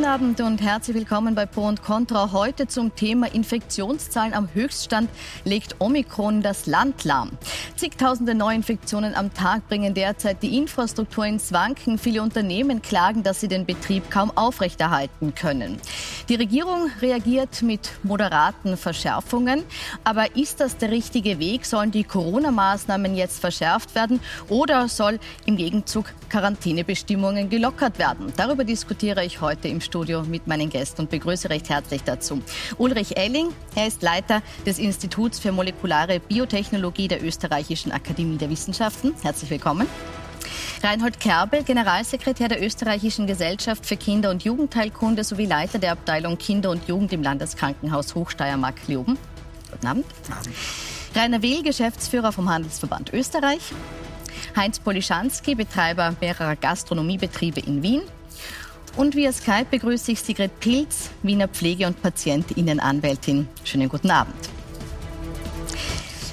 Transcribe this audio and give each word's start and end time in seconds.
guten 0.00 0.12
Abend 0.12 0.40
und 0.40 0.62
herzlich 0.62 0.96
willkommen 0.96 1.34
bei 1.34 1.44
Pro 1.44 1.66
und 1.66 1.82
Contra. 1.82 2.32
Heute 2.32 2.66
zum 2.66 2.94
Thema 2.96 3.34
Infektionszahlen 3.34 4.32
am 4.32 4.48
Höchststand 4.54 5.10
legt 5.44 5.76
Omikron 5.78 6.40
das 6.40 6.64
Land 6.64 7.04
lahm. 7.04 7.32
Zigtausende 7.76 8.34
Neuinfektionen 8.34 9.14
am 9.14 9.34
Tag 9.34 9.68
bringen 9.68 9.92
derzeit 9.92 10.42
die 10.42 10.56
Infrastruktur 10.56 11.26
ins 11.26 11.52
Wanken. 11.52 11.98
Viele 11.98 12.22
Unternehmen 12.22 12.80
klagen, 12.80 13.22
dass 13.22 13.40
sie 13.40 13.48
den 13.48 13.66
Betrieb 13.66 14.10
kaum 14.10 14.30
aufrechterhalten 14.34 15.34
können. 15.34 15.78
Die 16.30 16.34
Regierung 16.34 16.90
reagiert 17.02 17.60
mit 17.60 17.90
moderaten 18.02 18.78
Verschärfungen. 18.78 19.64
Aber 20.02 20.34
ist 20.34 20.60
das 20.60 20.78
der 20.78 20.90
richtige 20.92 21.38
Weg? 21.38 21.66
Sollen 21.66 21.90
die 21.90 22.04
Corona-Maßnahmen 22.04 23.16
jetzt 23.16 23.38
verschärft 23.38 23.94
werden 23.94 24.20
oder 24.48 24.88
soll 24.88 25.18
im 25.44 25.58
Gegenzug 25.58 26.06
Quarantänebestimmungen 26.30 27.50
gelockert 27.50 27.98
werden? 27.98 28.32
Darüber 28.38 28.64
diskutiere 28.64 29.26
ich 29.26 29.42
heute 29.42 29.68
im 29.68 29.80
Studio 29.82 29.89
mit 30.28 30.46
meinen 30.46 30.70
Gästen 30.70 31.02
und 31.02 31.10
begrüße 31.10 31.50
recht 31.50 31.68
herzlich 31.68 32.02
dazu. 32.02 32.40
Ulrich 32.78 33.16
Elling, 33.16 33.48
er 33.74 33.86
ist 33.86 34.02
Leiter 34.02 34.42
des 34.64 34.78
Instituts 34.78 35.38
für 35.38 35.52
molekulare 35.52 36.20
Biotechnologie 36.20 37.08
der 37.08 37.24
Österreichischen 37.24 37.92
Akademie 37.92 38.38
der 38.38 38.50
Wissenschaften. 38.50 39.14
Herzlich 39.22 39.50
willkommen. 39.50 39.86
Reinhold 40.82 41.20
Kerbel, 41.20 41.62
Generalsekretär 41.62 42.48
der 42.48 42.64
Österreichischen 42.64 43.26
Gesellschaft 43.26 43.84
für 43.84 43.96
Kinder- 43.96 44.30
und 44.30 44.44
Jugendheilkunde 44.44 45.24
sowie 45.24 45.46
Leiter 45.46 45.78
der 45.78 45.92
Abteilung 45.92 46.38
Kinder 46.38 46.70
und 46.70 46.88
Jugend 46.88 47.12
im 47.12 47.22
Landeskrankenhaus 47.22 48.14
Hochsteiermark-Leoben. 48.14 49.18
Guten 49.70 49.86
Abend. 49.86 50.06
Guten 50.22 50.32
Abend. 50.32 50.54
Rainer 51.14 51.42
Will, 51.42 51.62
Geschäftsführer 51.62 52.32
vom 52.32 52.48
Handelsverband 52.48 53.12
Österreich. 53.12 53.60
Heinz 54.56 54.78
Polischanski, 54.78 55.54
Betreiber 55.54 56.14
mehrerer 56.20 56.56
Gastronomiebetriebe 56.56 57.60
in 57.60 57.82
Wien. 57.82 58.02
Und 58.96 59.14
via 59.14 59.32
Skype 59.32 59.66
begrüße 59.70 60.12
ich 60.12 60.20
Sigrid 60.20 60.58
Pilz, 60.60 61.10
Wiener 61.22 61.48
Pflege- 61.48 61.86
und 61.86 62.02
Patientinnenanwältin. 62.02 63.48
Schönen 63.64 63.88
guten 63.88 64.10
Abend. 64.10 64.34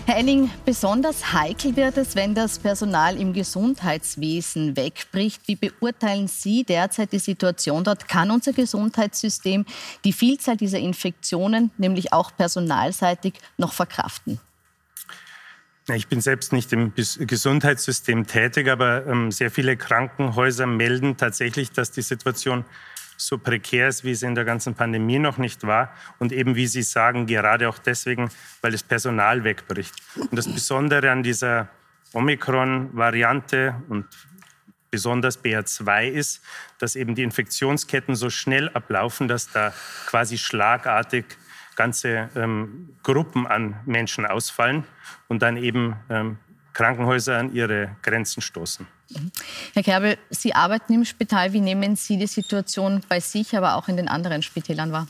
Herr 0.08 0.18
Elling, 0.18 0.50
besonders 0.64 1.34
heikel 1.34 1.76
wird 1.76 1.98
es, 1.98 2.16
wenn 2.16 2.34
das 2.34 2.60
Personal 2.60 3.20
im 3.20 3.34
Gesundheitswesen 3.34 4.78
wegbricht. 4.78 5.46
Wie 5.48 5.58
beurteilen 5.58 6.30
Sie 6.30 6.64
derzeit 6.64 7.12
die 7.12 7.20
Situation 7.20 7.84
dort? 7.84 8.08
Kann 8.08 8.32
unser 8.32 8.54
Gesundheitssystem 8.54 9.66
die 10.06 10.14
Vielzahl 10.14 10.56
dieser 10.56 10.80
Infektionen, 10.80 11.72
nämlich 11.78 12.14
auch 12.14 12.32
personalseitig, 12.36 13.34
noch 13.58 13.74
verkraften? 13.74 14.40
Ich 15.94 16.08
bin 16.08 16.20
selbst 16.20 16.52
nicht 16.52 16.74
im 16.74 16.94
Gesundheitssystem 16.96 18.28
tätig, 18.28 18.68
aber 18.68 19.08
ähm, 19.08 19.32
sehr 19.32 19.50
viele 19.50 19.78
Krankenhäuser 19.78 20.68
melden 20.68 21.16
tatsächlich, 21.16 21.72
dass 21.72 21.92
die 21.92 22.02
Situation 22.02 22.66
so 23.16 23.38
prekär 23.38 23.88
ist, 23.88 24.04
wie 24.04 24.12
es 24.12 24.22
in 24.22 24.36
der 24.36 24.44
ganzen 24.44 24.76
Pandemie 24.76 25.18
noch 25.18 25.38
nicht 25.38 25.66
war. 25.66 25.94
Und 26.20 26.34
eben, 26.34 26.56
wie 26.56 26.68
Sie 26.68 26.84
sagen, 26.84 27.26
gerade 27.26 27.70
auch 27.70 27.78
deswegen, 27.80 28.30
weil 28.62 28.74
das 28.74 28.84
Personal 28.84 29.46
wegbricht. 29.46 29.96
Und 30.18 30.36
das 30.36 30.52
Besondere 30.52 31.10
an 31.10 31.24
dieser 31.24 31.70
Omikron-Variante 32.14 33.82
und 33.88 34.06
besonders 34.92 35.44
BA2 35.44 36.10
ist, 36.10 36.42
dass 36.80 36.96
eben 36.96 37.16
die 37.16 37.24
Infektionsketten 37.24 38.16
so 38.16 38.30
schnell 38.30 38.70
ablaufen, 38.70 39.28
dass 39.28 39.52
da 39.52 39.74
quasi 40.06 40.38
schlagartig 40.38 41.26
ganze 41.78 42.30
ähm, 42.36 42.90
Gruppen 43.04 43.48
an 43.48 43.76
Menschen 43.86 44.26
ausfallen 44.26 44.84
und 45.30 45.42
dann 45.42 45.56
eben 45.56 45.96
ähm, 46.10 46.38
Krankenhäuser 46.74 47.38
an 47.38 47.54
ihre 47.54 47.96
Grenzen 48.02 48.42
stoßen. 48.42 48.86
Herr 49.74 49.84
Kerbel, 49.84 50.18
Sie 50.30 50.54
arbeiten 50.54 50.94
im 50.94 51.06
Spital. 51.06 51.54
Wie 51.54 51.62
nehmen 51.62 51.96
Sie 51.96 52.18
die 52.18 52.28
Situation 52.28 53.02
bei 53.08 53.22
sich, 53.22 53.56
aber 53.56 53.76
auch 53.76 53.88
in 53.88 53.96
den 53.96 54.10
anderen 54.10 54.44
Spitälern 54.44 54.92
wahr? 54.92 55.08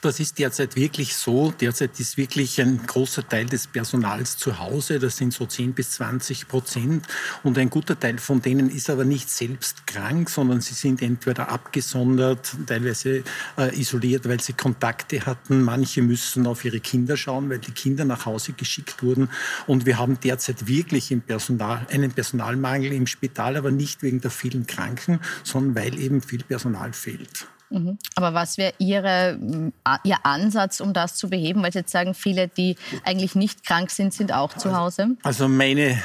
Das 0.00 0.20
ist 0.20 0.38
derzeit 0.38 0.76
wirklich 0.76 1.16
so. 1.16 1.52
Derzeit 1.60 1.98
ist 1.98 2.16
wirklich 2.16 2.60
ein 2.60 2.86
großer 2.86 3.26
Teil 3.28 3.46
des 3.46 3.66
Personals 3.66 4.36
zu 4.36 4.58
Hause. 4.58 4.98
Das 4.98 5.16
sind 5.16 5.32
so 5.32 5.46
10 5.46 5.72
bis 5.72 5.92
20 5.92 6.48
Prozent. 6.48 7.06
Und 7.42 7.58
ein 7.58 7.70
guter 7.70 7.98
Teil 7.98 8.18
von 8.18 8.42
denen 8.42 8.70
ist 8.70 8.90
aber 8.90 9.04
nicht 9.04 9.30
selbst 9.30 9.86
krank, 9.86 10.30
sondern 10.30 10.60
sie 10.60 10.74
sind 10.74 11.02
entweder 11.02 11.48
abgesondert, 11.48 12.54
teilweise 12.66 13.24
äh, 13.58 13.78
isoliert, 13.78 14.28
weil 14.28 14.40
sie 14.40 14.52
Kontakte 14.52 15.24
hatten. 15.26 15.62
Manche 15.62 16.02
müssen 16.02 16.46
auf 16.46 16.64
ihre 16.64 16.80
Kinder 16.80 17.16
schauen, 17.16 17.50
weil 17.50 17.58
die 17.58 17.72
Kinder 17.72 18.04
nach 18.04 18.26
Hause 18.26 18.52
geschickt 18.52 19.02
wurden. 19.02 19.28
Und 19.66 19.86
wir 19.86 19.98
haben 19.98 20.18
derzeit 20.20 20.66
wirklich 20.66 21.10
im 21.10 21.20
Personal, 21.20 21.86
einen 21.90 22.12
Personalmangel 22.12 22.92
im 22.92 23.06
Spital, 23.06 23.56
aber 23.56 23.70
nicht 23.70 24.02
wegen 24.02 24.20
der 24.20 24.30
vielen 24.30 24.66
Kranken, 24.66 25.20
sondern 25.44 25.74
weil 25.74 25.98
eben 25.98 26.22
viel 26.22 26.42
Personal 26.42 26.92
fehlt. 26.92 27.46
Mhm. 27.70 27.98
Aber 28.14 28.34
was 28.34 28.58
wäre 28.58 28.72
Ihre, 28.78 29.38
Ihr 30.04 30.16
Ansatz, 30.24 30.80
um 30.80 30.92
das 30.92 31.16
zu 31.16 31.28
beheben? 31.28 31.62
Weil 31.62 31.72
Sie 31.72 31.80
jetzt 31.80 31.92
sagen, 31.92 32.14
viele, 32.14 32.48
die 32.48 32.76
eigentlich 33.04 33.34
nicht 33.34 33.64
krank 33.64 33.90
sind, 33.90 34.14
sind 34.14 34.32
auch 34.32 34.54
zu 34.54 34.76
Hause. 34.76 35.16
Also 35.22 35.48
meine 35.48 36.00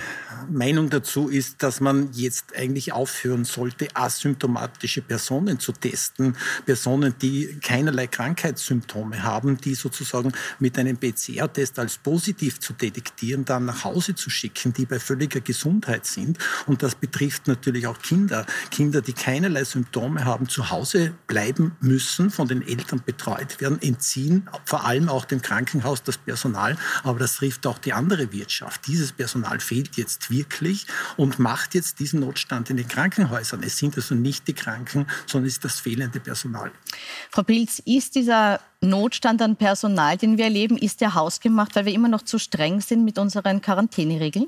Meinung 0.49 0.89
dazu 0.89 1.29
ist, 1.29 1.63
dass 1.63 1.79
man 1.79 2.09
jetzt 2.13 2.55
eigentlich 2.55 2.93
aufhören 2.93 3.45
sollte, 3.45 3.87
asymptomatische 3.93 5.01
Personen 5.01 5.59
zu 5.59 5.71
testen. 5.71 6.35
Personen, 6.65 7.15
die 7.21 7.59
keinerlei 7.61 8.07
Krankheitssymptome 8.07 9.23
haben, 9.23 9.57
die 9.57 9.75
sozusagen 9.75 10.31
mit 10.59 10.77
einem 10.77 10.97
PCR-Test 10.97 11.79
als 11.79 11.97
positiv 11.97 12.59
zu 12.59 12.73
detektieren, 12.73 13.45
dann 13.45 13.65
nach 13.65 13.83
Hause 13.83 14.15
zu 14.15 14.29
schicken, 14.29 14.73
die 14.73 14.85
bei 14.85 14.99
völliger 14.99 15.41
Gesundheit 15.41 16.05
sind. 16.05 16.37
Und 16.65 16.83
das 16.83 16.95
betrifft 16.95 17.47
natürlich 17.47 17.87
auch 17.87 17.99
Kinder. 17.99 18.45
Kinder, 18.71 19.01
die 19.01 19.13
keinerlei 19.13 19.63
Symptome 19.63 20.25
haben, 20.25 20.49
zu 20.49 20.69
Hause 20.69 21.13
bleiben 21.27 21.75
müssen, 21.81 22.29
von 22.29 22.47
den 22.47 22.67
Eltern 22.67 23.01
betreut 23.05 23.61
werden, 23.61 23.81
entziehen 23.81 24.49
vor 24.65 24.85
allem 24.85 25.09
auch 25.09 25.25
dem 25.25 25.41
Krankenhaus 25.41 26.03
das 26.03 26.17
Personal. 26.17 26.77
Aber 27.03 27.19
das 27.19 27.35
trifft 27.35 27.67
auch 27.67 27.77
die 27.77 27.93
andere 27.93 28.31
Wirtschaft. 28.31 28.87
Dieses 28.87 29.11
Personal 29.11 29.59
fehlt 29.59 29.97
jetzt 29.97 30.30
wirklich 30.31 30.87
und 31.17 31.39
macht 31.39 31.75
jetzt 31.75 31.99
diesen 31.99 32.21
Notstand 32.21 32.69
in 32.69 32.77
den 32.77 32.87
Krankenhäusern. 32.87 33.61
Es 33.63 33.77
sind 33.77 33.95
also 33.95 34.15
nicht 34.15 34.47
die 34.47 34.53
Kranken, 34.53 35.05
sondern 35.27 35.47
es 35.47 35.53
ist 35.53 35.65
das 35.65 35.79
fehlende 35.79 36.19
Personal. 36.19 36.71
Frau 37.29 37.43
Pilz, 37.43 37.81
ist 37.85 38.15
dieser 38.15 38.59
Notstand 38.81 39.41
an 39.41 39.55
Personal, 39.55 40.17
den 40.17 40.37
wir 40.37 40.45
erleben, 40.45 40.77
ist 40.77 41.01
der 41.01 41.13
hausgemacht, 41.13 41.75
weil 41.75 41.85
wir 41.85 41.93
immer 41.93 42.07
noch 42.07 42.23
zu 42.23 42.39
streng 42.39 42.81
sind 42.81 43.03
mit 43.03 43.19
unseren 43.19 43.61
Quarantäneregeln? 43.61 44.47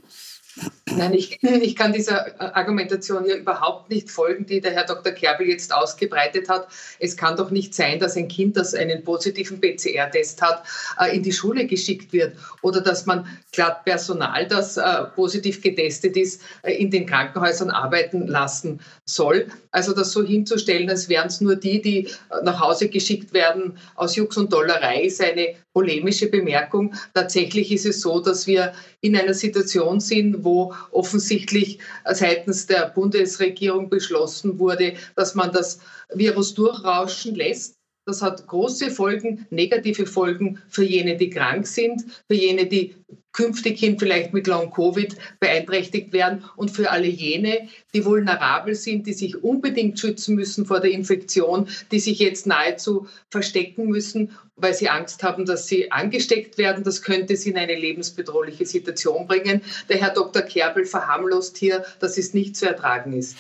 Nein, 0.96 1.14
ich, 1.14 1.42
ich 1.44 1.76
kann 1.76 1.94
dieser 1.94 2.56
Argumentation 2.56 3.24
hier 3.24 3.38
überhaupt 3.38 3.90
nicht 3.90 4.10
folgen, 4.10 4.46
die 4.46 4.62
der 4.62 4.72
Herr 4.72 4.86
Dr. 4.86 5.12
Kerbel 5.14 5.48
jetzt 5.48 5.74
ausgebreitet 5.74 6.50
hat. 6.50 6.68
Es 7.00 7.18
kann 7.18 7.36
doch 7.36 7.52
nicht 7.52 7.74
sein, 7.74 8.00
dass 8.00 8.16
ein 8.16 8.28
Kind, 8.28 8.58
das 8.58 8.74
einen 8.74 9.04
positiven 9.04 9.60
PCR-Test 9.60 10.42
hat, 10.42 10.64
äh, 11.00 11.16
in 11.16 11.24
die 11.24 11.32
Schule 11.32 11.66
geschickt 11.66 12.14
wird 12.14 12.36
oder 12.62 12.82
dass 12.82 13.06
man 13.06 13.28
glatt 13.52 13.86
Personal, 13.86 14.48
das 14.48 14.78
äh, 14.78 15.04
positiv 15.16 15.62
getestet 15.62 16.18
ist, 16.18 16.42
äh, 16.64 16.74
in 16.74 16.92
den 16.92 17.06
Krankenhäusern 17.06 17.70
arbeiten 17.70 18.28
lassen 18.28 18.80
soll. 19.06 19.48
Also 19.72 19.94
das 19.94 20.12
so 20.12 20.24
hinzustellen, 20.24 20.90
als 20.90 21.10
wären 21.10 21.28
es 21.28 21.42
nur 21.42 21.56
die, 21.56 21.82
die 21.82 22.10
nach 22.44 22.60
Hause 22.60 22.90
geschickt 22.90 23.34
werden 23.34 23.78
aus 23.96 24.16
Jux 24.16 24.38
und 24.38 24.54
Dollerei, 24.54 25.04
ist 25.04 25.22
eine 25.22 25.56
polemische 25.74 26.28
Bemerkung. 26.28 26.94
Tatsächlich 27.14 27.72
ist 27.72 27.86
es 27.86 28.02
so, 28.02 28.20
dass 28.20 28.48
wir 28.48 28.74
in 29.02 29.18
einer 29.18 29.34
Situation 29.34 30.00
sind, 30.00 30.44
wo 30.44 30.74
offensichtlich 30.92 31.80
seitens 32.06 32.68
der 32.68 32.88
Bundesregierung 32.88 33.90
beschlossen 33.90 34.60
wurde, 34.60 34.94
dass 35.16 35.36
man 35.36 35.52
das 35.52 35.80
Virus 36.14 36.54
durchrauschen 36.54 37.36
lässt. 37.36 37.83
Das 38.06 38.22
hat 38.22 38.46
große 38.48 38.92
Folgen, 38.92 39.48
negative 39.50 40.06
Folgen 40.06 40.62
für 40.68 40.84
jene, 40.84 41.16
die 41.16 41.30
krank 41.30 41.66
sind, 41.66 42.04
für 42.28 42.36
jene, 42.36 42.66
die 42.66 42.96
künftig 43.32 43.80
hin 43.80 43.98
vielleicht 43.98 44.34
mit 44.34 44.46
Long-Covid 44.46 45.16
beeinträchtigt 45.40 46.12
werden 46.12 46.44
und 46.58 46.70
für 46.70 46.92
alle 46.92 47.08
jene, 47.08 47.70
die 47.94 48.04
vulnerabel 48.04 48.76
sind, 48.76 49.08
die 49.08 49.14
sich 49.14 49.42
unbedingt 49.42 50.00
schützen 50.00 50.36
müssen 50.36 50.66
vor 50.66 50.82
der 50.82 50.92
Infektion, 50.92 51.70
die 51.92 52.00
sich 52.00 52.20
jetzt 52.20 52.46
nahezu 52.46 53.08
verstecken 53.32 53.88
müssen, 53.88 54.38
weil 54.58 54.74
sie 54.74 54.90
Angst 54.90 55.24
haben, 55.24 55.46
dass 55.46 55.68
sie 55.68 55.92
angesteckt 55.92 56.58
werden. 56.58 56.84
Das 56.84 57.02
könnte 57.02 57.38
sie 57.38 57.52
in 57.52 57.58
eine 57.58 57.76
lebensbedrohliche 57.76 58.66
Situation 58.66 59.28
bringen. 59.28 59.62
Der 59.88 59.98
Herr 59.98 60.14
Dr. 60.14 60.42
Kerbel 60.42 60.86
verharmlost 60.86 61.58
hier, 61.58 61.86
dass 62.00 62.18
es 62.18 62.34
nicht 62.34 62.56
zu 62.56 62.68
ertragen 62.68 63.14
ist. 63.14 63.38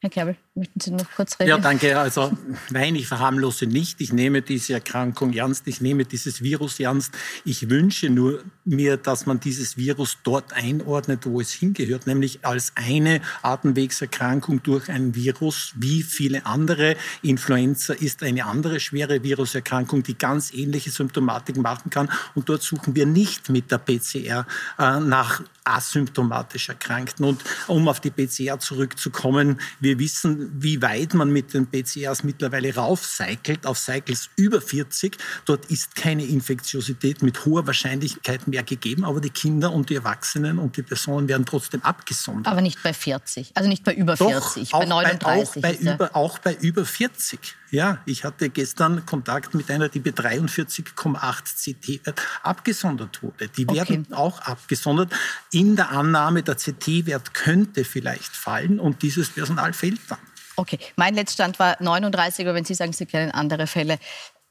Herr 0.00 0.10
Kerbel, 0.10 0.36
möchten 0.54 0.80
Sie 0.80 0.90
noch 0.92 1.10
kurz 1.16 1.38
reden? 1.40 1.48
Ja, 1.50 1.58
danke. 1.58 1.98
Also 1.98 2.32
nein, 2.70 2.94
ich 2.94 3.08
verharmlose 3.08 3.66
nicht. 3.66 4.00
Ich 4.00 4.12
nehme 4.12 4.42
diese 4.42 4.74
Erkrankung 4.74 5.32
ernst. 5.32 5.66
Ich 5.66 5.80
nehme 5.80 6.04
dieses 6.04 6.42
Virus 6.42 6.78
ernst. 6.78 7.12
Ich 7.44 7.70
wünsche 7.70 8.08
nur 8.08 8.44
mir, 8.64 8.96
dass 8.96 9.26
man 9.26 9.40
dieses 9.40 9.76
Virus 9.76 10.18
dort 10.22 10.52
einordnet, 10.52 11.26
wo 11.26 11.40
es 11.40 11.52
hingehört, 11.52 12.06
nämlich 12.06 12.44
als 12.44 12.72
eine 12.76 13.20
Atemwegserkrankung 13.42 14.62
durch 14.62 14.88
ein 14.88 15.14
Virus, 15.14 15.74
wie 15.76 16.02
viele 16.02 16.46
andere. 16.46 16.96
Influenza 17.22 17.92
ist 17.92 18.22
eine 18.22 18.44
andere 18.44 18.78
schwere 18.78 19.22
Viruserkrankung, 19.22 20.04
die 20.04 20.16
ganz 20.16 20.54
ähnliche 20.54 20.90
Symptomatik 20.90 21.56
machen 21.56 21.90
kann. 21.90 22.08
Und 22.34 22.48
dort 22.48 22.62
suchen 22.62 22.94
wir 22.94 23.06
nicht 23.06 23.48
mit 23.48 23.72
der 23.72 23.78
PCR 23.78 24.46
äh, 24.78 25.00
nach 25.00 25.42
asymptomatisch 25.64 26.68
Erkrankten. 26.68 27.24
Und 27.24 27.42
um 27.66 27.88
auf 27.88 28.00
die 28.00 28.10
PCR 28.10 28.58
zurückzukommen, 28.58 29.60
wir 29.80 29.98
wissen, 29.98 30.43
wie 30.52 30.82
weit 30.82 31.14
man 31.14 31.30
mit 31.30 31.54
den 31.54 31.66
PCRs 31.66 32.24
mittlerweile 32.24 32.74
raufcycelt, 32.74 33.66
auf 33.66 33.78
Cycles 33.78 34.30
über 34.36 34.60
40. 34.60 35.16
Dort 35.44 35.66
ist 35.66 35.94
keine 35.94 36.24
Infektiosität 36.24 37.22
mit 37.22 37.44
hoher 37.44 37.66
Wahrscheinlichkeit 37.66 38.46
mehr 38.48 38.62
gegeben, 38.62 39.04
aber 39.04 39.20
die 39.20 39.30
Kinder 39.30 39.72
und 39.72 39.90
die 39.90 39.96
Erwachsenen 39.96 40.58
und 40.58 40.76
die 40.76 40.82
Personen 40.82 41.28
werden 41.28 41.46
trotzdem 41.46 41.82
abgesondert. 41.82 42.50
Aber 42.52 42.60
nicht 42.60 42.82
bei 42.82 42.92
40, 42.92 43.52
also 43.54 43.68
nicht 43.68 43.84
bei 43.84 43.94
über 43.94 44.16
Doch, 44.16 44.54
40, 44.54 44.70
bei 44.70 44.84
39. 44.84 45.62
Bei, 45.62 45.70
auch, 45.70 45.72
bei 45.74 45.74
über, 45.74 46.16
auch 46.16 46.38
bei 46.38 46.54
über 46.54 46.84
40. 46.84 47.38
Ja, 47.74 47.98
ich 48.06 48.22
hatte 48.22 48.50
gestern 48.50 49.04
Kontakt 49.04 49.52
mit 49.54 49.68
einer, 49.68 49.88
die 49.88 49.98
bei 49.98 50.10
43,8 50.10 51.74
CT-Wert 51.74 52.22
abgesondert 52.44 53.20
wurde. 53.20 53.48
Die 53.48 53.66
werden 53.68 54.06
okay. 54.10 54.14
auch 54.14 54.40
abgesondert. 54.42 55.12
In 55.50 55.74
der 55.74 55.90
Annahme, 55.90 56.44
der 56.44 56.54
CT-Wert 56.54 57.34
könnte 57.34 57.84
vielleicht 57.84 58.36
fallen 58.36 58.78
und 58.78 59.02
dieses 59.02 59.30
Personal 59.30 59.72
fehlt 59.72 60.00
dann. 60.08 60.18
Okay, 60.56 60.78
mein 60.96 61.14
Letztstand 61.14 61.58
war 61.58 61.76
39, 61.80 62.44
aber 62.46 62.54
wenn 62.54 62.64
Sie 62.64 62.74
sagen, 62.74 62.92
Sie 62.92 63.06
kennen 63.06 63.30
andere 63.30 63.66
Fälle, 63.66 63.98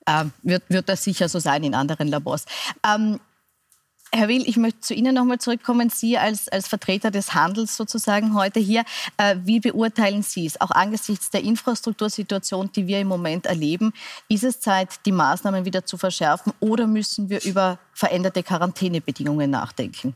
äh, 0.05 0.25
wird, 0.41 0.63
wird 0.69 0.89
das 0.89 1.03
sicher 1.03 1.29
so 1.29 1.39
sein 1.39 1.63
in 1.63 1.75
anderen 1.75 2.07
Labors. 2.07 2.45
Ähm, 2.85 3.19
Herr 4.15 4.27
Will, 4.27 4.47
ich 4.47 4.57
möchte 4.57 4.79
zu 4.79 4.93
Ihnen 4.93 5.15
nochmal 5.15 5.39
zurückkommen. 5.39 5.89
Sie 5.89 6.19
als, 6.19 6.47
als 6.47 6.67
Vertreter 6.67 7.09
des 7.09 7.33
Handels 7.33 7.75
sozusagen 7.75 8.35
heute 8.35 8.59
hier. 8.59 8.83
Äh, 9.17 9.37
wie 9.43 9.59
beurteilen 9.59 10.21
Sie 10.21 10.45
es? 10.45 10.61
Auch 10.61 10.69
angesichts 10.69 11.31
der 11.31 11.41
Infrastruktursituation, 11.43 12.71
die 12.71 12.85
wir 12.85 12.99
im 12.99 13.07
Moment 13.07 13.47
erleben, 13.47 13.91
ist 14.29 14.43
es 14.43 14.59
Zeit, 14.59 14.89
die 15.07 15.11
Maßnahmen 15.11 15.65
wieder 15.65 15.87
zu 15.87 15.97
verschärfen 15.97 16.53
oder 16.59 16.85
müssen 16.85 17.29
wir 17.29 17.43
über 17.43 17.79
veränderte 17.93 18.43
Quarantänebedingungen 18.43 19.49
nachdenken? 19.49 20.15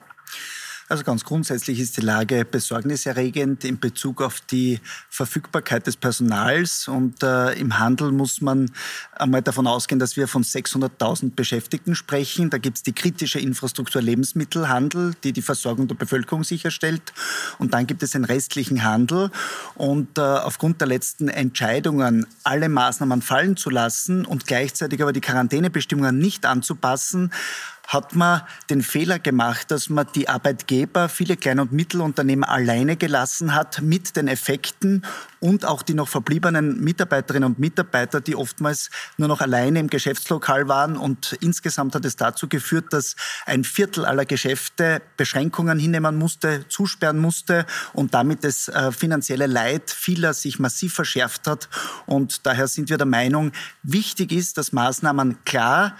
Also 0.89 1.03
ganz 1.03 1.25
grundsätzlich 1.25 1.81
ist 1.81 1.97
die 1.97 2.01
Lage 2.01 2.45
besorgniserregend 2.45 3.65
in 3.65 3.77
Bezug 3.77 4.21
auf 4.21 4.39
die 4.39 4.79
Verfügbarkeit 5.09 5.85
des 5.85 5.97
Personals. 5.97 6.87
Und 6.87 7.21
äh, 7.23 7.51
im 7.59 7.77
Handel 7.77 8.13
muss 8.13 8.39
man 8.39 8.71
einmal 9.11 9.41
davon 9.41 9.67
ausgehen, 9.67 9.99
dass 9.99 10.15
wir 10.15 10.29
von 10.29 10.43
600.000 10.43 11.35
Beschäftigten 11.35 11.93
sprechen. 11.93 12.49
Da 12.49 12.57
gibt 12.57 12.77
es 12.77 12.83
die 12.83 12.93
kritische 12.93 13.37
Infrastruktur 13.37 14.01
Lebensmittelhandel, 14.01 15.13
die 15.25 15.33
die 15.33 15.41
Versorgung 15.41 15.89
der 15.89 15.95
Bevölkerung 15.95 16.45
sicherstellt. 16.45 17.11
Und 17.59 17.73
dann 17.73 17.85
gibt 17.85 18.01
es 18.01 18.11
den 18.11 18.23
restlichen 18.23 18.85
Handel. 18.85 19.29
Und 19.75 20.17
äh, 20.17 20.21
aufgrund 20.21 20.79
der 20.79 20.87
letzten 20.87 21.27
Entscheidungen, 21.27 22.25
alle 22.45 22.69
Maßnahmen 22.69 23.21
fallen 23.21 23.57
zu 23.57 23.69
lassen 23.69 24.25
und 24.25 24.47
gleichzeitig 24.47 25.01
aber 25.01 25.11
die 25.11 25.19
Quarantänebestimmungen 25.19 26.17
nicht 26.17 26.45
anzupassen, 26.45 27.31
hat 27.87 28.15
man 28.15 28.41
den 28.69 28.83
Fehler 28.83 29.17
gemacht, 29.17 29.71
dass 29.71 29.89
man 29.89 30.05
die 30.13 30.27
Arbeitgeber, 30.27 31.07
viele 31.07 31.37
Klein- 31.37 31.61
und 31.61 31.71
Mittelunternehmen 31.71 32.43
alleine 32.43 32.97
gelassen 32.97 33.55
hat 33.55 33.81
mit 33.81 34.17
den 34.17 34.27
Effekten 34.27 35.05
und 35.39 35.63
auch 35.63 35.81
die 35.81 35.93
noch 35.93 36.09
verbliebenen 36.09 36.81
Mitarbeiterinnen 36.83 37.47
und 37.47 37.59
Mitarbeiter, 37.59 38.19
die 38.19 38.35
oftmals 38.35 38.89
nur 39.15 39.29
noch 39.29 39.39
alleine 39.39 39.79
im 39.79 39.87
Geschäftslokal 39.87 40.67
waren. 40.67 40.97
Und 40.97 41.37
insgesamt 41.39 41.95
hat 41.95 42.03
es 42.03 42.17
dazu 42.17 42.49
geführt, 42.49 42.91
dass 42.91 43.15
ein 43.45 43.63
Viertel 43.63 44.03
aller 44.03 44.25
Geschäfte 44.25 45.01
Beschränkungen 45.15 45.79
hinnehmen 45.79 46.17
musste, 46.17 46.67
zusperren 46.67 47.19
musste 47.19 47.65
und 47.93 48.13
damit 48.13 48.43
das 48.43 48.67
äh, 48.67 48.91
finanzielle 48.91 49.47
Leid 49.47 49.91
vieler 49.91 50.33
sich 50.33 50.59
massiv 50.59 50.93
verschärft 50.93 51.47
hat. 51.47 51.69
Und 52.05 52.45
daher 52.45 52.67
sind 52.67 52.89
wir 52.89 52.97
der 52.97 53.07
Meinung, 53.07 53.53
wichtig 53.83 54.33
ist, 54.33 54.57
dass 54.57 54.73
Maßnahmen 54.73 55.45
klar 55.45 55.95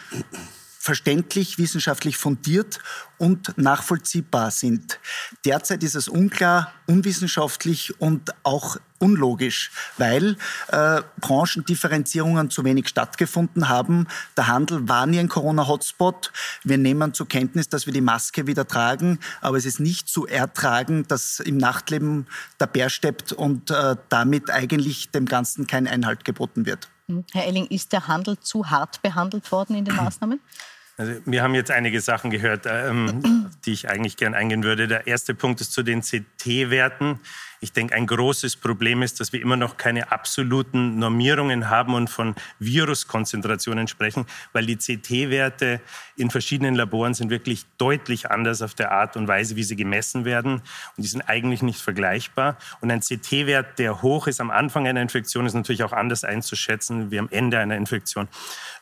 verständlich, 0.88 1.58
wissenschaftlich 1.58 2.16
fundiert 2.16 2.80
und 3.18 3.58
nachvollziehbar 3.58 4.52
sind. 4.52 5.02
Derzeit 5.44 5.84
ist 5.84 5.96
es 5.96 6.08
unklar, 6.08 6.72
unwissenschaftlich 6.86 8.00
und 8.00 8.34
auch 8.44 8.78
unlogisch, 9.00 9.70
weil 9.98 10.38
äh, 10.70 11.02
Branchendifferenzierungen 11.20 12.50
zu 12.50 12.64
wenig 12.64 12.88
stattgefunden 12.88 13.68
haben. 13.68 14.08
Der 14.38 14.48
Handel 14.48 14.88
war 14.88 15.06
nie 15.08 15.20
ein 15.20 15.28
Corona-Hotspot. 15.28 16.32
Wir 16.64 16.78
nehmen 16.78 17.14
zur 17.14 17.28
Kenntnis, 17.28 17.68
dass 17.68 17.86
wir 17.86 17.92
die 17.92 18.00
Maske 18.00 18.48
wieder 18.48 18.66
tragen, 18.66 19.20
aber 19.42 19.58
es 19.58 19.66
ist 19.66 19.82
nicht 19.82 20.08
zu 20.08 20.26
ertragen, 20.26 21.06
dass 21.10 21.42
im 21.42 21.58
Nachtleben 21.58 22.28
der 22.62 22.68
Bär 22.68 22.90
steppt 22.90 23.34
und 23.34 23.72
äh, 23.72 23.98
damit 24.08 24.50
eigentlich 24.50 25.12
dem 25.12 25.26
Ganzen 25.26 25.68
kein 25.68 25.86
Einhalt 25.86 26.24
geboten 26.24 26.66
wird. 26.66 26.88
Herr 27.34 27.46
Elling, 27.46 27.68
ist 27.68 27.92
der 27.92 28.08
Handel 28.08 28.40
zu 28.40 28.70
hart 28.70 29.02
behandelt 29.02 29.52
worden 29.52 29.76
in 29.76 29.84
den 29.84 29.96
Maßnahmen? 29.98 30.40
Also 31.00 31.14
wir 31.26 31.44
haben 31.44 31.54
jetzt 31.54 31.70
einige 31.70 32.02
Sachen 32.02 32.32
gehört, 32.32 32.66
ähm, 32.66 33.52
die 33.66 33.72
ich 33.72 33.88
eigentlich 33.88 34.18
gern 34.18 34.34
eingehen 34.34 34.64
würde. 34.64 34.88
Der 34.88 35.06
erste 35.06 35.36
Punkt 35.36 35.62
ist 35.62 35.72
zu 35.72 35.84
den 35.84 36.02
CT-Werten. 36.02 37.20
Ich 37.60 37.72
denke, 37.72 37.94
ein 37.94 38.08
großes 38.08 38.56
Problem 38.56 39.04
ist, 39.04 39.20
dass 39.20 39.32
wir 39.32 39.40
immer 39.40 39.58
noch 39.58 39.78
keine 39.78 40.12
absoluten 40.12 40.98
Normierungen 40.98 41.70
haben 41.70 41.94
und 41.94 42.10
von 42.10 42.34
Viruskonzentrationen 42.58 43.88
sprechen, 43.88 44.26
weil 44.54 44.66
die 44.66 44.78
CT-Werte 44.78 45.82
in 46.16 46.32
verschiedenen 46.32 46.74
Laboren 46.74 47.14
sind 47.14 47.30
wirklich 47.30 47.66
deutlich 47.78 48.32
anders 48.32 48.64
auf 48.64 48.74
der 48.74 48.92
Art 48.92 49.18
und 49.18 49.28
Weise, 49.28 49.56
wie 49.56 49.64
sie 49.64 49.76
gemessen 49.76 50.26
werden. 50.26 50.54
Und 50.54 51.04
die 51.04 51.08
sind 51.08 51.22
eigentlich 51.22 51.62
nicht 51.62 51.80
vergleichbar. 51.80 52.58
Und 52.82 52.90
ein 52.90 53.02
CT-Wert, 53.02 53.78
der 53.78 54.02
hoch 54.02 54.26
ist 54.26 54.42
am 54.42 54.50
Anfang 54.50 54.88
einer 54.88 55.04
Infektion, 55.04 55.46
ist 55.46 55.54
natürlich 55.54 55.84
auch 55.84 55.94
anders 55.94 56.24
einzuschätzen 56.24 57.12
wie 57.12 57.20
am 57.20 57.30
Ende 57.30 57.60
einer 57.60 57.76
Infektion. 57.76 58.28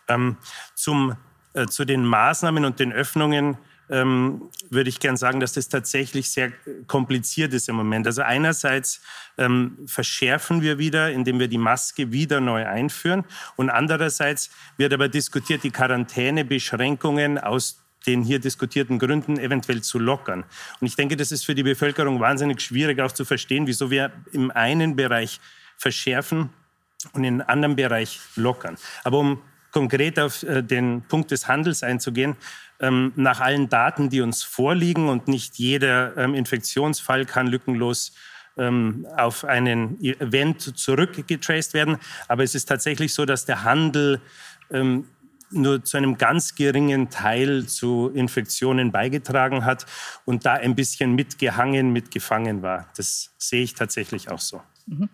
Ähm, 0.07 0.37
zum 0.75 1.17
äh, 1.55 1.67
zu 1.67 1.85
den 1.85 2.05
Maßnahmen 2.05 2.65
und 2.65 2.79
den 2.79 2.93
Öffnungen 2.93 3.57
ähm, 3.89 4.49
würde 4.69 4.89
ich 4.89 4.99
gern 4.99 5.15
sagen, 5.15 5.39
dass 5.39 5.53
das 5.53 5.69
tatsächlich 5.69 6.29
sehr 6.29 6.51
kompliziert 6.87 7.53
ist 7.53 7.69
im 7.69 7.75
Moment. 7.75 8.07
Also 8.07 8.23
einerseits 8.23 9.01
ähm, 9.37 9.77
verschärfen 9.85 10.61
wir 10.61 10.79
wieder, 10.79 11.11
indem 11.11 11.39
wir 11.39 11.47
die 11.47 11.57
Maske 11.57 12.11
wieder 12.11 12.41
neu 12.41 12.65
einführen 12.65 13.23
und 13.55 13.69
andererseits 13.69 14.49
wird 14.77 14.93
aber 14.93 15.07
diskutiert, 15.07 15.63
die 15.63 15.71
Quarantänebeschränkungen 15.71 17.37
aus 17.37 17.81
den 18.05 18.21
hier 18.21 18.39
diskutierten 18.39 18.99
Gründen 18.99 19.39
eventuell 19.39 19.81
zu 19.81 19.97
lockern. 19.97 20.43
Und 20.79 20.87
ich 20.87 20.95
denke, 20.95 21.15
das 21.15 21.31
ist 21.31 21.45
für 21.45 21.55
die 21.55 21.63
Bevölkerung 21.63 22.19
wahnsinnig 22.19 22.61
schwierig 22.61 22.99
auch 22.99 23.11
zu 23.11 23.25
verstehen, 23.25 23.65
wieso 23.65 23.89
wir 23.89 24.11
im 24.31 24.51
einen 24.51 24.95
Bereich 24.95 25.39
verschärfen 25.77 26.49
und 27.13 27.23
in 27.23 27.41
einem 27.41 27.49
anderen 27.49 27.75
Bereich 27.75 28.19
lockern. 28.35 28.77
Aber 29.03 29.19
um 29.19 29.41
konkret 29.75 30.17
auf 30.19 30.43
äh, 30.43 30.63
den 30.63 31.01
Punkt 31.01 31.31
des 31.31 31.49
Handels 31.49 31.83
einzugehen, 31.83 32.37
ähm, 32.79 33.11
nach 33.17 33.41
allen 33.41 33.67
Daten, 33.67 34.09
die 34.09 34.21
uns 34.21 34.41
vorliegen 34.41 35.09
und 35.09 35.27
nicht 35.27 35.59
jeder 35.59 36.15
ähm, 36.15 36.33
Infektionsfall 36.33 37.25
kann 37.25 37.47
lückenlos 37.47 38.13
ähm, 38.57 39.05
auf 39.17 39.43
einen 39.43 40.01
Event 40.01 40.61
zurückgetraced 40.61 41.73
werden. 41.73 41.97
Aber 42.29 42.43
es 42.43 42.55
ist 42.55 42.67
tatsächlich 42.67 43.13
so, 43.13 43.25
dass 43.25 43.45
der 43.45 43.63
Handel 43.63 44.21
nur 45.51 45.83
zu 45.83 45.97
einem 45.97 46.17
ganz 46.17 46.55
geringen 46.55 47.11
Teil 47.11 47.67
zu 47.67 48.11
Infektionen 48.15 48.91
beigetragen 48.91 49.63
hat 49.63 49.85
und 50.25 50.43
da 50.43 50.53
ein 50.53 50.73
bisschen 50.73 51.13
mitgehangen, 51.13 51.93
mitgefangen 51.93 52.63
war. 52.63 52.89
Das 52.97 53.35
sehe 53.37 53.61
ich 53.61 53.75
tatsächlich 53.75 54.31
auch 54.31 54.39
so. 54.39 54.63
Mhm. 54.87 55.09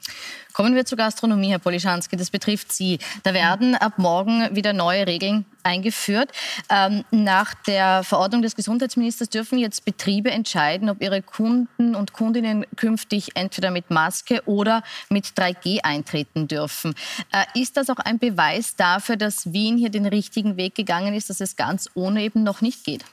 Kommen 0.51 0.75
wir 0.75 0.85
zur 0.85 0.97
Gastronomie, 0.97 1.51
Herr 1.51 1.59
Polischanski. 1.59 2.17
Das 2.17 2.29
betrifft 2.29 2.73
Sie. 2.73 2.99
Da 3.23 3.33
werden 3.33 3.75
ab 3.75 3.93
morgen 3.97 4.53
wieder 4.53 4.73
neue 4.73 5.07
Regeln 5.07 5.45
eingeführt. 5.63 6.31
Ähm, 6.69 7.05
nach 7.11 7.53
der 7.53 8.03
Verordnung 8.03 8.41
des 8.41 8.55
Gesundheitsministers 8.55 9.29
dürfen 9.29 9.59
jetzt 9.59 9.85
Betriebe 9.85 10.29
entscheiden, 10.29 10.89
ob 10.89 11.01
ihre 11.01 11.21
Kunden 11.21 11.95
und 11.95 12.11
Kundinnen 12.11 12.65
künftig 12.75 13.29
entweder 13.35 13.71
mit 13.71 13.89
Maske 13.91 14.41
oder 14.45 14.83
mit 15.09 15.27
3G 15.27 15.79
eintreten 15.83 16.49
dürfen. 16.49 16.93
Äh, 17.31 17.61
ist 17.61 17.77
das 17.77 17.89
auch 17.89 17.99
ein 17.99 18.19
Beweis 18.19 18.75
dafür, 18.75 19.15
dass 19.15 19.53
Wien 19.53 19.77
hier 19.77 19.89
den 19.89 20.05
richtigen 20.05 20.57
Weg 20.57 20.75
gegangen 20.75 21.13
ist, 21.13 21.29
dass 21.29 21.39
es 21.39 21.55
ganz 21.55 21.89
ohne 21.93 22.23
eben 22.23 22.43
noch 22.43 22.59
nicht 22.59 22.83
geht? 22.83 23.05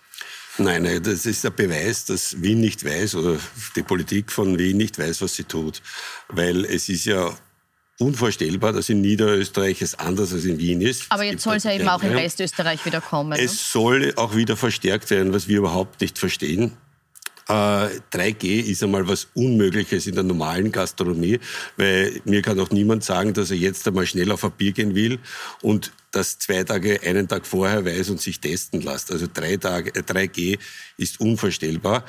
Nein, 0.59 0.83
nein, 0.83 1.03
das 1.03 1.25
ist 1.25 1.45
der 1.45 1.51
Beweis, 1.51 2.05
dass 2.05 2.43
Wien 2.43 2.61
nicht 2.61 2.85
weiß 2.85 3.15
oder 3.15 3.39
die 3.77 3.83
Politik 3.83 4.33
von 4.33 4.59
Wien 4.59 4.77
nicht 4.77 4.99
weiß, 4.99 5.23
was 5.23 5.35
sie 5.35 5.45
tut. 5.45 5.81
Weil 6.29 6.65
es 6.65 6.89
ist 6.89 7.05
ja 7.05 7.33
unvorstellbar, 7.99 8.73
dass 8.73 8.89
in 8.89 9.01
Niederösterreich 9.01 9.83
es 9.83 9.95
anders 9.97 10.33
als 10.33 10.45
in 10.45 10.59
Wien 10.59 10.81
ist. 10.81 11.07
Aber 11.11 11.23
jetzt 11.23 11.43
soll 11.43 11.57
es 11.57 11.65
ja 11.65 11.73
eben 11.73 11.89
auch 11.89 12.03
in 12.03 12.15
Westösterreich 12.15 12.85
wieder 12.85 13.01
kommen. 13.01 13.33
Es 13.33 13.53
ne? 13.53 13.59
soll 13.59 14.13
auch 14.17 14.35
wieder 14.35 14.57
verstärkt 14.57 15.11
werden, 15.11 15.33
was 15.33 15.49
wir 15.49 15.59
überhaupt 15.59 16.01
nicht 16.01 16.19
verstehen. 16.19 16.77
3G 17.49 18.45
äh, 18.45 18.61
ist 18.61 18.83
einmal 18.83 19.09
was 19.09 19.29
Unmögliches 19.35 20.07
in 20.07 20.15
der 20.15 20.25
normalen 20.25 20.71
Gastronomie, 20.71 21.41
weil 21.77 22.21
mir 22.25 22.43
kann 22.43 22.61
auch 22.61 22.71
niemand 22.71 23.05
sagen, 23.05 23.33
dass 23.33 23.51
er 23.51 23.57
jetzt 23.57 23.87
einmal 23.89 24.07
schnell 24.07 24.31
auf 24.31 24.45
ein 24.45 24.53
Bier 24.53 24.73
gehen 24.73 24.95
will 24.95 25.19
und 25.63 25.93
das 26.11 26.39
zwei 26.39 26.65
Tage, 26.65 27.01
einen 27.03 27.29
Tag 27.29 27.47
vorher 27.47 27.85
weiß 27.85 28.11
und 28.11 28.21
sich 28.21 28.41
testen 28.41 28.81
lässt. 28.81 29.11
Also 29.13 29.27
drei 29.33 29.57
Tage, 29.57 29.91
3G 29.91 30.55
äh, 30.55 30.59
ist 30.97 31.21
unvorstellbar. 31.21 32.05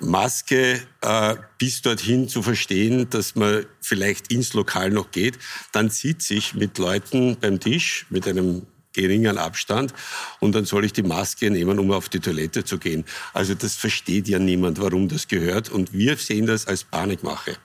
Maske 0.00 0.80
äh, 1.00 1.34
bis 1.58 1.82
dorthin 1.82 2.28
zu 2.28 2.42
verstehen, 2.42 3.10
dass 3.10 3.34
man 3.34 3.66
vielleicht 3.80 4.32
ins 4.32 4.54
Lokal 4.54 4.90
noch 4.90 5.10
geht, 5.10 5.38
dann 5.72 5.90
sieht 5.90 6.22
sich 6.22 6.54
mit 6.54 6.78
Leuten 6.78 7.36
beim 7.40 7.58
Tisch 7.58 8.06
mit 8.10 8.28
einem 8.28 8.66
geringen 8.98 9.38
Abstand 9.38 9.94
und 10.40 10.54
dann 10.54 10.64
soll 10.64 10.84
ich 10.84 10.92
die 10.92 11.04
Maske 11.04 11.50
nehmen, 11.50 11.78
um 11.78 11.92
auf 11.92 12.08
die 12.08 12.18
Toilette 12.18 12.64
zu 12.64 12.78
gehen. 12.78 13.04
Also 13.32 13.54
das 13.54 13.76
versteht 13.76 14.26
ja 14.26 14.40
niemand, 14.40 14.80
warum 14.80 15.08
das 15.08 15.28
gehört 15.28 15.70
und 15.70 15.92
wir 15.92 16.16
sehen 16.16 16.46
das 16.46 16.66
als 16.66 16.82
Panikmache. 16.82 17.56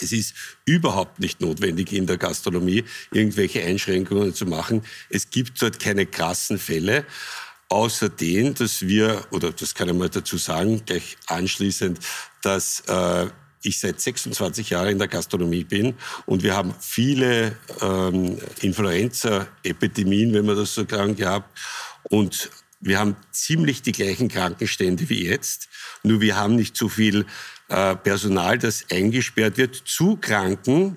Es 0.00 0.12
ist 0.12 0.34
überhaupt 0.64 1.20
nicht 1.20 1.40
notwendig, 1.40 1.92
in 1.92 2.06
der 2.06 2.18
Gastronomie 2.18 2.84
irgendwelche 3.12 3.62
Einschränkungen 3.62 4.34
zu 4.34 4.44
machen. 4.44 4.82
Es 5.08 5.30
gibt 5.30 5.62
dort 5.62 5.78
keine 5.78 6.04
krassen 6.04 6.58
Fälle. 6.58 7.06
Außer 7.68 8.08
den, 8.08 8.54
dass 8.54 8.82
wir, 8.82 9.24
oder 9.30 9.52
das 9.52 9.74
kann 9.74 9.88
ich 9.88 9.94
mal 9.94 10.08
dazu 10.08 10.36
sagen, 10.36 10.82
gleich 10.84 11.16
anschließend, 11.26 11.98
dass 12.42 12.80
äh, 12.86 13.26
ich 13.66 13.80
seit 13.80 14.00
26 14.00 14.70
Jahren 14.70 14.88
in 14.88 14.98
der 14.98 15.08
Gastronomie 15.08 15.64
bin 15.64 15.94
und 16.26 16.42
wir 16.42 16.54
haben 16.54 16.74
viele 16.80 17.56
ähm, 17.82 18.38
Influenza-Epidemien, 18.60 20.32
wenn 20.32 20.46
man 20.46 20.56
das 20.56 20.74
so 20.74 20.86
sagen, 20.88 21.16
gehabt. 21.16 21.58
Und 22.04 22.50
wir 22.80 22.98
haben 22.98 23.16
ziemlich 23.32 23.82
die 23.82 23.92
gleichen 23.92 24.28
Krankenstände 24.28 25.08
wie 25.08 25.26
jetzt, 25.26 25.68
nur 26.02 26.20
wir 26.20 26.36
haben 26.36 26.56
nicht 26.56 26.76
so 26.76 26.88
viel 26.88 27.26
äh, 27.68 27.96
Personal, 27.96 28.58
das 28.58 28.86
eingesperrt 28.90 29.56
wird 29.56 29.74
zu 29.74 30.16
Kranken, 30.16 30.96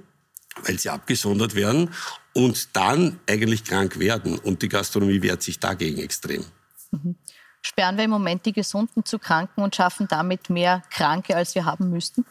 weil 0.64 0.78
sie 0.78 0.90
abgesondert 0.90 1.56
werden 1.56 1.90
und 2.34 2.76
dann 2.76 3.20
eigentlich 3.28 3.64
krank 3.64 4.00
werden. 4.00 4.38
Und 4.38 4.62
die 4.62 4.70
Gastronomie 4.70 5.22
wehrt 5.22 5.42
sich 5.42 5.60
dagegen 5.60 6.00
extrem. 6.00 6.46
Mhm. 6.92 7.16
Sperren 7.62 7.98
wir 7.98 8.06
im 8.06 8.12
Moment 8.12 8.46
die 8.46 8.54
Gesunden 8.54 9.04
zu 9.04 9.20
Kranken 9.20 9.62
und 9.62 9.76
schaffen 9.76 10.08
damit 10.08 10.50
mehr 10.50 10.82
Kranke, 10.90 11.36
als 11.36 11.56
wir 11.56 11.66
haben 11.66 11.90
müssten? 11.90 12.26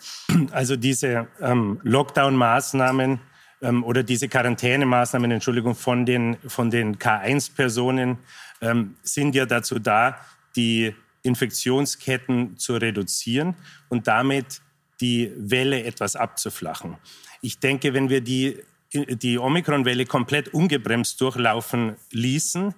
Also 0.52 0.76
diese 0.76 1.28
ähm, 1.40 1.80
Lockdown-Maßnahmen 1.82 3.20
ähm, 3.60 3.84
oder 3.84 4.02
diese 4.02 4.28
Quarantänemaßnahmen, 4.28 5.30
Entschuldigung, 5.30 5.74
von 5.74 6.06
den, 6.06 6.36
von 6.46 6.70
den 6.70 6.98
K1-Personen 6.98 8.18
ähm, 8.60 8.96
sind 9.02 9.34
ja 9.34 9.46
dazu 9.46 9.78
da, 9.78 10.16
die 10.56 10.94
Infektionsketten 11.22 12.56
zu 12.56 12.76
reduzieren 12.76 13.54
und 13.88 14.06
damit 14.06 14.62
die 15.00 15.32
Welle 15.36 15.84
etwas 15.84 16.16
abzuflachen. 16.16 16.96
Ich 17.40 17.60
denke, 17.60 17.94
wenn 17.94 18.08
wir 18.08 18.20
die 18.20 18.62
die 18.92 19.38
Omikron-Welle 19.38 20.06
komplett 20.06 20.48
ungebremst 20.54 21.20
durchlaufen 21.20 21.96
ließen. 22.10 22.74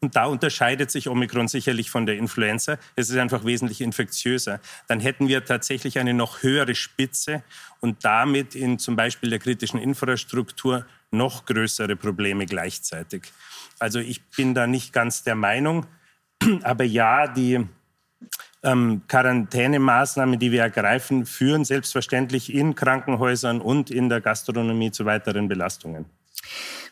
Und 0.00 0.16
da 0.16 0.26
unterscheidet 0.26 0.90
sich 0.90 1.08
Omikron 1.08 1.48
sicherlich 1.48 1.90
von 1.90 2.06
der 2.06 2.16
Influenza. 2.16 2.78
Es 2.94 3.10
ist 3.10 3.16
einfach 3.16 3.44
wesentlich 3.44 3.80
infektiöser. 3.80 4.60
Dann 4.86 5.00
hätten 5.00 5.28
wir 5.28 5.44
tatsächlich 5.44 5.98
eine 5.98 6.14
noch 6.14 6.42
höhere 6.42 6.74
Spitze 6.74 7.42
und 7.80 8.04
damit 8.04 8.54
in 8.54 8.78
zum 8.78 8.94
Beispiel 8.94 9.30
der 9.30 9.40
kritischen 9.40 9.80
Infrastruktur 9.80 10.86
noch 11.10 11.46
größere 11.46 11.96
Probleme 11.96 12.46
gleichzeitig. 12.46 13.32
Also 13.80 13.98
ich 13.98 14.22
bin 14.30 14.54
da 14.54 14.66
nicht 14.66 14.92
ganz 14.92 15.24
der 15.24 15.34
Meinung. 15.34 15.86
Aber 16.62 16.84
ja, 16.84 17.26
die 17.26 17.66
ähm, 18.62 19.02
Quarantänemaßnahmen, 19.08 20.38
die 20.38 20.52
wir 20.52 20.62
ergreifen, 20.62 21.26
führen 21.26 21.64
selbstverständlich 21.64 22.52
in 22.54 22.74
Krankenhäusern 22.74 23.60
und 23.60 23.90
in 23.90 24.08
der 24.08 24.20
Gastronomie 24.20 24.90
zu 24.90 25.04
weiteren 25.04 25.48
Belastungen. 25.48 26.06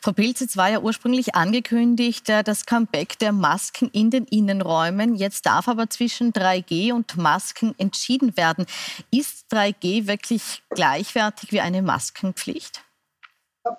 Frau 0.00 0.12
Pilz, 0.12 0.40
es 0.40 0.56
war 0.56 0.70
ja 0.70 0.80
ursprünglich 0.80 1.34
angekündigt, 1.34 2.28
äh, 2.28 2.44
das 2.44 2.66
Comeback 2.66 3.18
der 3.18 3.32
Masken 3.32 3.90
in 3.92 4.10
den 4.10 4.25
Innenräumen. 4.25 5.14
Jetzt 5.14 5.46
darf 5.46 5.68
aber 5.68 5.90
zwischen 5.90 6.32
3G 6.32 6.92
und 6.92 7.16
Masken 7.16 7.75
entschieden 7.78 8.37
werden. 8.37 8.66
Ist 9.10 9.52
3G 9.52 10.06
wirklich 10.06 10.62
gleichwertig 10.70 11.52
wie 11.52 11.60
eine 11.60 11.82
Maskenpflicht? 11.82 12.84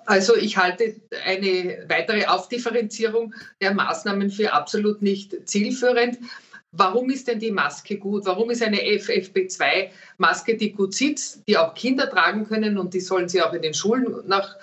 Also 0.06 0.36
ich 0.36 0.56
halte 0.56 1.00
eine 1.24 1.84
weitere 1.88 2.26
Aufdifferenzierung 2.26 3.34
der 3.60 3.74
Maßnahmen 3.74 4.30
für 4.30 4.52
absolut 4.52 5.02
nicht 5.02 5.48
zielführend. 5.48 6.18
Warum 6.72 7.10
ist 7.10 7.26
denn 7.26 7.40
die 7.40 7.50
Maske 7.50 7.98
gut? 7.98 8.26
Warum 8.26 8.50
ist 8.50 8.62
eine 8.62 8.78
FFP2-Maske, 8.78 10.56
die 10.56 10.72
gut 10.72 10.94
sitzt, 10.94 11.42
die 11.48 11.58
auch 11.58 11.74
Kinder 11.74 12.08
tragen 12.08 12.46
können 12.46 12.78
und 12.78 12.94
die 12.94 13.00
sollen 13.00 13.28
sie 13.28 13.42
auch 13.42 13.52
in 13.52 13.62
den 13.62 13.74
Schulen 13.74 14.22
nach 14.28 14.56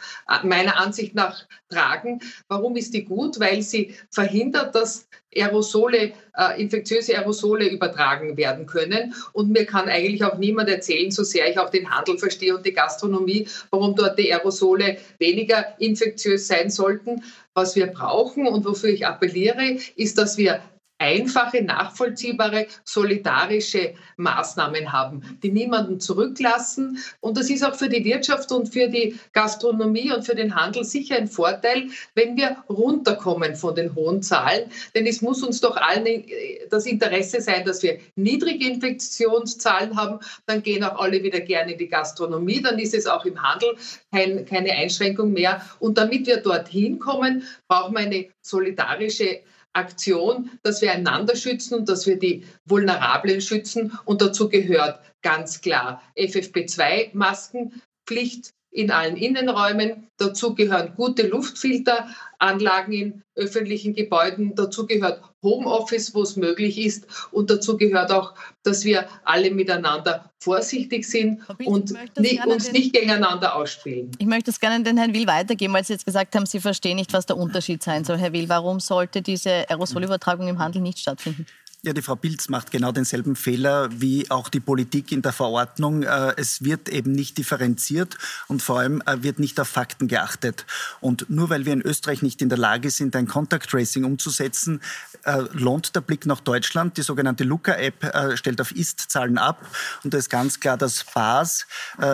meiner 0.44 0.78
Ansicht 0.78 1.16
nach 1.16 1.46
tragen? 1.70 2.22
Warum 2.48 2.78
ist 2.78 2.94
die 2.94 3.04
gut? 3.04 3.42
Weil 3.42 3.62
sie 3.62 3.94
verhindert, 4.10 4.74
dass 4.74 5.10
Aerosole, 5.36 6.14
äh, 6.38 6.62
infektiöse 6.62 7.18
Aerosole 7.18 7.68
übertragen 7.68 8.38
werden 8.38 8.68
können. 8.68 9.14
Und 9.34 9.52
mir 9.52 9.66
kann 9.66 9.90
eigentlich 9.90 10.24
auch 10.24 10.38
niemand 10.38 10.70
erzählen, 10.70 11.12
so 11.12 11.24
sehr 11.24 11.50
ich 11.50 11.60
auch 11.60 11.70
den 11.70 11.90
Handel 11.90 12.18
verstehe 12.18 12.56
und 12.56 12.66
die 12.66 12.74
Gastronomie, 12.74 13.50
warum 13.70 13.98
dort 13.98 14.18
die 14.18 14.34
Aerosole 14.34 14.98
weniger 15.20 15.76
infektiös 15.80 16.48
sein 16.48 16.70
sollten. 16.70 17.24
Was 17.54 17.76
wir 17.76 17.88
brauchen 17.88 18.48
und 18.48 18.66
wofür 18.66 18.90
ich 18.92 19.06
appelliere, 19.06 19.78
ist, 19.98 20.18
dass 20.18 20.38
wir 20.38 20.62
einfache, 21.00 21.62
nachvollziehbare, 21.62 22.68
solidarische 22.84 23.94
Maßnahmen 24.18 24.92
haben, 24.92 25.22
die 25.44 25.51
niemanden 25.51 26.00
zurücklassen. 26.00 27.00
Und 27.20 27.38
das 27.38 27.50
ist 27.50 27.63
auch 27.63 27.75
für 27.75 27.89
die 27.89 28.04
Wirtschaft 28.04 28.51
und 28.51 28.74
für 28.74 28.88
die 28.88 29.20
Gastronomie 29.34 30.12
und 30.12 30.25
für 30.25 30.36
den 30.36 30.56
Handel 30.56 30.84
sicher 30.84 31.18
ein 31.18 31.27
Vorteil, 31.27 31.89
wenn 32.16 32.36
wir 32.36 32.58
runterkommen 32.70 33.56
von 33.56 33.75
den 33.75 33.94
hohen 33.96 34.24
Zahlen. 34.24 34.72
Denn 34.96 35.06
es 35.06 35.22
muss 35.22 35.44
uns 35.44 35.62
doch 35.62 35.77
allen 35.77 36.06
äh, 36.06 36.68
das 36.70 36.86
Interesse 36.86 37.42
sein, 37.42 37.66
dass 37.66 37.84
wir 37.84 38.00
niedrige 38.16 38.68
Infektionszahlen 38.68 39.96
haben. 39.96 40.20
Dann 40.46 40.63
gehen 40.63 40.84
auch 40.84 41.00
alle 41.00 41.22
wieder 41.24 41.42
gerne 41.42 41.74
in 41.74 41.77
die 41.77 41.89
Gastronomie. 41.89 42.62
Dann 42.62 42.80
ist 42.80 42.94
es 42.94 43.06
auch 43.06 43.25
im 43.25 43.42
Handel 43.42 43.75
kein, 44.12 44.46
keine 44.46 44.72
Einschränkung 44.72 45.34
mehr. 45.34 45.62
Und 45.80 45.98
damit 45.98 46.25
wir 46.25 46.38
dorthin 46.38 47.00
kommen, 47.00 47.44
brauchen 47.68 47.94
wir 47.94 48.01
eine 48.01 48.25
solidarische 48.42 49.42
Aktion, 49.77 50.50
dass 50.63 50.81
wir 50.81 50.91
einander 50.91 51.36
schützen 51.36 51.75
und 51.75 51.88
dass 51.88 52.07
wir 52.07 52.17
die 52.19 52.46
Vulnerablen 52.65 53.41
schützen. 53.41 53.98
Und 54.05 54.22
dazu 54.22 54.50
gehört 54.50 55.00
ganz 55.22 55.62
klar 55.62 56.01
FFP2-Maskenpflicht 56.17 58.53
in 58.71 58.91
allen 58.91 59.15
Innenräumen. 59.17 60.07
Dazu 60.17 60.55
gehören 60.55 60.93
gute 60.95 61.27
Luftfilteranlagen 61.27 62.93
in 62.93 63.24
öffentlichen 63.36 63.93
Gebäuden. 63.93 64.55
Dazu 64.55 64.86
gehört 64.88 65.21
Homeoffice, 65.43 66.13
wo 66.13 66.24
es 66.24 66.36
möglich 66.36 66.77
ist. 66.77 67.07
Und 67.31 67.50
dazu 67.50 67.77
gehört 67.77 68.12
auch, 68.12 68.33
dass 68.63 68.83
wir 68.83 69.07
alle 69.24 69.51
miteinander 69.51 70.31
vorsichtig 70.39 71.07
sind 71.07 71.41
und 71.65 71.93
nicht, 72.17 72.45
uns 72.45 72.71
nicht 72.71 72.93
gegeneinander 72.93 73.55
ausspielen. 73.55 74.12
Ich 74.17 74.27
möchte 74.27 74.51
es 74.51 74.59
gerne 74.59 74.83
den 74.83 74.97
Herrn 74.97 75.13
Will 75.13 75.27
weitergeben, 75.27 75.74
weil 75.74 75.83
Sie 75.83 75.93
jetzt 75.93 76.05
gesagt 76.05 76.36
haben, 76.36 76.45
Sie 76.45 76.59
verstehen 76.59 76.97
nicht, 76.97 77.13
was 77.13 77.25
der 77.25 77.38
Unterschied 77.38 77.81
sein 77.83 78.03
soll. 78.03 78.17
Herr 78.17 78.33
Will, 78.33 78.50
warum 78.50 78.79
sollte 78.79 79.21
diese 79.21 79.69
Aerosolübertragung 79.69 80.47
im 80.47 80.59
Handel 80.59 80.81
nicht 80.81 81.00
stattfinden? 81.00 81.45
Ja, 81.84 81.93
die 81.93 82.01
Frau 82.01 82.15
Pilz 82.15 82.50
macht 82.50 82.72
genau 82.72 82.91
denselben 82.91 83.36
Fehler 83.36 83.89
wie 83.91 84.31
auch 84.31 84.50
die 84.50 84.60
Politik 84.60 85.12
in 85.12 85.22
der 85.22 85.31
Verordnung. 85.31 86.01
Äh, 86.01 86.34
es 86.36 86.63
wird 86.63 86.89
eben 86.89 87.12
nicht 87.12 87.38
differenziert 87.38 88.17
und 88.48 88.63
vor 88.63 88.79
allem 88.79 89.03
äh, 89.05 89.22
wird 89.22 89.38
nicht 89.38 89.60
auf 89.60 89.67
Fakten 89.67 90.07
geachtet. 90.07 90.65
Und 91.01 91.29
nur 91.29 91.51
weil 91.51 91.67
wir 91.67 91.74
in 91.74 91.84
Österreich 91.84 92.24
nicht 92.24 92.41
in 92.41 92.50
der 92.50 92.57
Lage 92.57 92.89
sind, 92.89 93.15
ein 93.15 93.27
Contact 93.27 93.69
Tracing 93.69 94.05
umzusetzen, 94.05 94.81
äh, 95.24 95.43
lohnt 95.53 95.96
der 95.96 96.01
Blick 96.01 96.25
nach 96.25 96.39
Deutschland. 96.39 96.98
Die 96.98 97.03
sogenannte 97.03 97.43
Luca-App 97.43 98.34
stellt 98.36 98.60
auf 98.60 98.72
Ist-Zahlen 98.72 99.38
ab. 99.38 99.63
Und 100.03 100.15
da 100.15 100.17
ist 100.17 100.31
ganz 100.31 100.60
klar, 100.60 100.77
dass 100.77 101.03
Bars 101.03 101.67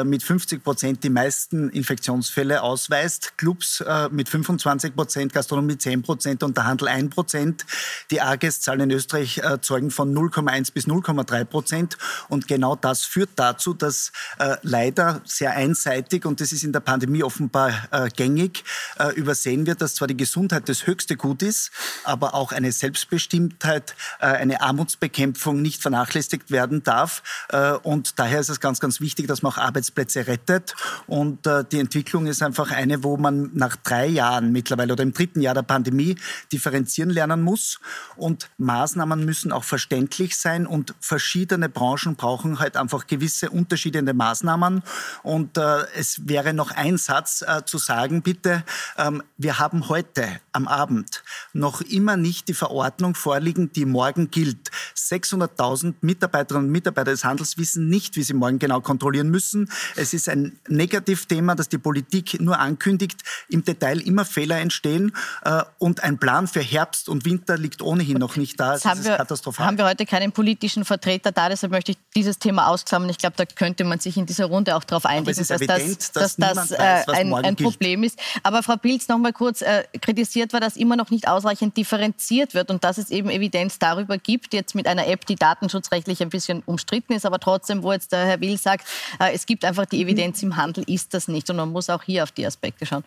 mit 0.04 0.24
50 0.24 0.64
Prozent 0.64 1.04
die 1.04 1.10
meisten 1.10 1.70
Infektionsfälle 1.70 2.62
ausweist, 2.62 3.38
Clubs 3.38 3.84
mit 4.12 4.30
25 4.30 4.96
Prozent, 4.96 5.34
Gastronomie 5.34 5.78
10 5.78 6.02
Prozent 6.02 6.44
und 6.44 6.58
der 6.58 6.66
Handel 6.66 6.88
1 6.88 7.14
Prozent. 7.14 7.66
Die 8.12 8.22
AGES-Zahlen 8.22 8.82
in 8.82 8.92
Österreich 8.92 9.42
Zeugen 9.62 9.92
von 9.92 10.14
0,1 10.14 10.74
bis 10.74 10.88
0,3 10.88 11.46
Prozent. 11.46 11.98
Und 12.30 12.48
genau 12.48 12.76
das 12.76 13.04
führt 13.04 13.32
dazu, 13.36 13.74
dass 13.74 14.12
äh, 14.40 14.56
leider 14.62 15.22
sehr 15.26 15.52
einseitig, 15.52 16.26
und 16.26 16.42
das 16.42 16.52
ist 16.52 16.64
in 16.64 16.74
der 16.74 16.80
Pandemie 16.80 17.24
offenbar 17.24 17.72
äh, 17.92 18.10
gängig, 18.10 18.64
äh, 19.00 19.14
übersehen 19.14 19.66
wird, 19.66 19.82
dass 19.82 19.96
zwar 19.96 20.08
die 20.08 20.18
Gesundheit 20.18 20.70
das 20.70 20.88
höchste 20.88 21.16
Gut 21.16 21.42
ist, 21.42 21.72
aber 22.04 22.34
auch 22.34 22.52
eine 22.52 22.72
Selbstbestimmtheit, 22.72 23.96
äh, 24.20 24.26
eine 24.26 24.62
Armutsbekämpfung 24.62 25.62
nicht 25.62 25.82
vernachlässigt 25.82 26.52
werden 26.52 26.84
darf. 26.84 27.24
Äh, 27.50 27.74
und 27.74 28.20
daher 28.20 28.40
ist 28.40 28.50
es 28.50 28.60
ganz, 28.60 28.80
ganz 28.80 29.00
wichtig, 29.00 29.28
dass 29.28 29.42
man 29.42 29.54
auch 29.54 29.58
Arbeitsplätze 29.58 30.28
rettet. 30.28 30.76
Und 31.08 31.46
äh, 31.48 31.64
die 31.70 31.80
Entwicklung 31.80 32.28
ist 32.28 32.42
einfach 32.42 32.72
eine, 32.72 33.04
wo 33.04 33.18
man 33.18 33.52
nach 33.54 33.76
drei 33.76 34.08
Jahren 34.08 34.52
mittlerweile 34.52 34.94
oder 34.94 35.04
im 35.04 35.14
dritten 35.14 35.42
Jahr 35.42 35.54
der 35.54 35.64
Pandemie 35.64 36.16
differenzieren 36.52 37.10
lernen 37.10 37.42
muss. 37.42 37.80
Und 38.16 38.50
Maßnahmen 38.58 39.26
müssen 39.26 39.43
auch 39.52 39.64
verständlich 39.64 40.38
sein 40.38 40.66
und 40.68 40.96
verschiedene 41.00 41.70
Branchen 41.70 42.16
brauchen 42.16 42.60
halt 42.60 42.78
einfach 42.78 43.08
gewisse 43.08 43.50
den 43.50 44.18
Maßnahmen. 44.18 44.84
Und 45.24 45.58
äh, 45.58 45.86
es 45.96 46.28
wäre 46.28 46.54
noch 46.54 46.72
ein 46.72 46.98
Satz 46.98 47.42
äh, 47.42 47.64
zu 47.66 47.78
sagen, 47.78 48.22
bitte, 48.22 48.64
ähm, 48.98 49.24
wir 49.38 49.60
haben 49.60 49.90
heute 49.90 50.28
am 50.52 50.68
Abend 50.68 51.24
noch 51.54 51.82
immer 51.82 52.18
nicht 52.18 52.48
die 52.48 52.54
Verordnung 52.54 53.16
vorliegen, 53.16 53.72
die 53.74 53.86
morgen 53.86 54.32
gilt. 54.32 54.72
600.000 54.96 55.96
Mitarbeiterinnen 56.02 56.68
und 56.68 56.72
Mitarbeiter 56.72 57.12
des 57.12 57.24
Handels 57.24 57.58
wissen 57.58 57.90
nicht, 57.90 58.16
wie 58.16 58.24
sie 58.24 58.34
morgen 58.34 58.60
genau 58.60 58.82
kontrollieren 58.82 59.30
müssen. 59.30 59.70
Es 59.96 60.14
ist 60.14 60.30
ein 60.30 60.60
Negativthema, 60.68 61.56
das 61.56 61.70
die 61.70 61.78
Politik 61.78 62.40
nur 62.40 62.60
ankündigt, 62.60 63.24
im 63.50 63.64
Detail 63.64 64.00
immer 64.02 64.26
Fehler 64.26 64.60
entstehen 64.60 65.16
äh, 65.44 65.64
und 65.80 66.04
ein 66.04 66.18
Plan 66.18 66.48
für 66.48 66.62
Herbst 66.62 67.10
und 67.10 67.26
Winter 67.26 67.58
liegt 67.58 67.82
ohnehin 67.82 68.18
noch 68.18 68.36
nicht 68.36 68.60
da. 68.60 68.74
Das 68.74 68.86
haben 68.86 69.04
wir 69.04 69.20
katastrophal. 69.34 69.66
Haben 69.66 69.78
wir 69.78 69.86
heute 69.86 70.06
keinen 70.06 70.32
politischen 70.32 70.86
Vertreter 70.86 71.32
da, 71.32 71.50
deshalb 71.50 71.72
möchte 71.72 71.92
ich 71.92 71.98
dieses 72.16 72.40
Thema 72.40 72.68
ausklammern. 72.68 73.10
Ich 73.10 73.18
glaube, 73.18 73.36
da 73.38 73.46
könnte 73.46 73.84
man 73.84 74.00
sich 74.00 74.18
in 74.18 74.26
dieser 74.26 74.46
Runde 74.46 74.76
auch 74.76 74.84
darauf 74.84 75.06
einigen, 75.06 75.36
dass 75.36 75.50
evident, 75.50 76.16
das, 76.16 76.36
dass 76.36 76.36
das 76.36 76.72
äh, 76.72 76.78
weiß, 76.78 77.10
ein, 77.10 77.34
ein 77.34 77.56
Problem 77.56 78.04
ist. 78.04 78.20
Aber 78.44 78.64
Frau 78.64 78.76
Pilz, 78.78 79.08
noch 79.08 79.18
mal 79.18 79.34
kurz, 79.34 79.62
äh, 79.62 79.84
kritisiert 80.02 80.54
war, 80.54 80.60
dass 80.60 80.76
immer 80.76 80.96
noch 80.96 81.10
nicht 81.10 81.28
ausreichend 81.28 81.76
differenziert 81.78 82.54
wird 82.54 82.70
und 82.70 82.84
dass 82.84 82.98
es 82.98 83.10
eben 83.10 83.30
Evidenz 83.30 83.80
darüber 83.80 84.18
gibt, 84.18 84.54
jetzt 84.54 84.76
mit 84.76 84.88
einer 84.88 85.08
App, 85.08 85.26
die 85.26 85.36
datenschutzrechtlich 85.36 86.22
ein 86.22 86.30
bisschen 86.30 86.64
umstritten 86.66 87.14
ist, 87.14 87.26
aber 87.26 87.40
trotzdem, 87.40 87.84
wo 87.84 87.92
jetzt 87.92 88.12
der 88.12 88.26
Herr 88.26 88.42
Will 88.42 88.58
sagt, 88.58 88.88
äh, 89.20 89.34
es 89.34 89.46
gibt 89.46 89.66
einfach 89.66 89.86
die 89.86 90.02
Evidenz 90.02 90.42
im 90.44 90.56
Handel, 90.56 90.84
ist 90.88 91.14
das 91.14 91.28
nicht. 91.28 91.50
Und 91.50 91.58
man 91.58 91.72
muss 91.72 91.90
auch 91.90 92.04
hier 92.04 92.24
auf 92.24 92.32
die 92.32 92.46
Aspekte 92.46 92.86
schauen. 92.86 93.04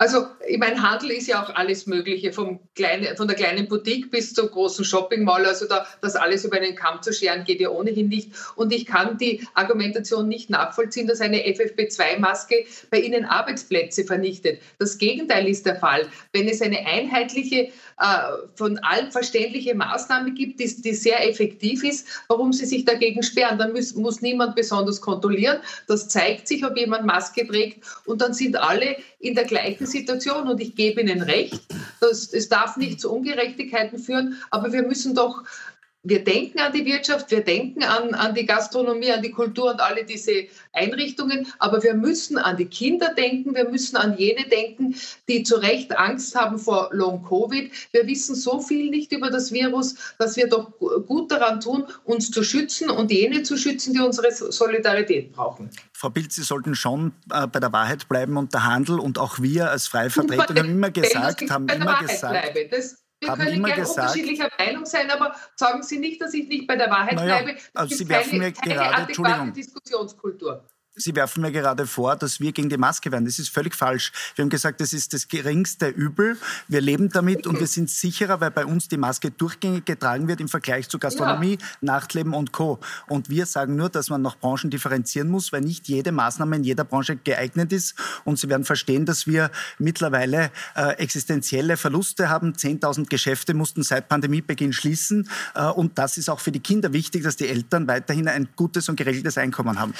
Also, 0.00 0.28
ich 0.48 0.56
meine, 0.56 0.80
Handel 0.80 1.10
ist 1.10 1.26
ja 1.26 1.44
auch 1.44 1.54
alles 1.54 1.86
Mögliche, 1.86 2.32
vom 2.32 2.60
kleinen, 2.74 3.14
von 3.18 3.28
der 3.28 3.36
kleinen 3.36 3.68
Boutique 3.68 4.10
bis 4.10 4.32
zum 4.32 4.48
großen 4.48 4.82
Shopping 4.82 5.24
Mall. 5.24 5.44
Also, 5.44 5.68
da, 5.68 5.86
das 6.00 6.16
alles 6.16 6.42
über 6.46 6.56
einen 6.56 6.74
Kamm 6.74 7.02
zu 7.02 7.12
scheren, 7.12 7.44
geht 7.44 7.60
ja 7.60 7.68
ohnehin 7.68 8.08
nicht. 8.08 8.32
Und 8.56 8.72
ich 8.72 8.86
kann 8.86 9.18
die 9.18 9.46
Argumentation 9.52 10.26
nicht 10.26 10.48
nachvollziehen, 10.48 11.06
dass 11.06 11.20
eine 11.20 11.42
FFP2-Maske 11.46 12.64
bei 12.90 12.98
Ihnen 12.98 13.26
Arbeitsplätze 13.26 14.04
vernichtet. 14.04 14.62
Das 14.78 14.96
Gegenteil 14.96 15.46
ist 15.46 15.66
der 15.66 15.76
Fall. 15.76 16.08
Wenn 16.32 16.48
es 16.48 16.62
eine 16.62 16.78
einheitliche, 16.86 17.68
von 18.54 18.78
allen 18.78 19.10
verständliche 19.10 19.74
Maßnahme 19.74 20.32
gibt, 20.32 20.58
die, 20.58 20.80
die, 20.80 20.94
sehr 20.94 21.28
effektiv 21.28 21.84
ist, 21.84 22.06
warum 22.28 22.52
Sie 22.52 22.64
sich 22.64 22.84
dagegen 22.84 23.22
sperren, 23.22 23.58
dann 23.58 23.72
muss, 23.72 23.94
muss 23.94 24.22
niemand 24.22 24.56
besonders 24.56 25.00
kontrollieren. 25.00 25.58
Das 25.86 26.08
zeigt 26.08 26.48
sich, 26.48 26.64
ob 26.64 26.78
jemand 26.78 27.04
Maske 27.04 27.46
trägt. 27.46 27.84
Und 28.06 28.22
dann 28.22 28.32
sind 28.32 28.56
alle 28.56 28.96
in 29.18 29.34
der 29.34 29.44
gleichen 29.44 29.86
Situation 29.86 30.48
und 30.48 30.60
ich 30.60 30.74
gebe 30.74 31.02
Ihnen 31.02 31.20
recht, 31.22 31.60
dass, 32.00 32.32
es 32.32 32.48
darf 32.48 32.76
nicht 32.78 33.00
zu 33.00 33.12
Ungerechtigkeiten 33.12 33.98
führen, 33.98 34.40
aber 34.50 34.72
wir 34.72 34.82
müssen 34.82 35.14
doch 35.14 35.44
wir 36.02 36.24
denken 36.24 36.60
an 36.60 36.72
die 36.72 36.86
Wirtschaft, 36.86 37.30
wir 37.30 37.44
denken 37.44 37.82
an, 37.82 38.14
an 38.14 38.34
die 38.34 38.46
Gastronomie, 38.46 39.12
an 39.12 39.22
die 39.22 39.30
Kultur 39.30 39.72
und 39.72 39.80
alle 39.80 40.04
diese 40.04 40.46
Einrichtungen, 40.72 41.46
aber 41.58 41.82
wir 41.82 41.94
müssen 41.94 42.38
an 42.38 42.56
die 42.56 42.66
Kinder 42.66 43.12
denken, 43.12 43.54
wir 43.54 43.68
müssen 43.68 43.96
an 43.96 44.16
jene 44.16 44.48
denken, 44.48 44.94
die 45.28 45.42
zu 45.42 45.56
Recht 45.56 45.96
Angst 45.98 46.34
haben 46.34 46.58
vor 46.58 46.88
Long-Covid. 46.92 47.70
Wir 47.92 48.06
wissen 48.06 48.34
so 48.34 48.60
viel 48.60 48.88
nicht 48.88 49.12
über 49.12 49.30
das 49.30 49.52
Virus, 49.52 49.94
dass 50.18 50.36
wir 50.36 50.48
doch 50.48 50.72
gut 51.06 51.30
daran 51.30 51.60
tun, 51.60 51.84
uns 52.04 52.30
zu 52.30 52.42
schützen 52.44 52.88
und 52.88 53.10
jene 53.10 53.42
zu 53.42 53.58
schützen, 53.58 53.92
die 53.92 54.00
unsere 54.00 54.32
Solidarität 54.32 55.32
brauchen. 55.32 55.70
Frau 55.92 56.08
Bild, 56.08 56.32
Sie 56.32 56.42
sollten 56.42 56.74
schon 56.74 57.12
äh, 57.30 57.46
bei 57.46 57.60
der 57.60 57.72
Wahrheit 57.74 58.08
bleiben 58.08 58.38
und 58.38 58.54
der 58.54 58.64
Handel 58.64 58.98
und 58.98 59.18
auch 59.18 59.40
wir 59.40 59.70
als 59.70 59.86
freie 59.86 60.08
Vertretung 60.08 60.56
haben 60.56 60.70
immer 60.70 60.90
gesagt, 60.90 61.50
haben 61.50 61.68
immer 61.68 62.00
gesagt, 62.00 62.56
wir 63.20 63.28
haben 63.30 63.40
können 63.40 63.64
gerne 63.64 63.82
gesagt, 63.82 63.98
unterschiedlicher 63.98 64.50
Meinung 64.58 64.86
sein, 64.86 65.10
aber 65.10 65.34
sagen 65.54 65.82
Sie 65.82 65.98
nicht, 65.98 66.20
dass 66.20 66.32
ich 66.34 66.48
nicht 66.48 66.66
bei 66.66 66.76
der 66.76 66.90
Wahrheit 66.90 67.14
naja, 67.14 67.42
bleibe. 67.42 67.58
Also 67.74 67.94
Sie 67.94 68.08
werfen 68.08 68.30
keine, 68.30 68.44
mir 68.44 68.52
gerade, 68.52 69.02
Entschuldigung, 69.02 69.52
Diskussionskultur. 69.52 70.64
Sie 70.96 71.14
werfen 71.14 71.42
mir 71.42 71.52
gerade 71.52 71.86
vor, 71.86 72.16
dass 72.16 72.40
wir 72.40 72.50
gegen 72.50 72.68
die 72.68 72.76
Maske 72.76 73.12
wären. 73.12 73.24
Das 73.24 73.38
ist 73.38 73.48
völlig 73.48 73.76
falsch. 73.76 74.10
Wir 74.34 74.42
haben 74.42 74.50
gesagt, 74.50 74.80
das 74.80 74.92
ist 74.92 75.14
das 75.14 75.28
geringste 75.28 75.86
Übel. 75.86 76.36
Wir 76.66 76.80
leben 76.80 77.08
damit 77.10 77.46
und 77.46 77.60
wir 77.60 77.68
sind 77.68 77.88
sicherer, 77.88 78.40
weil 78.40 78.50
bei 78.50 78.66
uns 78.66 78.88
die 78.88 78.96
Maske 78.96 79.30
durchgängig 79.30 79.84
getragen 79.84 80.26
wird 80.26 80.40
im 80.40 80.48
Vergleich 80.48 80.88
zu 80.88 80.98
Gastronomie, 80.98 81.58
ja. 81.60 81.66
Nachtleben 81.80 82.34
und 82.34 82.50
Co. 82.50 82.80
Und 83.06 83.30
wir 83.30 83.46
sagen 83.46 83.76
nur, 83.76 83.88
dass 83.88 84.10
man 84.10 84.20
nach 84.20 84.36
Branchen 84.36 84.68
differenzieren 84.68 85.28
muss, 85.28 85.52
weil 85.52 85.60
nicht 85.60 85.86
jede 85.86 86.10
Maßnahme 86.10 86.56
in 86.56 86.64
jeder 86.64 86.82
Branche 86.82 87.14
geeignet 87.14 87.72
ist. 87.72 87.94
Und 88.24 88.40
Sie 88.40 88.48
werden 88.48 88.64
verstehen, 88.64 89.06
dass 89.06 89.28
wir 89.28 89.52
mittlerweile 89.78 90.50
äh, 90.74 90.96
existenzielle 90.96 91.76
Verluste 91.76 92.28
haben. 92.28 92.54
10.000 92.54 93.08
Geschäfte 93.08 93.54
mussten 93.54 93.84
seit 93.84 94.08
Pandemiebeginn 94.08 94.72
schließen. 94.72 95.30
Äh, 95.54 95.66
und 95.66 95.98
das 95.98 96.16
ist 96.16 96.28
auch 96.28 96.40
für 96.40 96.50
die 96.50 96.60
Kinder 96.60 96.92
wichtig, 96.92 97.22
dass 97.22 97.36
die 97.36 97.46
Eltern 97.46 97.86
weiterhin 97.86 98.26
ein 98.26 98.48
gutes 98.56 98.88
und 98.88 98.96
geregeltes 98.96 99.38
Einkommen 99.38 99.78
haben. 99.78 99.94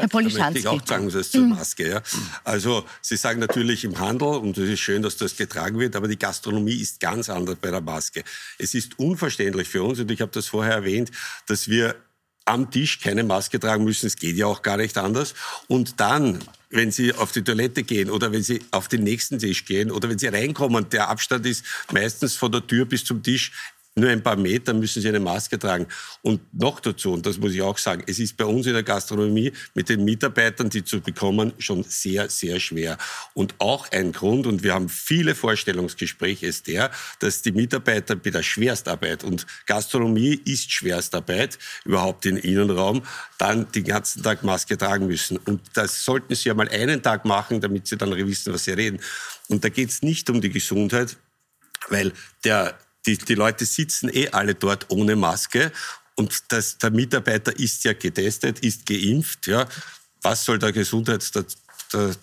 Herr 0.00 0.08
Polischanski. 0.08 0.38
Da 0.38 0.50
möchte 0.50 0.58
ich 0.58 0.82
auch 0.82 0.86
sagen, 0.86 1.10
das 1.10 1.30
zur 1.30 1.42
mhm. 1.42 1.50
Maske. 1.50 1.88
Ja. 1.88 2.02
Also 2.44 2.84
Sie 3.00 3.16
sagen 3.16 3.40
natürlich 3.40 3.84
im 3.84 3.98
Handel, 3.98 4.28
und 4.28 4.56
es 4.58 4.68
ist 4.68 4.80
schön, 4.80 5.02
dass 5.02 5.16
das 5.16 5.36
getragen 5.36 5.78
wird, 5.78 5.96
aber 5.96 6.08
die 6.08 6.18
Gastronomie 6.18 6.74
ist 6.74 7.00
ganz 7.00 7.28
anders 7.28 7.56
bei 7.60 7.70
der 7.70 7.80
Maske. 7.80 8.24
Es 8.58 8.74
ist 8.74 8.98
unverständlich 8.98 9.68
für 9.68 9.82
uns, 9.82 10.00
und 10.00 10.10
ich 10.10 10.20
habe 10.20 10.32
das 10.32 10.46
vorher 10.46 10.74
erwähnt, 10.74 11.10
dass 11.46 11.68
wir 11.68 11.96
am 12.44 12.70
Tisch 12.70 13.00
keine 13.00 13.22
Maske 13.22 13.60
tragen 13.60 13.84
müssen. 13.84 14.06
Es 14.06 14.16
geht 14.16 14.36
ja 14.36 14.46
auch 14.46 14.62
gar 14.62 14.76
nicht 14.76 14.96
anders. 14.98 15.34
Und 15.68 16.00
dann, 16.00 16.40
wenn 16.70 16.90
Sie 16.90 17.14
auf 17.14 17.32
die 17.32 17.42
Toilette 17.42 17.82
gehen 17.82 18.10
oder 18.10 18.32
wenn 18.32 18.42
Sie 18.42 18.60
auf 18.70 18.88
den 18.88 19.04
nächsten 19.04 19.38
Tisch 19.38 19.64
gehen 19.64 19.90
oder 19.90 20.08
wenn 20.08 20.18
Sie 20.18 20.26
reinkommen, 20.26 20.88
der 20.90 21.08
Abstand 21.08 21.46
ist 21.46 21.64
meistens 21.92 22.34
von 22.34 22.50
der 22.50 22.66
Tür 22.66 22.86
bis 22.86 23.04
zum 23.04 23.22
Tisch 23.22 23.52
nur 23.96 24.10
ein 24.10 24.22
paar 24.22 24.36
Meter 24.36 24.72
müssen 24.72 25.02
sie 25.02 25.08
eine 25.08 25.20
Maske 25.20 25.58
tragen. 25.58 25.86
Und 26.22 26.40
noch 26.54 26.80
dazu, 26.80 27.12
und 27.12 27.26
das 27.26 27.38
muss 27.38 27.52
ich 27.52 27.62
auch 27.62 27.76
sagen, 27.76 28.04
es 28.06 28.18
ist 28.20 28.36
bei 28.36 28.44
uns 28.44 28.66
in 28.66 28.72
der 28.72 28.84
Gastronomie 28.84 29.52
mit 29.74 29.88
den 29.88 30.04
Mitarbeitern, 30.04 30.70
die 30.70 30.84
zu 30.84 31.00
bekommen, 31.00 31.52
schon 31.58 31.82
sehr, 31.82 32.28
sehr 32.28 32.60
schwer. 32.60 32.98
Und 33.34 33.54
auch 33.58 33.90
ein 33.90 34.12
Grund, 34.12 34.46
und 34.46 34.62
wir 34.62 34.74
haben 34.74 34.88
viele 34.88 35.34
Vorstellungsgespräche, 35.34 36.46
ist 36.46 36.68
der, 36.68 36.90
dass 37.18 37.42
die 37.42 37.52
Mitarbeiter 37.52 38.14
bei 38.14 38.30
der 38.30 38.44
Schwerstarbeit, 38.44 39.24
und 39.24 39.46
Gastronomie 39.66 40.40
ist 40.44 40.70
Schwerstarbeit, 40.72 41.58
überhaupt 41.84 42.26
im 42.26 42.36
Innenraum, 42.36 43.02
dann 43.38 43.70
den 43.72 43.84
ganzen 43.84 44.22
Tag 44.22 44.44
Maske 44.44 44.78
tragen 44.78 45.08
müssen. 45.08 45.36
Und 45.36 45.62
das 45.74 46.04
sollten 46.04 46.34
sie 46.36 46.48
ja 46.48 46.54
mal 46.54 46.68
einen 46.68 47.02
Tag 47.02 47.24
machen, 47.24 47.60
damit 47.60 47.88
sie 47.88 47.96
dann 47.96 48.16
wissen, 48.16 48.52
was 48.52 48.64
sie 48.64 48.72
reden. 48.72 49.00
Und 49.48 49.64
da 49.64 49.68
geht 49.68 49.90
es 49.90 50.02
nicht 50.02 50.30
um 50.30 50.40
die 50.40 50.50
Gesundheit, 50.50 51.16
weil 51.88 52.12
der 52.44 52.78
die, 53.06 53.16
die 53.18 53.34
Leute 53.34 53.64
sitzen 53.64 54.10
eh 54.12 54.28
alle 54.28 54.54
dort 54.54 54.90
ohne 54.90 55.16
Maske 55.16 55.72
und 56.20 56.52
das, 56.52 56.76
der 56.76 56.90
Mitarbeiter 56.90 57.58
ist 57.58 57.82
ja 57.84 57.94
getestet, 57.94 58.58
ist 58.60 58.84
geimpft. 58.84 59.46
Ja. 59.46 59.66
Was 60.22 60.44
soll 60.44 60.58
der 60.58 60.72
Gesundheits... 60.72 61.30
Der, 61.30 61.44
der, 61.92 62.16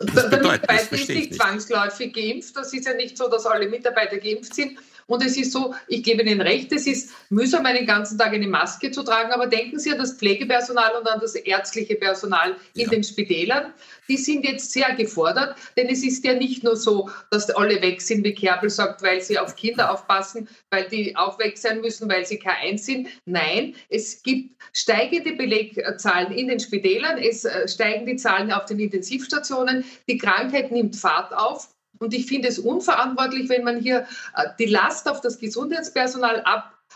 der, 0.00 0.28
der 0.30 0.42
Mitarbeiter 0.42 0.94
ist 0.94 1.08
nicht 1.10 1.34
zwangsläufig 1.34 2.14
geimpft. 2.14 2.56
Das 2.56 2.72
ist 2.72 2.86
ja 2.86 2.94
nicht 2.94 3.18
so, 3.18 3.28
dass 3.28 3.44
alle 3.44 3.68
Mitarbeiter 3.68 4.16
geimpft 4.16 4.54
sind. 4.54 4.78
Und 5.10 5.26
es 5.26 5.36
ist 5.36 5.50
so, 5.50 5.74
ich 5.88 6.04
gebe 6.04 6.22
Ihnen 6.22 6.40
recht, 6.40 6.70
es 6.70 6.86
ist 6.86 7.10
mühsam, 7.30 7.66
einen 7.66 7.84
ganzen 7.84 8.16
Tag 8.16 8.32
eine 8.32 8.46
Maske 8.46 8.92
zu 8.92 9.02
tragen, 9.02 9.32
aber 9.32 9.48
denken 9.48 9.80
Sie 9.80 9.90
an 9.90 9.98
das 9.98 10.12
Pflegepersonal 10.12 10.92
und 11.00 11.08
an 11.08 11.18
das 11.20 11.34
ärztliche 11.34 11.96
Personal 11.96 12.54
in 12.74 12.82
ja. 12.82 12.90
den 12.90 13.02
Spitälern. 13.02 13.74
Die 14.08 14.16
sind 14.16 14.44
jetzt 14.44 14.70
sehr 14.70 14.94
gefordert, 14.94 15.56
denn 15.76 15.88
es 15.88 16.04
ist 16.04 16.24
ja 16.24 16.34
nicht 16.34 16.62
nur 16.62 16.76
so, 16.76 17.10
dass 17.32 17.50
alle 17.50 17.82
weg 17.82 18.00
sind, 18.00 18.22
wie 18.22 18.34
Kerbel 18.34 18.70
sagt, 18.70 19.02
weil 19.02 19.20
sie 19.20 19.36
auf 19.36 19.56
Kinder 19.56 19.92
aufpassen, 19.92 20.48
weil 20.70 20.88
die 20.88 21.16
auch 21.16 21.40
weg 21.40 21.58
sein 21.58 21.80
müssen, 21.80 22.08
weil 22.08 22.24
sie 22.24 22.40
K1 22.40 22.78
sind. 22.78 23.08
Nein, 23.24 23.74
es 23.88 24.22
gibt 24.22 24.62
steigende 24.72 25.32
Belegzahlen 25.32 26.32
in 26.32 26.46
den 26.46 26.60
Spitälern, 26.60 27.18
es 27.18 27.44
äh, 27.44 27.66
steigen 27.66 28.06
die 28.06 28.14
Zahlen 28.14 28.52
auf 28.52 28.66
den 28.66 28.78
Intensivstationen, 28.78 29.84
die 30.08 30.18
Krankheit 30.18 30.70
nimmt 30.70 30.94
Fahrt 30.94 31.32
auf 31.32 31.68
und 32.00 32.14
ich 32.14 32.26
finde 32.26 32.48
es 32.48 32.58
unverantwortlich, 32.58 33.48
wenn 33.48 33.62
man 33.62 33.78
hier 33.78 34.06
äh, 34.34 34.48
die 34.58 34.66
Last 34.66 35.08
auf 35.08 35.20
das 35.20 35.38
Gesundheitspersonal 35.38 36.42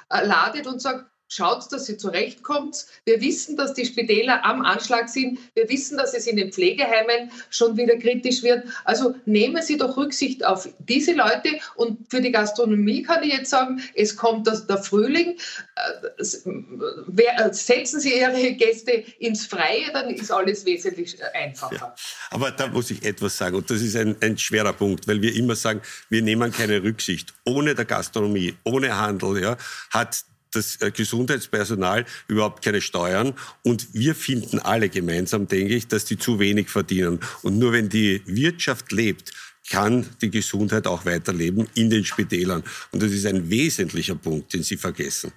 abladet 0.08 0.66
und 0.66 0.80
sagt, 0.80 1.06
Schaut, 1.28 1.72
dass 1.72 1.88
ihr 1.88 1.98
zurechtkommt. 1.98 2.86
Wir 3.06 3.20
wissen, 3.20 3.56
dass 3.56 3.74
die 3.74 3.86
Spitäler 3.86 4.44
am 4.44 4.62
Anschlag 4.62 5.08
sind. 5.08 5.38
Wir 5.54 5.68
wissen, 5.68 5.96
dass 5.96 6.14
es 6.14 6.26
in 6.26 6.36
den 6.36 6.52
Pflegeheimen 6.52 7.30
schon 7.50 7.76
wieder 7.76 7.96
kritisch 7.96 8.42
wird. 8.42 8.64
Also 8.84 9.14
nehmen 9.24 9.62
Sie 9.62 9.78
doch 9.78 9.96
Rücksicht 9.96 10.44
auf 10.44 10.68
diese 10.78 11.12
Leute. 11.12 11.58
Und 11.76 11.98
für 12.10 12.20
die 12.20 12.30
Gastronomie 12.30 13.02
kann 13.02 13.22
ich 13.22 13.32
jetzt 13.32 13.50
sagen, 13.50 13.82
es 13.94 14.16
kommt 14.16 14.46
der 14.46 14.78
Frühling. 14.78 15.38
Äh, 15.76 17.52
setzen 17.52 18.00
Sie 18.00 18.14
Ihre 18.18 18.52
Gäste 18.52 19.04
ins 19.18 19.46
Freie, 19.46 19.90
dann 19.92 20.10
ist 20.10 20.30
alles 20.30 20.64
wesentlich 20.64 21.16
einfacher. 21.34 21.74
Ja, 21.74 21.94
aber 22.30 22.50
da 22.50 22.68
muss 22.68 22.90
ich 22.90 23.04
etwas 23.04 23.36
sagen. 23.36 23.56
Und 23.56 23.70
das 23.70 23.80
ist 23.80 23.96
ein, 23.96 24.16
ein 24.20 24.38
schwerer 24.38 24.72
Punkt, 24.72 25.08
weil 25.08 25.20
wir 25.22 25.34
immer 25.34 25.56
sagen, 25.56 25.80
wir 26.10 26.22
nehmen 26.22 26.52
keine 26.52 26.82
Rücksicht. 26.82 27.34
Ohne 27.44 27.74
der 27.74 27.86
Gastronomie, 27.86 28.54
ohne 28.64 28.96
Handel, 28.96 29.42
ja, 29.42 29.56
hat 29.90 30.24
das 30.54 30.80
äh, 30.80 30.90
Gesundheitspersonal 30.90 32.04
überhaupt 32.28 32.64
keine 32.64 32.80
Steuern. 32.80 33.34
Und 33.62 33.88
wir 33.92 34.14
finden 34.14 34.58
alle 34.58 34.88
gemeinsam, 34.88 35.46
denke 35.48 35.74
ich, 35.74 35.88
dass 35.88 36.04
die 36.04 36.18
zu 36.18 36.38
wenig 36.38 36.68
verdienen. 36.68 37.20
Und 37.42 37.58
nur 37.58 37.72
wenn 37.72 37.88
die 37.88 38.22
Wirtschaft 38.26 38.92
lebt, 38.92 39.32
kann 39.70 40.06
die 40.20 40.30
Gesundheit 40.30 40.86
auch 40.86 41.06
weiterleben 41.06 41.68
in 41.74 41.90
den 41.90 42.04
Spitälern. 42.04 42.62
Und 42.90 43.02
das 43.02 43.12
ist 43.12 43.26
ein 43.26 43.48
wesentlicher 43.48 44.14
Punkt, 44.14 44.52
den 44.52 44.62
Sie 44.62 44.76
vergessen. 44.76 45.32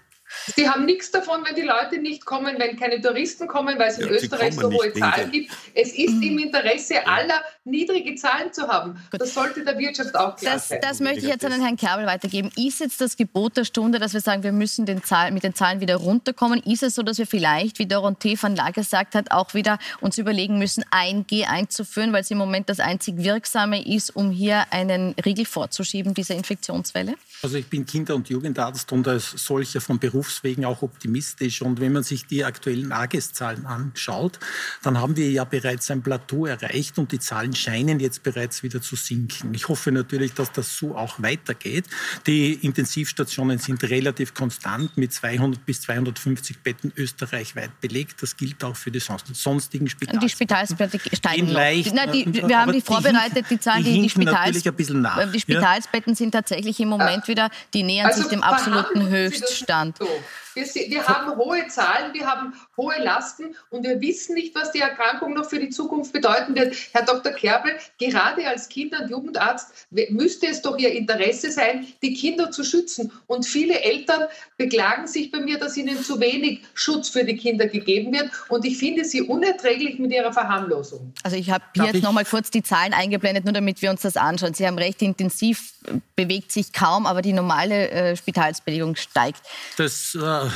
Sie 0.55 0.69
haben 0.69 0.85
nichts 0.85 1.11
davon, 1.11 1.43
wenn 1.45 1.55
die 1.55 1.61
Leute 1.61 1.99
nicht 1.99 2.25
kommen, 2.25 2.55
wenn 2.57 2.77
keine 2.77 3.01
Touristen 3.01 3.47
kommen, 3.47 3.77
weil 3.77 3.89
es 3.89 3.97
in 3.97 4.07
ja, 4.07 4.13
Österreich 4.13 4.55
so 4.55 4.71
hohe 4.71 4.93
Zahlen 4.93 5.31
gibt. 5.31 5.51
Es 5.73 5.93
ist 5.93 6.15
mhm. 6.15 6.23
im 6.23 6.39
Interesse 6.39 7.05
aller, 7.05 7.41
niedrige 7.65 8.15
Zahlen 8.15 8.53
zu 8.53 8.67
haben. 8.67 8.97
Gut. 9.11 9.21
Das 9.21 9.33
sollte 9.33 9.63
der 9.63 9.77
Wirtschaft 9.77 10.15
auch 10.15 10.35
klar 10.35 10.53
das, 10.55 10.69
sein. 10.69 10.79
Das 10.81 10.99
möchte 10.99 11.19
ich 11.19 11.27
jetzt 11.27 11.43
an 11.43 11.51
den 11.51 11.61
Herrn 11.61 11.75
Kerbel 11.75 12.05
weitergeben. 12.05 12.49
Ist 12.55 12.79
jetzt 12.79 13.01
das 13.01 13.17
Gebot 13.17 13.57
der 13.57 13.65
Stunde, 13.65 13.99
dass 13.99 14.13
wir 14.13 14.21
sagen, 14.21 14.43
wir 14.43 14.51
müssen 14.51 14.85
den 14.85 15.03
Zahl, 15.03 15.31
mit 15.31 15.43
den 15.43 15.53
Zahlen 15.53 15.81
wieder 15.81 15.97
runterkommen? 15.97 16.61
Ist 16.63 16.83
es 16.83 16.95
so, 16.95 17.03
dass 17.03 17.17
wir 17.17 17.27
vielleicht, 17.27 17.79
wie 17.79 17.85
Dorothee 17.85 18.37
van 18.41 18.55
Lager 18.55 18.81
gesagt 18.87 19.15
hat, 19.15 19.31
auch 19.31 19.53
wieder 19.53 19.79
uns 19.99 20.17
überlegen 20.17 20.57
müssen, 20.57 20.83
1G 20.91 21.45
einzuführen, 21.45 22.13
weil 22.13 22.21
es 22.21 22.31
im 22.31 22.37
Moment 22.37 22.69
das 22.69 22.79
einzig 22.79 23.17
Wirksame 23.17 23.85
ist, 23.85 24.15
um 24.15 24.31
hier 24.31 24.65
einen 24.71 25.13
Riegel 25.25 25.45
vorzuschieben, 25.45 26.13
dieser 26.13 26.35
Infektionswelle? 26.35 27.15
Also 27.43 27.57
ich 27.57 27.67
bin 27.67 27.85
Kinder- 27.85 28.15
und 28.15 28.29
Jugendarzt 28.29 28.91
und 28.91 29.07
als 29.07 29.31
solcher 29.31 29.81
von 29.81 29.99
Berufswegen 30.27 30.65
auch 30.65 30.81
optimistisch. 30.81 31.61
Und 31.61 31.79
wenn 31.79 31.93
man 31.93 32.03
sich 32.03 32.27
die 32.27 32.43
aktuellen 32.43 32.91
AGES-Zahlen 32.91 33.65
anschaut, 33.65 34.39
dann 34.83 34.99
haben 34.99 35.15
wir 35.15 35.31
ja 35.31 35.45
bereits 35.45 35.89
ein 35.89 36.01
Plateau 36.01 36.45
erreicht 36.45 36.99
und 36.99 37.11
die 37.11 37.19
Zahlen 37.19 37.55
scheinen 37.55 37.99
jetzt 37.99 38.23
bereits 38.23 38.61
wieder 38.61 38.81
zu 38.81 38.95
sinken. 38.95 39.53
Ich 39.53 39.69
hoffe 39.69 39.91
natürlich, 39.91 40.33
dass 40.33 40.51
das 40.51 40.77
so 40.77 40.95
auch 40.95 41.21
weitergeht. 41.21 41.85
Die 42.25 42.53
Intensivstationen 42.53 43.57
sind 43.57 43.83
relativ 43.83 44.33
konstant 44.33 44.97
mit 44.97 45.13
200 45.13 45.65
bis 45.65 45.81
250 45.81 46.59
Betten 46.59 46.91
österreichweit 46.97 47.79
belegt. 47.79 48.21
Das 48.21 48.35
gilt 48.35 48.63
auch 48.63 48.75
für 48.75 48.91
die 48.91 48.99
sonstigen 48.99 49.87
Spitalsbetten. 49.87 50.27
Die 50.27 50.29
Spitalsbetten 50.29 50.99
steigen 51.13 51.47
leicht, 51.47 51.93
Na, 51.95 52.05
die, 52.05 52.25
Wir 52.33 52.59
haben 52.59 52.73
die 52.73 52.81
vorbereitet, 52.81 53.45
die 53.49 53.59
Zahlen, 53.59 53.85
die, 53.85 54.01
die, 54.01 54.09
Spitals, 54.09 54.61
die 54.61 55.39
Spitalsbetten 55.39 56.15
sind 56.15 56.31
tatsächlich 56.31 56.79
im 56.79 56.89
Moment 56.89 57.27
wieder, 57.27 57.49
die 57.73 57.83
nähern 57.83 58.07
also 58.07 58.21
sich 58.21 58.29
dem 58.29 58.43
absoluten 58.43 59.07
Höchststand. 59.07 59.99
So. 60.07 60.46
Wir, 60.57 60.89
wir 60.89 61.07
haben 61.07 61.37
hohe 61.37 61.67
Zahlen, 61.67 62.13
wir 62.15 62.25
haben 62.25 62.53
hohe 62.75 62.97
Lasten 62.97 63.55
und 63.69 63.83
wir 63.83 64.01
wissen 64.01 64.33
nicht, 64.33 64.55
was 64.55 64.71
die 64.71 64.79
Erkrankung 64.79 65.35
noch 65.35 65.47
für 65.47 65.59
die 65.59 65.69
Zukunft 65.69 66.13
bedeuten 66.13 66.55
wird. 66.55 66.75
Herr 66.93 67.05
Dr. 67.05 67.31
Kerbel, 67.31 67.73
gerade 67.99 68.47
als 68.47 68.67
Kinder- 68.67 69.03
und 69.03 69.11
Jugendarzt 69.11 69.87
müsste 70.09 70.47
es 70.47 70.63
doch 70.63 70.77
Ihr 70.79 70.91
Interesse 70.93 71.51
sein, 71.51 71.85
die 72.01 72.15
Kinder 72.15 72.49
zu 72.49 72.63
schützen. 72.63 73.11
Und 73.27 73.45
viele 73.45 73.79
Eltern 73.81 74.23
beklagen 74.57 75.05
sich 75.05 75.31
bei 75.31 75.39
mir, 75.39 75.59
dass 75.59 75.77
ihnen 75.77 76.03
zu 76.03 76.19
wenig 76.19 76.61
Schutz 76.73 77.09
für 77.09 77.23
die 77.23 77.37
Kinder 77.37 77.67
gegeben 77.67 78.11
wird. 78.11 78.31
Und 78.49 78.65
ich 78.65 78.77
finde 78.77 79.05
sie 79.05 79.21
unerträglich 79.21 79.99
mit 79.99 80.11
ihrer 80.11 80.33
Verharmlosung. 80.33 81.13
Also 81.21 81.37
ich 81.37 81.51
habe 81.51 81.63
hier 81.73 81.83
Darf 81.83 81.93
jetzt 81.93 82.03
noch 82.03 82.13
mal 82.13 82.25
kurz 82.25 82.49
die 82.49 82.63
Zahlen 82.63 82.93
eingeblendet, 82.93 83.45
nur 83.45 83.53
damit 83.53 83.81
wir 83.83 83.91
uns 83.91 84.01
das 84.01 84.17
anschauen. 84.17 84.55
Sie 84.55 84.65
haben 84.65 84.77
recht 84.77 85.01
intensiv, 85.03 85.73
bewegt 86.15 86.51
sich 86.51 86.73
kaum, 86.73 87.05
aber 87.05 87.21
die 87.21 87.33
normale 87.33 87.89
äh, 87.91 88.15
Spitalsbelegung 88.15 88.95
steigt. 88.95 89.41
Das 89.77 90.15
äh, 90.15 90.46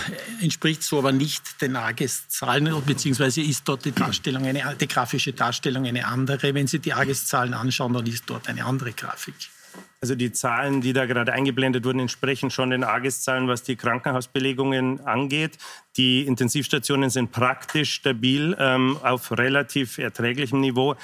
entspricht 0.42 0.84
so 0.84 1.00
aber 1.00 1.12
nicht 1.12 1.62
den 1.62 1.76
AGES-Zahlen, 1.76 2.74
beziehungsweise 2.86 3.42
ist 3.42 3.68
dort 3.68 3.86
die 3.86 3.92
Darstellung, 3.92 4.46
eine, 4.46 4.76
die 4.80 4.88
grafische 4.88 5.34
Darstellung 5.34 5.86
eine 5.86 6.06
andere. 6.06 6.54
Wenn 6.54 6.68
Sie 6.68 6.80
die 6.80 6.94
AGES-Zahlen 6.94 7.54
anschauen, 7.54 7.94
dann 7.94 8.06
ist 8.06 8.24
dort 8.28 8.48
eine 8.48 8.66
andere 8.66 8.92
Grafik. 8.94 9.36
Also 10.02 10.16
die 10.16 10.32
Zahlen, 10.32 10.82
die 10.82 10.94
da 10.94 11.06
gerade 11.06 11.32
eingeblendet 11.32 11.86
wurden, 11.86 12.00
entsprechen 12.00 12.50
schon 12.50 12.72
den 12.72 12.84
AGES-Zahlen, 12.84 13.48
was 13.48 13.62
die 13.62 13.76
Krankenhausbelegungen 13.76 15.02
angeht. 15.06 15.60
Die 15.96 16.26
Intensivstationen 16.26 17.12
sind 17.12 17.32
praktisch 17.32 17.94
stabil 17.94 18.56
ähm, 18.60 18.98
auf 19.04 19.32
relativ 19.32 20.00
erträglichem 20.00 20.60
Niveau. 20.60 20.96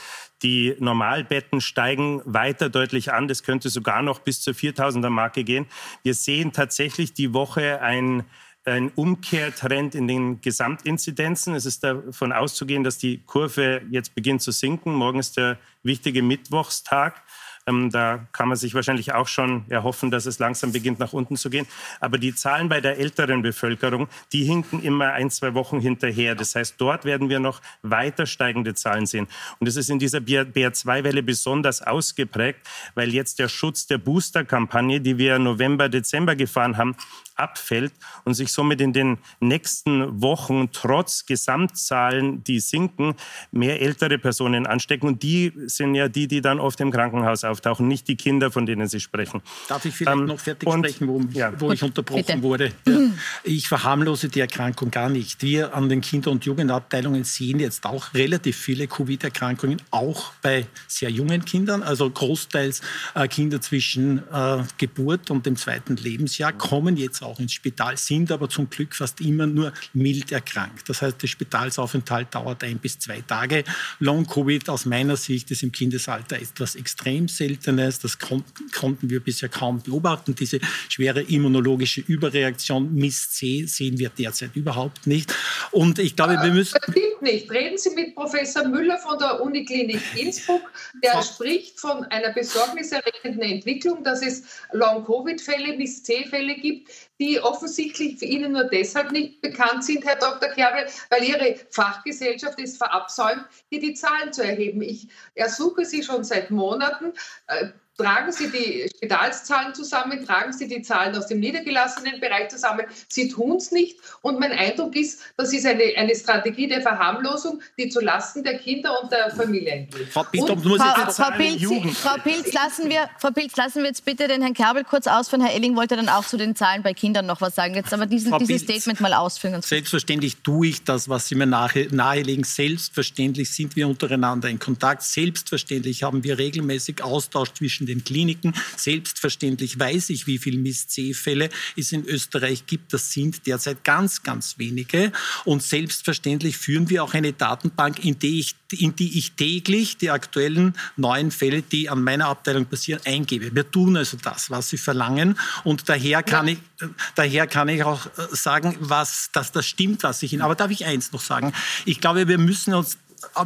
Die 0.41 0.76
Normalbetten 0.80 1.62
steigen 1.62 2.21
weiter 2.26 2.69
deutlich 2.69 3.13
an. 3.13 3.28
Das 3.28 3.43
könnte 3.43 3.69
sogar 3.69 4.02
noch 4.02 4.19
bis 4.19 4.41
zur 4.41 4.56
4000er 4.56 5.10
Marke 5.10 5.43
gehen. 5.43 5.67
Wir 6.02 6.15
sehen 6.15 6.52
tatsächlich 6.52 7.13
die 7.13 7.34
Woche 7.34 7.82
ein 7.82 8.23
ein 8.67 8.91
Umkehrtrend 8.95 9.95
in 9.95 10.08
den 10.08 10.41
Gesamtinzidenzen. 10.41 11.56
Es 11.56 11.65
ist 11.65 11.84
davon 11.84 12.34
auszugehen, 12.34 12.84
dass 12.84 12.97
die 12.97 13.21
Kurve 13.25 13.82
jetzt 13.89 14.13
beginnt 14.13 14.41
zu 14.41 14.51
sinken. 14.51 14.93
Morgen 14.93 15.19
ist 15.19 15.38
der 15.38 15.58
wichtige 15.84 16.21
Mittwochstag. 16.21 17.23
Ähm, 17.67 17.89
da 17.91 18.25
kann 18.32 18.47
man 18.47 18.58
sich 18.58 18.73
wahrscheinlich 18.73 19.13
auch 19.13 19.27
schon 19.27 19.65
erhoffen, 19.69 20.10
dass 20.10 20.25
es 20.25 20.39
langsam 20.39 20.71
beginnt, 20.71 20.99
nach 20.99 21.13
unten 21.13 21.36
zu 21.36 21.49
gehen. 21.49 21.67
Aber 21.99 22.17
die 22.17 22.34
Zahlen 22.34 22.69
bei 22.69 22.82
der 22.82 22.97
älteren 22.97 23.41
Bevölkerung, 23.41 24.08
die 24.32 24.45
hinken 24.45 24.82
immer 24.82 25.13
ein, 25.13 25.30
zwei 25.30 25.53
Wochen 25.53 25.80
hinterher. 25.80 26.34
Das 26.34 26.56
heißt, 26.56 26.75
dort 26.77 27.06
werden 27.06 27.30
wir 27.30 27.39
noch 27.39 27.62
weiter 27.82 28.25
steigende 28.25 28.73
Zahlen 28.73 29.06
sehen. 29.06 29.27
Und 29.60 29.67
es 29.67 29.75
ist 29.75 29.89
in 29.89 29.99
dieser 29.99 30.19
BR2-Welle 30.19 31.23
besonders 31.23 31.82
ausgeprägt, 31.82 32.60
weil 32.95 33.13
jetzt 33.13 33.39
der 33.39 33.49
Schutz 33.49 33.86
der 33.86 33.97
Booster-Kampagne, 33.97 35.01
die 35.01 35.17
wir 35.17 35.38
November, 35.38 35.89
Dezember 35.89 36.36
gefahren 36.36 36.77
haben, 36.77 36.95
abfällt 37.38 37.93
und 38.26 38.34
sich 38.34 38.52
somit 38.52 38.82
in 38.82 38.93
den 38.93 39.17
nächsten 39.39 40.21
Wochen 40.21 40.69
trotz 40.71 41.26
Gesamtzahlen, 41.26 42.43
die 42.43 42.60
sinken, 42.60 43.15
mehr 43.52 43.82
ältere 43.82 44.17
Personen 44.17 44.65
anstecken. 44.65 45.08
Und 45.08 45.23
die 45.23 45.54
sind 45.67 45.95
ja 45.95 46.08
die, 46.08 46.28
die 46.28 46.41
dann 46.41 46.60
oft 46.60 46.80
im 46.80 46.91
Krankenhaus 46.91 47.43
auftauchen, 47.43 47.88
nicht 47.88 48.08
die 48.08 48.15
Kinder, 48.15 48.52
von 48.52 48.65
denen 48.65 48.88
Sie 48.88 49.00
sprechen. 49.00 49.41
Darf 49.67 49.86
ich 49.86 49.95
vielleicht 49.95 50.17
ähm, 50.17 50.26
noch 50.26 50.39
fertig 50.39 50.67
und, 50.67 50.86
sprechen, 50.86 51.08
wo, 51.08 51.21
ja. 51.32 51.52
wo 51.60 51.71
ich 51.71 51.84
unterbrochen 51.84 52.23
Bitte. 52.26 52.43
wurde? 52.43 52.71
Ja. 52.88 52.97
Ich 53.43 53.67
verharmlose 53.67 54.30
die 54.30 54.39
Erkrankung 54.39 54.91
gar 54.91 55.10
nicht. 55.10 55.41
Wir 55.41 55.76
an 55.76 55.89
den 55.89 56.02
Kinder- 56.02 56.32
und 56.32 56.45
Jugendabteilungen 56.45 57.23
sehen 57.23 57.60
jetzt 57.60 57.86
auch 57.86 58.13
relativ 58.13 58.58
viele 58.58 58.88
Covid-Erkrankungen, 58.88 59.82
auch 59.91 60.32
bei 60.41 60.65
sehr 60.88 61.10
jungen 61.10 61.43
Kindern, 61.45 61.84
also 61.84 62.10
großteils 62.10 62.82
äh, 63.13 63.28
Kinder 63.28 63.62
zwischen 63.62 64.19
äh, 64.32 64.63
Geburt 64.78 65.30
und 65.32 65.45
dem 65.45 65.56
zweiten 65.56 65.97
Lebensjahr, 65.97 66.54
kommen 66.54 66.97
jetzt 66.97 67.23
auch 67.27 67.39
ins 67.39 67.53
Spital, 67.53 67.97
sind 67.97 68.31
aber 68.31 68.49
zum 68.49 68.69
Glück 68.69 68.95
fast 68.95 69.21
immer 69.21 69.45
nur 69.45 69.73
mild 69.93 70.31
erkrankt. 70.31 70.89
Das 70.89 71.01
heißt, 71.01 71.21
der 71.21 71.27
Spitalsaufenthalt 71.27 72.33
dauert 72.33 72.63
ein 72.63 72.79
bis 72.79 72.97
zwei 72.97 73.21
Tage. 73.21 73.63
Long-Covid 73.99 74.69
aus 74.69 74.85
meiner 74.85 75.17
Sicht 75.17 75.51
ist 75.51 75.63
im 75.63 75.71
Kindesalter 75.71 76.37
etwas 76.37 76.75
extrem 76.75 77.27
Seltenes. 77.27 77.99
Das 77.99 78.17
konnten 78.19 79.09
wir 79.09 79.19
bisher 79.19 79.49
kaum 79.49 79.81
beobachten. 79.81 80.35
Diese 80.35 80.59
schwere 80.89 81.21
immunologische 81.21 82.01
Überreaktion 82.01 82.93
MIS-C 82.95 83.65
sehen 83.65 83.99
wir 83.99 84.09
derzeit 84.09 84.55
überhaupt 84.55 85.05
nicht. 85.05 85.33
Und 85.71 85.99
ich 85.99 86.15
glaube, 86.15 86.37
wir 86.41 86.51
müssen... 86.51 86.77
Das 86.85 86.95
stimmt 86.95 87.21
nicht. 87.21 87.51
Reden 87.51 87.77
Sie 87.77 87.89
mit 87.91 88.15
Professor 88.15 88.67
Müller 88.67 88.97
von 88.97 89.17
der 89.19 89.41
Uniklinik 89.41 90.01
Innsbruck. 90.15 90.71
Der 91.03 91.21
spricht 91.21 91.79
von 91.79 92.03
einer 92.05 92.33
besorgniserregenden 92.33 93.41
Entwicklung, 93.41 94.03
dass 94.03 94.25
es 94.25 94.43
Long-Covid-Fälle, 94.71 95.77
MIS-C-Fälle 95.77 96.55
gibt, 96.55 96.89
die 97.19 97.39
offensichtlich 97.39 98.19
für 98.19 98.25
Ihnen 98.25 98.53
nur 98.53 98.65
deshalb 98.65 99.12
nicht 99.12 99.41
bekannt 99.41 99.84
sind, 99.84 100.06
Herr 100.06 100.17
Dr. 100.17 100.49
Kerbel, 100.49 100.88
weil 101.10 101.23
Ihre 101.23 101.56
Fachgesellschaft 101.71 102.60
es 102.60 102.77
verabsäumt, 102.77 103.45
hier 103.69 103.80
die 103.80 103.93
Zahlen 103.93 104.32
zu 104.34 104.43
erheben. 104.43 104.82
Ich 104.82 105.08
ersuche 105.34 105.86
Sie 105.86 106.03
schon 106.03 106.23
seit 106.23 106.51
Monaten, 106.51 107.13
äh, 107.47 107.69
Tragen 107.97 108.31
Sie 108.31 108.47
die 108.51 108.88
Spitalszahlen 108.95 109.73
zusammen, 109.73 110.23
tragen 110.23 110.53
Sie 110.53 110.67
die 110.67 110.83
Zahlen 110.83 111.15
aus 111.15 111.25
dem 111.25 111.39
niedergelassenen 111.39 112.19
Bereich 112.19 112.49
zusammen. 112.49 112.86
Sie 113.07 113.27
tun 113.27 113.55
es 113.55 113.71
nicht. 113.71 113.97
Und 114.21 114.39
mein 114.39 114.51
Eindruck 114.51 114.95
ist, 114.95 115.21
das 115.36 115.51
ist 115.51 115.65
eine, 115.65 115.83
eine 115.97 116.15
Strategie 116.15 116.67
der 116.67 116.81
Verharmlosung, 116.81 117.60
die 117.79 117.89
zu 117.89 117.99
Lasten 117.99 118.43
der 118.43 118.60
Kinder 118.60 119.01
und 119.01 119.12
der 119.12 119.31
Familien 119.31 119.89
geht. 119.89 120.10
Frau, 120.10 120.23
Frau, 120.23 120.45
Frau, 120.45 121.31
Pilz, 121.31 121.97
Frau, 121.97 122.17
Pilz, 122.21 122.53
lassen 122.53 122.88
wir, 122.88 123.10
Frau 123.17 123.31
Pilz, 123.31 123.55
lassen 123.55 123.79
wir 123.79 123.88
jetzt 123.88 124.05
bitte 124.05 124.27
den 124.27 124.43
Herrn 124.43 124.53
Kerbel 124.53 124.83
kurz 124.83 125.07
ausführen. 125.07 125.41
Herr 125.41 125.55
Elling 125.55 125.75
wollte 125.75 125.95
dann 125.95 126.10
auch 126.10 126.25
zu 126.25 126.38
den 126.38 126.55
Zahlen 126.55 126.83
bei 126.83 126.93
Kindern 126.93 127.25
noch 127.25 127.41
was 127.41 127.55
sagen. 127.55 127.73
Jetzt 127.73 127.91
aber 127.95 128.05
diesen, 128.05 128.38
dieses 128.38 128.63
Pilz, 128.63 128.83
Statement 128.83 129.01
mal 129.01 129.13
ausführen. 129.13 129.63
Selbstverständlich 129.63 130.38
tue 130.43 130.67
ich 130.67 130.83
das, 130.83 131.10
was 131.10 131.27
Sie 131.27 131.33
mir 131.33 131.47
nahe, 131.47 131.88
nahelegen. 131.89 132.43
Selbstverständlich 132.43 133.49
sind 133.49 133.75
wir 133.75 133.88
untereinander 133.88 134.49
in 134.49 134.60
Kontakt. 134.60 135.01
Selbstverständlich 135.01 136.03
haben 136.03 136.23
wir 136.23 136.38
regelmäßig 136.38 137.03
Austausch 137.03 137.53
zwischen 137.53 137.87
den 137.88 138.04
Kliniken. 138.04 138.54
Selbstverständlich 138.76 139.80
weiß 139.80 140.10
ich, 140.10 140.28
wie 140.28 140.38
viele 140.38 140.58
Miss-C-Fälle 140.60 141.50
es 141.76 141.91
in 141.91 142.06
Österreich 142.06 142.65
gibt. 142.65 142.93
Das 142.93 143.12
sind 143.12 143.47
derzeit 143.47 143.84
ganz, 143.84 144.23
ganz 144.23 144.58
wenige. 144.58 145.12
Und 145.45 145.63
selbstverständlich 145.63 146.58
führen 146.58 146.89
wir 146.89 147.04
auch 147.04 147.13
eine 147.13 147.34
Datenbank, 147.34 148.04
in 148.04 148.19
die 148.19 148.39
ich, 148.39 148.56
in 148.71 148.95
die 148.95 149.17
ich 149.17 149.34
täglich 149.34 149.97
die 149.97 150.10
aktuellen 150.10 150.76
neuen 150.95 151.32
Fälle, 151.32 151.62
die 151.62 151.89
an 151.89 152.04
meiner 152.04 152.28
Abteilung 152.28 152.65
passieren, 152.65 153.02
eingebe. 153.06 153.56
Wir 153.56 153.69
tun 153.69 153.97
also 153.97 154.17
das, 154.21 154.52
was 154.52 154.69
Sie 154.69 154.78
verlangen. 154.78 155.39
Und 155.63 155.89
daher 155.89 156.23
kann, 156.23 156.47
ja. 156.47 156.54
ich, 156.54 156.89
daher 157.15 157.47
kann 157.47 157.69
ich 157.69 157.84
auch 157.84 158.06
äh, 158.06 158.10
sagen, 158.32 158.76
was, 158.80 159.30
dass 159.32 159.52
das 159.52 159.65
stimmt, 159.65 160.04
was 160.04 160.21
ich 160.23 160.34
Ihnen. 160.34 160.41
Aber 160.41 160.56
darf 160.56 160.71
ich 160.71 160.86
eins 160.86 161.12
noch 161.12 161.21
sagen? 161.21 161.54
Ich 161.86 162.02
glaube, 162.02 162.28
wir 162.28 162.38
müssen 162.38 162.73
uns 162.73 162.97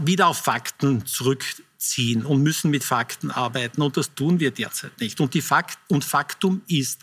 wieder 0.01 0.27
auf 0.27 0.38
Fakten 0.38 1.06
zurück 1.06 1.43
ziehen 1.81 2.25
und 2.25 2.43
müssen 2.43 2.69
mit 2.69 2.83
Fakten 2.83 3.31
arbeiten 3.31 3.81
und 3.81 3.97
das 3.97 4.13
tun 4.13 4.39
wir 4.39 4.51
derzeit 4.51 4.99
nicht. 5.01 5.19
Und, 5.19 5.33
die 5.33 5.41
Fakt, 5.41 5.79
und 5.87 6.05
Faktum 6.05 6.61
ist, 6.67 7.01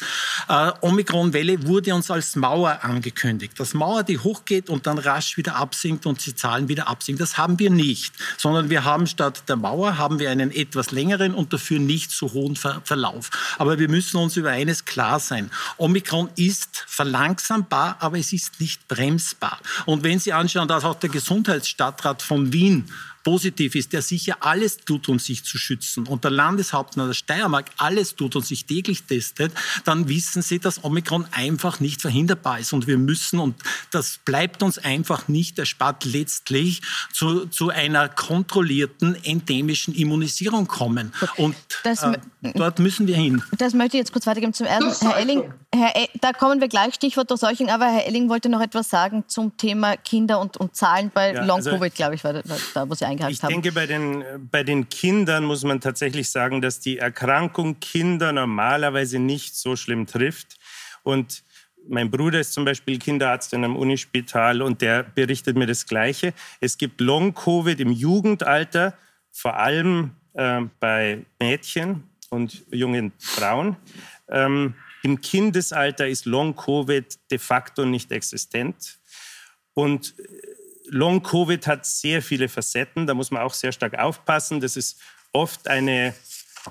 äh, 0.49 0.73
Omikron-Welle 0.81 1.67
wurde 1.67 1.95
uns 1.95 2.11
als 2.11 2.37
Mauer 2.37 2.79
angekündigt. 2.83 3.55
Das 3.59 3.75
Mauer, 3.75 4.05
die 4.05 4.19
hochgeht 4.19 4.71
und 4.71 4.87
dann 4.87 4.99
rasch 4.99 5.37
wieder 5.37 5.57
absinkt 5.57 6.07
und 6.07 6.25
die 6.25 6.35
Zahlen 6.35 6.69
wieder 6.69 6.89
absinken. 6.89 7.19
Das 7.19 7.37
haben 7.37 7.59
wir 7.59 7.71
nicht, 7.71 8.15
sondern 8.37 8.71
wir 8.71 8.85
haben 8.85 9.07
statt 9.07 9.45
der 9.49 9.57
Mauer 9.57 9.99
haben 9.99 10.21
wir 10.21 10.31
einen 10.31 10.53
etwas 10.53 10.93
längeren 10.93 11.35
und 11.35 11.53
dafür 11.53 11.81
nicht 11.81 12.11
so 12.11 12.33
hohen 12.33 12.57
Ver 12.57 12.81
Verlauf. 12.85 13.31
Aber 13.59 13.79
wir 13.79 13.89
müssen 13.89 14.19
uns 14.19 14.37
über 14.37 14.51
eines 14.51 14.85
klar 14.85 15.19
sein. 15.19 15.51
Omikron 15.77 16.31
ist 16.37 16.85
verlangsambar, 16.87 17.97
aber 17.99 18.19
es 18.19 18.33
ist 18.33 18.61
nicht 18.61 18.87
bremsbar. 18.87 19.59
Und 19.87 20.05
wenn 20.05 20.19
Sie 20.21 20.33
anschauen, 20.33 20.69
dass 20.69 20.85
auch 20.85 20.95
der 20.95 21.11
Gesundheitsstadtrat 21.11 22.23
von 22.23 22.53
Wien 22.53 22.91
positiv 23.25 23.75
ist, 23.75 23.93
der 23.93 24.03
sicher 24.03 24.39
alles 24.41 24.79
tut, 24.79 25.09
um 25.09 25.19
sich 25.19 25.45
zu 25.45 25.59
schützen 25.59 26.07
und 26.07 26.25
der 26.25 26.31
Landeshauptmann 26.31 27.09
der 27.09 27.15
Steiermark 27.15 27.71
alles 27.77 28.15
tut 28.15 28.37
und 28.37 28.47
sich 28.47 28.65
täglich 28.65 29.05
testet, 29.05 29.53
dann 29.85 30.09
wissen 30.09 30.43
Sie, 30.43 30.59
dass 30.59 30.85
Omikron 30.85 31.27
einfach 31.33 31.81
nicht 31.81 32.01
verhinderbar 32.01 32.59
ist. 32.59 32.73
Und 32.73 32.87
wir 32.87 32.99
müssen, 32.99 33.39
und 33.39 33.57
das 33.91 34.19
bleibt 34.25 34.63
uns 34.63 34.79
einfach 34.79 35.29
nicht 35.29 35.59
erspart, 35.59 36.05
letztlich 36.05 36.83
zu, 37.13 37.47
zu 37.47 37.71
einer 37.71 38.09
kontrollierten 38.09 39.23
endemischen 39.25 39.95
Immunisierung 39.95 40.67
kommen. 40.67 41.13
Und 41.37 41.57
das, 41.85 42.03
äh, 42.03 42.19
dort 42.55 42.79
müssen 42.79 43.07
wir 43.07 43.17
hin. 43.17 43.43
Das 43.59 43.75
möchte 43.75 43.97
ich 43.97 44.01
jetzt 44.01 44.13
kurz 44.13 44.27
weitergeben 44.27 44.53
zum 44.53 44.67
ersten. 44.67 45.07
Herr 45.07 45.19
Elling, 45.19 45.53
Herr 45.75 45.97
e 45.97 46.09
da 46.21 46.33
kommen 46.33 46.61
wir 46.61 46.69
gleich, 46.69 46.95
Stichwort 46.95 47.31
Durchseuchung, 47.31 47.69
aber 47.69 47.87
Herr 47.87 48.07
Elling 48.07 48.29
wollte 48.29 48.49
noch 48.49 48.61
etwas 48.61 48.91
sagen 48.91 49.25
zum 49.27 49.57
Thema 49.57 49.97
Kinder 49.97 50.41
und, 50.41 50.57
und 50.57 50.77
Zahlen 50.77 51.11
bei 51.13 51.33
ja, 51.35 51.45
Long-Covid, 51.45 51.83
also, 51.83 51.95
glaube 51.95 52.15
ich, 52.15 52.25
war 52.25 52.35
da, 52.75 52.89
wo 52.89 52.95
Sie 52.95 53.05
eingehakt 53.05 53.33
ich 53.33 53.43
haben. 53.43 53.51
Ich 53.51 53.55
denke, 53.57 53.73
bei 53.73 53.87
den, 53.87 54.25
bei 54.51 54.63
den 54.63 54.89
Kindern 54.89 55.45
muss 55.45 55.65
man 55.65 55.81
tatsächlich 55.81 56.31
sagen, 56.31 56.61
dass 56.61 56.81
die 56.81 56.99
Erkrankung 56.99 57.81
Kinder 57.81 58.33
normalerweise 58.33 59.19
nicht 59.19 59.57
so 59.57 59.77
schlimm 59.77 60.07
trifft. 60.07 60.59
Und 61.03 61.43
mein 61.89 62.11
Bruder 62.11 62.41
ist 62.41 62.53
zum 62.53 62.65
Beispiel 62.65 62.99
Kinderarzt 62.99 63.53
in 63.53 63.65
einem 63.65 63.77
Unispital 63.77 64.63
und 64.63 64.83
der 64.83 65.03
berichtet 65.03 65.57
mir 65.57 65.67
das 65.67 65.87
Gleiche. 65.87 66.35
Es 66.61 66.79
gibt 66.79 67.01
Long-Covid 67.01 67.81
im 67.81 67.91
Jugendalter, 67.91 68.95
vor 69.31 69.57
allem 69.57 70.13
äh, 70.35 70.63
bei 70.81 71.25
Mädchen 71.41 72.05
und 72.31 72.65
jungen 72.71 73.13
Frauen. 73.19 73.77
Ähm, 74.29 74.75
Im 75.03 75.21
Kindesalter 75.21 76.09
ist 76.09 76.27
Long-Covid 76.27 77.19
de 77.31 77.39
facto 77.39 77.85
nicht 77.85 78.13
existent. 78.13 78.99
Und 79.75 80.15
Long-Covid 80.87 81.67
hat 81.67 81.87
sehr 81.87 82.23
viele 82.23 82.49
Facetten, 82.49 83.07
da 83.07 83.15
muss 83.15 83.31
man 83.31 83.43
auch 83.43 83.55
sehr 83.55 83.73
stark 83.73 83.99
aufpassen. 83.99 84.61
Das 84.61 84.77
ist 84.77 85.01
oft 85.33 85.69
eine 85.69 86.15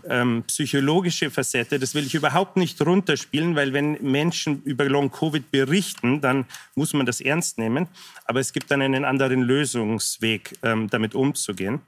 ähm, 0.10 0.44
psychologische 0.48 1.32
Facette. 1.32 1.80
Das 1.80 1.96
will 1.96 2.06
ich 2.06 2.16
überhaupt 2.16 2.58
nicht 2.58 2.80
runterspielen, 2.82 3.56
weil 3.56 3.74
wenn 3.74 3.94
Menschen 4.02 4.62
über 4.64 4.86
Long-Covid 4.86 5.50
berichten, 5.52 6.22
dann 6.22 6.46
muss 6.76 6.94
man 6.94 7.06
das 7.06 7.22
ernst 7.22 7.58
nehmen. 7.58 7.88
Aber 8.26 8.40
es 8.40 8.54
gibt 8.54 8.70
dann 8.72 8.82
einen 8.82 9.06
anderen 9.06 9.42
Lösungsweg, 9.42 10.58
ähm, 10.64 10.90
damit 10.90 11.16
umzugehen. 11.16 11.82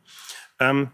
Ähm, 0.59 0.89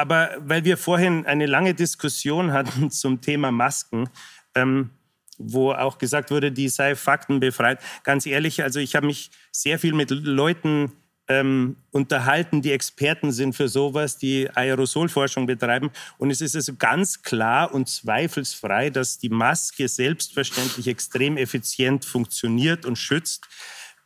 aber 0.00 0.30
weil 0.38 0.64
wir 0.64 0.78
vorhin 0.78 1.26
eine 1.26 1.44
lange 1.44 1.74
Diskussion 1.74 2.52
hatten 2.52 2.90
zum 2.90 3.20
Thema 3.20 3.50
Masken, 3.50 4.08
ähm, 4.54 4.90
wo 5.36 5.72
auch 5.72 5.98
gesagt 5.98 6.30
wurde, 6.30 6.52
die 6.52 6.68
sei 6.68 6.96
faktenbefreit. 6.96 7.80
Ganz 8.02 8.24
ehrlich, 8.24 8.62
also 8.62 8.80
ich 8.80 8.96
habe 8.96 9.06
mich 9.06 9.30
sehr 9.52 9.78
viel 9.78 9.92
mit 9.92 10.10
Leuten 10.10 10.92
ähm, 11.28 11.76
unterhalten, 11.92 12.62
die 12.62 12.72
Experten 12.72 13.30
sind 13.30 13.54
für 13.54 13.68
sowas, 13.68 14.16
die 14.16 14.48
Aerosolforschung 14.50 15.46
betreiben. 15.46 15.90
Und 16.16 16.30
es 16.30 16.40
ist 16.40 16.56
also 16.56 16.74
ganz 16.76 17.22
klar 17.22 17.72
und 17.72 17.88
zweifelsfrei, 17.88 18.90
dass 18.90 19.18
die 19.18 19.28
Maske 19.28 19.86
selbstverständlich 19.86 20.88
extrem 20.88 21.36
effizient 21.36 22.06
funktioniert 22.06 22.86
und 22.86 22.96
schützt. 22.96 23.48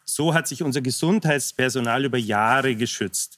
So 0.05 0.35
hat 0.35 0.49
sich 0.49 0.62
unser 0.62 0.81
Gesundheitspersonal 0.81 2.05
über 2.05 2.19
Jahre 2.19 2.75
geschützt. 2.75 3.37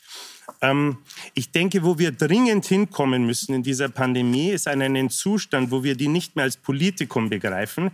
Ähm, 0.61 0.98
ich 1.35 1.50
denke, 1.50 1.85
wo 1.85 1.98
wir 1.98 2.12
dringend 2.12 2.66
hinkommen 2.66 3.26
müssen 3.26 3.55
in 3.55 3.62
dieser 3.62 3.88
Pandemie, 3.88 4.50
ist 4.50 4.68
an 4.68 4.83
einen 4.83 5.11
Zustand, 5.11 5.70
wo 5.70 5.83
wir 5.83 5.96
die 5.96 6.09
nicht 6.09 6.37
mehr 6.37 6.44
als 6.44 6.57
Politikum 6.57 7.29
begreifen. 7.29 7.90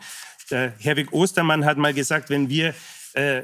Der 0.50 0.74
Herwig 0.78 1.12
Ostermann 1.12 1.64
hat 1.64 1.78
mal 1.78 1.94
gesagt, 1.94 2.30
wenn 2.30 2.48
wir 2.48 2.74
äh, 3.14 3.42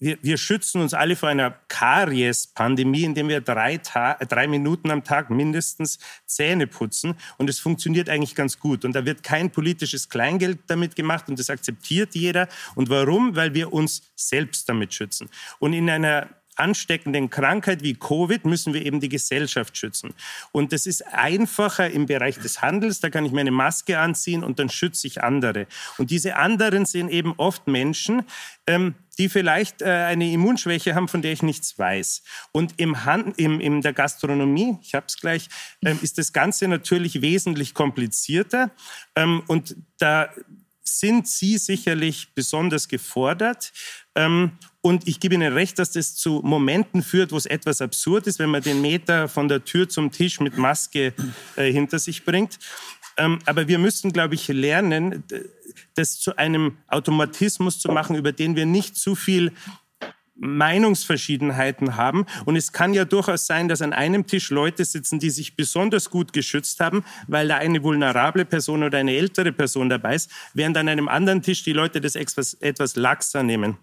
wir, 0.00 0.18
wir, 0.22 0.36
schützen 0.36 0.80
uns 0.80 0.94
alle 0.94 1.16
vor 1.16 1.28
einer 1.28 1.58
Karies-Pandemie, 1.68 3.04
indem 3.04 3.28
wir 3.28 3.40
drei, 3.40 3.78
drei, 3.78 4.46
Minuten 4.46 4.90
am 4.90 5.04
Tag 5.04 5.30
mindestens 5.30 5.98
Zähne 6.26 6.66
putzen. 6.66 7.14
Und 7.36 7.50
es 7.50 7.58
funktioniert 7.58 8.08
eigentlich 8.08 8.34
ganz 8.34 8.58
gut. 8.58 8.84
Und 8.84 8.94
da 8.94 9.04
wird 9.04 9.22
kein 9.22 9.50
politisches 9.50 10.08
Kleingeld 10.08 10.60
damit 10.68 10.96
gemacht 10.96 11.28
und 11.28 11.38
das 11.38 11.50
akzeptiert 11.50 12.14
jeder. 12.14 12.48
Und 12.74 12.90
warum? 12.90 13.36
Weil 13.36 13.54
wir 13.54 13.72
uns 13.72 14.02
selbst 14.14 14.68
damit 14.68 14.94
schützen. 14.94 15.28
Und 15.58 15.72
in 15.72 15.90
einer 15.90 16.28
ansteckenden 16.58 17.30
Krankheit 17.30 17.82
wie 17.82 17.94
Covid 17.94 18.44
müssen 18.44 18.74
wir 18.74 18.84
eben 18.84 19.00
die 19.00 19.08
Gesellschaft 19.08 19.76
schützen. 19.76 20.14
Und 20.52 20.72
das 20.72 20.86
ist 20.86 21.06
einfacher 21.06 21.90
im 21.90 22.06
Bereich 22.06 22.38
des 22.38 22.60
Handels. 22.60 23.00
Da 23.00 23.10
kann 23.10 23.24
ich 23.24 23.32
meine 23.32 23.50
Maske 23.50 23.98
anziehen 23.98 24.42
und 24.42 24.58
dann 24.58 24.68
schütze 24.68 25.06
ich 25.06 25.22
andere. 25.22 25.66
Und 25.98 26.10
diese 26.10 26.36
anderen 26.36 26.84
sind 26.84 27.10
eben 27.10 27.34
oft 27.36 27.66
Menschen, 27.66 28.24
ähm, 28.66 28.94
die 29.18 29.28
vielleicht 29.28 29.82
äh, 29.82 29.86
eine 29.86 30.30
Immunschwäche 30.30 30.94
haben, 30.94 31.08
von 31.08 31.22
der 31.22 31.32
ich 31.32 31.42
nichts 31.42 31.78
weiß. 31.78 32.22
Und 32.52 32.74
im 32.76 33.04
Hand, 33.04 33.38
im, 33.38 33.60
in 33.60 33.82
der 33.82 33.92
Gastronomie, 33.92 34.78
ich 34.82 34.94
habe 34.94 35.06
es 35.06 35.16
gleich, 35.16 35.48
ähm, 35.84 35.98
ist 36.02 36.18
das 36.18 36.32
Ganze 36.32 36.68
natürlich 36.68 37.20
wesentlich 37.20 37.74
komplizierter. 37.74 38.70
Ähm, 39.16 39.42
und 39.48 39.76
da 39.98 40.30
sind 40.82 41.28
Sie 41.28 41.58
sicherlich 41.58 42.34
besonders 42.34 42.88
gefordert. 42.88 43.72
Ähm, 44.14 44.52
und 44.80 45.06
ich 45.06 45.20
gebe 45.20 45.34
Ihnen 45.34 45.52
recht, 45.52 45.78
dass 45.78 45.92
das 45.92 46.14
zu 46.14 46.40
Momenten 46.44 47.02
führt, 47.02 47.32
wo 47.32 47.36
es 47.36 47.46
etwas 47.46 47.82
absurd 47.82 48.26
ist, 48.26 48.38
wenn 48.38 48.50
man 48.50 48.62
den 48.62 48.80
Meter 48.80 49.28
von 49.28 49.48
der 49.48 49.64
Tür 49.64 49.88
zum 49.88 50.12
Tisch 50.12 50.40
mit 50.40 50.56
Maske 50.56 51.12
äh, 51.56 51.70
hinter 51.70 51.98
sich 51.98 52.24
bringt. 52.24 52.58
Ähm, 53.18 53.40
aber 53.44 53.68
wir 53.68 53.78
müssen, 53.78 54.12
glaube 54.12 54.36
ich, 54.36 54.48
lernen, 54.48 55.24
das 55.94 56.18
zu 56.18 56.36
einem 56.36 56.78
Automatismus 56.86 57.78
zu 57.78 57.90
machen, 57.90 58.16
über 58.16 58.32
den 58.32 58.56
wir 58.56 58.64
nicht 58.64 58.96
zu 58.96 59.14
viel 59.14 59.52
Meinungsverschiedenheiten 60.38 61.96
haben. 61.96 62.24
Und 62.44 62.54
es 62.54 62.72
kann 62.72 62.94
ja 62.94 63.04
durchaus 63.04 63.46
sein, 63.46 63.68
dass 63.68 63.82
an 63.82 63.92
einem 63.92 64.26
Tisch 64.26 64.50
Leute 64.50 64.84
sitzen, 64.84 65.18
die 65.18 65.30
sich 65.30 65.56
besonders 65.56 66.10
gut 66.10 66.32
geschützt 66.32 66.78
haben, 66.78 67.04
weil 67.26 67.48
da 67.48 67.56
eine 67.56 67.82
vulnerable 67.82 68.44
Person 68.44 68.84
oder 68.84 68.98
eine 68.98 69.16
ältere 69.16 69.52
Person 69.52 69.88
dabei 69.88 70.14
ist, 70.14 70.30
während 70.54 70.76
an 70.76 70.88
einem 70.88 71.08
anderen 71.08 71.42
Tisch 71.42 71.64
die 71.64 71.72
Leute 71.72 72.00
das 72.00 72.14
etwas, 72.14 72.54
etwas 72.54 72.94
laxer 72.94 73.42
nehmen. 73.42 73.78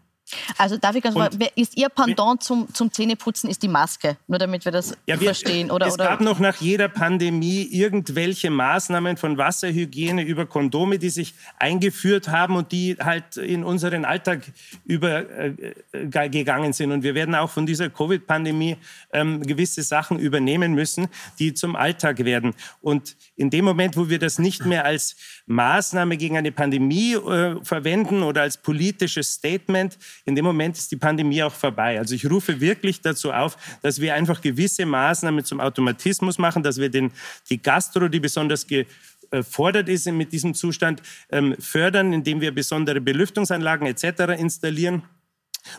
Also 0.58 0.78
darf 0.78 0.96
ich 0.96 1.04
ganz 1.04 1.16
mal, 1.16 1.30
ist 1.56 1.78
Ihr 1.78 1.90
Pendant 1.90 2.42
zum, 2.42 2.74
zum 2.74 2.92
Zähneputzen 2.92 3.50
ist 3.50 3.62
die 3.62 3.68
Maske, 3.68 4.18
nur 4.28 4.40
damit 4.40 4.66
wir 4.66 4.72
das 4.72 4.98
ja, 5.06 5.20
wir, 5.20 5.28
verstehen? 5.28 5.70
Oder, 5.70 5.88
es 5.88 5.94
oder? 5.94 6.06
gab 6.06 6.22
noch 6.22 6.40
nach 6.40 6.56
jeder 6.58 6.88
Pandemie 6.88 7.62
irgendwelche 7.64 8.50
Maßnahmen 8.50 9.18
von 9.18 9.38
Wasserhygiene 9.38 10.24
über 10.24 10.48
Kondome, 10.48 10.98
die 10.98 11.10
sich 11.10 11.36
eingeführt 11.60 12.30
haben 12.30 12.56
und 12.56 12.72
die 12.72 12.98
halt 13.00 13.38
in 13.38 13.64
unseren 13.64 14.04
Alltag 14.04 14.42
übergegangen 14.86 16.72
äh, 16.72 16.74
sind. 16.74 16.92
Und 16.92 17.04
wir 17.04 17.14
werden 17.14 17.36
auch 17.36 17.52
von 17.52 17.68
dieser 17.68 17.90
Covid-Pandemie 17.90 18.78
ähm, 19.14 19.44
gewisse 19.44 19.84
Sachen 19.84 20.18
übernehmen 20.18 20.74
müssen, 20.74 21.08
die 21.38 21.54
zum 21.54 21.76
Alltag 21.76 22.26
werden. 22.26 22.56
Und 22.82 23.16
in 23.36 23.52
dem 23.52 23.66
Moment, 23.66 23.96
wo 23.96 24.10
wir 24.10 24.18
das 24.18 24.40
nicht 24.40 24.66
mehr 24.66 24.86
als 24.86 25.16
Maßnahme 25.46 26.18
gegen 26.18 26.38
eine 26.38 26.52
Pandemie 26.52 27.14
äh, 27.14 27.64
verwenden 27.64 28.24
oder 28.24 28.42
als 28.42 28.58
politisches 28.58 29.34
Statement, 29.34 29.98
in 30.26 30.36
dem 30.36 30.44
Moment 30.44 30.78
ist 30.78 30.92
die 30.92 30.98
Pandemie 30.98 31.44
auch 31.44 31.54
vorbei. 31.54 32.00
Also 32.00 32.16
ich 32.16 32.30
rufe 32.30 32.60
wirklich 32.60 33.02
dazu 33.02 33.32
auf, 33.32 33.58
dass 33.82 34.02
wir 34.02 34.16
einfach 34.16 34.42
gewisse 34.42 34.86
Maßnahmen 34.86 35.46
zum 35.46 35.60
Automatismus 35.60 36.38
machen, 36.38 36.64
dass 36.64 36.78
wir 36.80 36.90
den, 36.90 37.12
die 37.50 37.62
Gastro, 37.62 38.08
die 38.08 38.20
besonders 38.20 38.66
gefordert 38.66 39.88
ist 39.88 40.12
mit 40.12 40.32
diesem 40.32 40.56
Zustand, 40.56 41.02
ähm, 41.30 41.56
fördern, 41.60 42.12
indem 42.12 42.42
wir 42.42 42.54
besondere 42.54 43.02
Belüftungsanlagen 43.02 43.88
etc. 43.88 44.40
installieren 44.40 45.04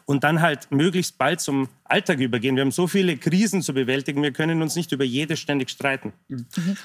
und 0.05 0.25
dann 0.25 0.41
halt 0.41 0.71
möglichst 0.71 1.19
bald 1.19 1.41
zum 1.41 1.69
Alltag 1.89 2.19
übergehen. 2.19 2.57
Wir 2.57 2.63
haben 2.63 2.73
so 2.73 2.87
viele 2.87 3.17
Krisen 3.17 3.63
zu 3.63 3.73
bewältigen, 3.73 4.23
wir 4.23 4.33
können 4.33 4.63
uns 4.63 4.75
nicht 4.75 4.93
über 4.93 5.05
jede 5.05 5.37
ständig 5.37 5.71
streiten. 5.71 6.13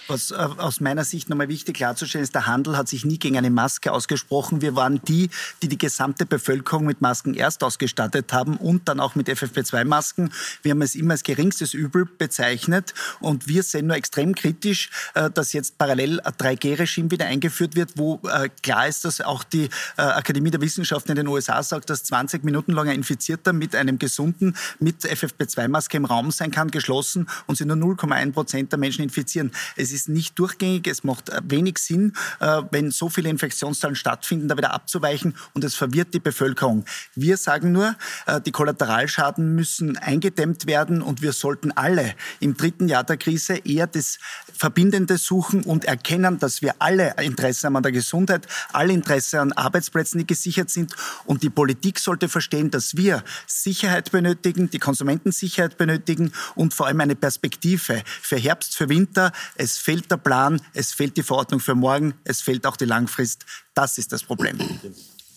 Was 0.08 0.32
äh, 0.32 0.36
aus 0.36 0.80
meiner 0.80 1.04
Sicht 1.04 1.30
nochmal 1.30 1.50
wichtig 1.50 1.78
klarzustellen 1.78 2.24
ist, 2.24 2.36
der 2.36 2.48
Handel 2.48 2.78
hat 2.78 2.88
sich 2.88 3.06
nie 3.06 3.18
gegen 3.18 3.38
eine 3.38 3.50
Maske 3.50 3.92
ausgesprochen. 3.92 4.62
Wir 4.62 4.76
waren 4.76 5.02
die, 5.08 5.30
die 5.62 5.68
die 5.68 5.78
gesamte 5.78 6.26
Bevölkerung 6.26 6.86
mit 6.86 7.02
Masken 7.02 7.34
erst 7.34 7.64
ausgestattet 7.64 8.32
haben 8.34 8.58
und 8.58 8.88
dann 8.88 9.00
auch 9.00 9.16
mit 9.16 9.28
FFP2-Masken. 9.28 10.32
Wir 10.62 10.72
haben 10.72 10.82
es 10.82 10.96
immer 10.96 11.14
als 11.14 11.24
geringstes 11.24 11.74
Übel 11.74 12.06
bezeichnet 12.06 12.94
und 13.20 13.48
wir 13.48 13.64
sehen 13.64 13.88
nur 13.88 13.96
extrem 13.96 14.36
kritisch, 14.36 14.90
äh, 15.16 15.30
dass 15.32 15.54
jetzt 15.54 15.78
parallel 15.78 16.20
ein 16.22 16.34
3G-Regime 16.34 17.10
wieder 17.12 17.26
eingeführt 17.26 17.76
wird, 17.76 17.92
wo 17.96 18.20
äh, 18.30 18.50
klar 18.62 18.88
ist, 18.88 19.06
dass 19.06 19.22
auch 19.22 19.44
die 19.44 19.70
Akademie 19.98 20.52
der 20.52 20.62
Wissenschaften 20.62 21.12
in 21.12 21.16
den 21.16 21.28
USA 21.28 21.62
sagt, 21.64 21.90
dass 21.90 22.04
20 22.04 22.44
Minuten 22.44 22.72
lang 22.72 22.91
ein 22.92 23.00
Infizierter 23.00 23.54
mit 23.54 23.76
einem 23.76 24.00
Gesunden 24.00 24.56
mit 24.80 25.04
FFP2-Maske 25.04 25.98
im 25.98 26.06
Raum 26.06 26.32
sein 26.32 26.52
kann, 26.52 26.70
geschlossen 26.70 27.28
und 27.48 27.58
sie 27.58 27.66
nur 27.66 27.78
0,1 27.78 28.32
Prozent 28.32 28.72
der 28.72 28.80
Menschen 28.80 29.04
infizieren. 29.04 29.52
Es 29.76 29.92
ist 29.92 30.10
nicht 30.10 30.38
durchgängig, 30.38 30.88
es 30.88 31.04
macht 31.04 31.30
äh, 31.30 31.42
wenig 31.44 31.78
Sinn, 31.78 32.14
äh, 32.40 32.62
wenn 32.72 32.92
so 32.92 33.10
viele 33.10 33.30
Infektionszahlen 33.30 33.96
stattfinden, 33.96 34.48
da 34.48 34.58
wieder 34.58 34.74
abzuweichen 34.74 35.36
und 35.54 35.64
es 35.64 35.76
verwirrt 35.76 36.14
die 36.14 36.20
Bevölkerung. 36.20 36.86
Wir 37.16 37.38
sagen 37.38 37.72
nur, 37.72 37.96
äh, 38.28 38.40
die 38.42 38.52
Kollateralschaden 38.52 39.56
müssen 39.56 39.98
eingedämmt 39.98 40.68
werden 40.68 41.02
und 41.02 41.22
wir 41.22 41.34
sollten 41.34 41.72
alle 41.72 42.14
im 42.40 42.56
dritten 42.56 42.88
Jahr 42.88 43.04
der 43.04 43.18
Krise 43.18 43.58
eher 43.58 43.88
das 43.88 44.20
Verbindende 44.54 45.18
suchen 45.18 45.64
und 45.64 45.86
erkennen, 45.86 46.40
dass 46.40 46.62
wir 46.62 46.76
alle 46.80 47.16
Interesse 47.22 47.68
haben 47.68 47.76
an 47.76 47.84
der 47.84 47.92
Gesundheit, 47.92 48.48
alle 48.74 48.94
Interesse 48.94 49.40
an 49.40 49.52
Arbeitsplätzen, 49.54 50.20
die 50.20 50.28
gesichert 50.28 50.70
sind. 50.70 50.96
Und 51.26 51.44
die 51.44 51.50
Politik 51.50 52.00
sollte 52.00 52.30
verstehen, 52.30 52.72
dass 52.72 52.81
wir 52.96 53.24
Sicherheit 53.48 54.12
benötigen, 54.12 54.70
die 54.70 54.80
Konsumenten 54.80 55.32
Sicherheit 55.32 55.78
benötigen 55.78 56.32
und 56.56 56.74
vor 56.74 56.88
allem 56.88 57.02
eine 57.02 57.16
Perspektive 57.16 58.04
für 58.22 58.38
Herbst, 58.38 58.76
für 58.76 58.90
Winter. 58.90 59.32
Es 59.56 59.78
fehlt 59.78 60.10
der 60.12 60.18
Plan, 60.18 60.62
es 60.74 60.94
fehlt 60.94 61.18
die 61.18 61.24
Verordnung 61.24 61.60
für 61.60 61.76
morgen, 61.76 62.14
es 62.24 62.42
fehlt 62.42 62.66
auch 62.66 62.78
die 62.78 62.86
Langfrist. 62.86 63.46
Das 63.74 63.98
ist 63.98 64.12
das 64.12 64.24
Problem. 64.24 64.58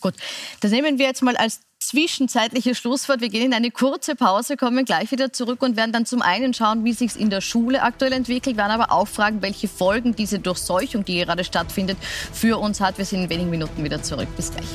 Gut, 0.01 0.15
das 0.61 0.71
nehmen 0.71 0.99
wir 0.99 1.07
jetzt 1.07 1.23
mal 1.23 1.37
als 1.37 1.61
zwischenzeitliche 1.79 2.75
Schlusswort. 2.75 3.21
Wir 3.21 3.29
gehen 3.29 3.47
in 3.47 3.55
eine 3.55 3.71
kurze 3.71 4.15
Pause, 4.15 4.57
kommen 4.57 4.85
gleich 4.85 5.11
wieder 5.11 5.33
zurück 5.33 5.63
und 5.63 5.77
werden 5.77 5.93
dann 5.93 6.07
zum 6.07 6.23
einen 6.23 6.55
schauen, 6.55 6.85
wie 6.85 6.93
sich 6.93 7.19
in 7.19 7.31
der 7.31 7.41
Schule 7.41 7.83
aktuell 7.83 8.13
entwickelt, 8.13 8.57
werden 8.57 8.73
aber 8.73 8.93
auch 8.93 9.09
fragen, 9.09 9.43
welche 9.43 9.69
Folgen 9.69 10.15
diese 10.15 10.39
Durchseuchung, 10.39 11.05
die 11.05 11.19
gerade 11.19 11.45
stattfindet, 11.45 11.99
für 12.33 12.59
uns 12.59 12.81
hat. 12.81 12.99
Wir 12.99 13.05
sind 13.05 13.25
in 13.25 13.31
wenigen 13.31 13.51
Minuten 13.51 13.83
wieder 13.83 14.03
zurück. 14.03 14.29
Bis 14.37 14.51
gleich. 14.51 14.69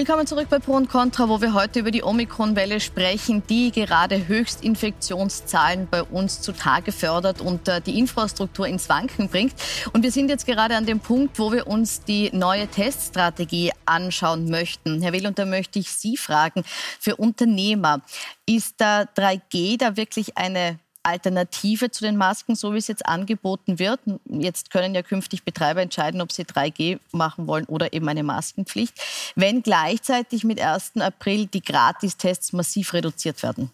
Willkommen 0.00 0.26
zurück 0.26 0.46
bei 0.48 0.58
Pro 0.58 0.76
und 0.76 0.88
Contra, 0.88 1.28
wo 1.28 1.42
wir 1.42 1.52
heute 1.52 1.80
über 1.80 1.90
die 1.90 2.02
Omikron-Welle 2.02 2.80
sprechen, 2.80 3.42
die 3.50 3.70
gerade 3.70 4.28
Höchstinfektionszahlen 4.28 5.88
bei 5.90 6.02
uns 6.02 6.40
zutage 6.40 6.90
fördert 6.90 7.42
und 7.42 7.68
äh, 7.68 7.82
die 7.82 7.98
Infrastruktur 7.98 8.66
ins 8.66 8.88
Wanken 8.88 9.28
bringt. 9.28 9.52
Und 9.92 10.02
wir 10.02 10.10
sind 10.10 10.30
jetzt 10.30 10.46
gerade 10.46 10.74
an 10.74 10.86
dem 10.86 11.00
Punkt, 11.00 11.38
wo 11.38 11.52
wir 11.52 11.66
uns 11.66 12.02
die 12.02 12.30
neue 12.32 12.66
Teststrategie 12.66 13.72
anschauen 13.84 14.48
möchten. 14.48 15.02
Herr 15.02 15.12
Will, 15.12 15.26
und 15.26 15.38
da 15.38 15.44
möchte 15.44 15.78
ich 15.78 15.90
Sie 15.90 16.16
fragen, 16.16 16.64
für 16.98 17.16
Unternehmer, 17.16 18.00
ist 18.46 18.76
da 18.78 19.02
3G 19.02 19.76
da 19.76 19.98
wirklich 19.98 20.38
eine 20.38 20.78
Alternative 21.02 21.90
zu 21.90 22.04
den 22.04 22.16
Masken, 22.16 22.54
so 22.54 22.74
wie 22.74 22.78
es 22.78 22.88
jetzt 22.88 23.06
angeboten 23.06 23.78
wird. 23.78 24.00
Jetzt 24.26 24.70
können 24.70 24.94
ja 24.94 25.02
künftig 25.02 25.44
Betreiber 25.44 25.80
entscheiden, 25.80 26.20
ob 26.20 26.32
sie 26.32 26.44
3G 26.44 26.98
machen 27.12 27.46
wollen 27.46 27.64
oder 27.66 27.92
eben 27.92 28.08
eine 28.08 28.22
Maskenpflicht, 28.22 28.94
wenn 29.34 29.62
gleichzeitig 29.62 30.44
mit 30.44 30.60
1. 30.60 30.92
April 31.00 31.46
die 31.46 31.62
Gratistests 31.62 32.52
massiv 32.52 32.92
reduziert 32.92 33.42
werden. 33.42 33.70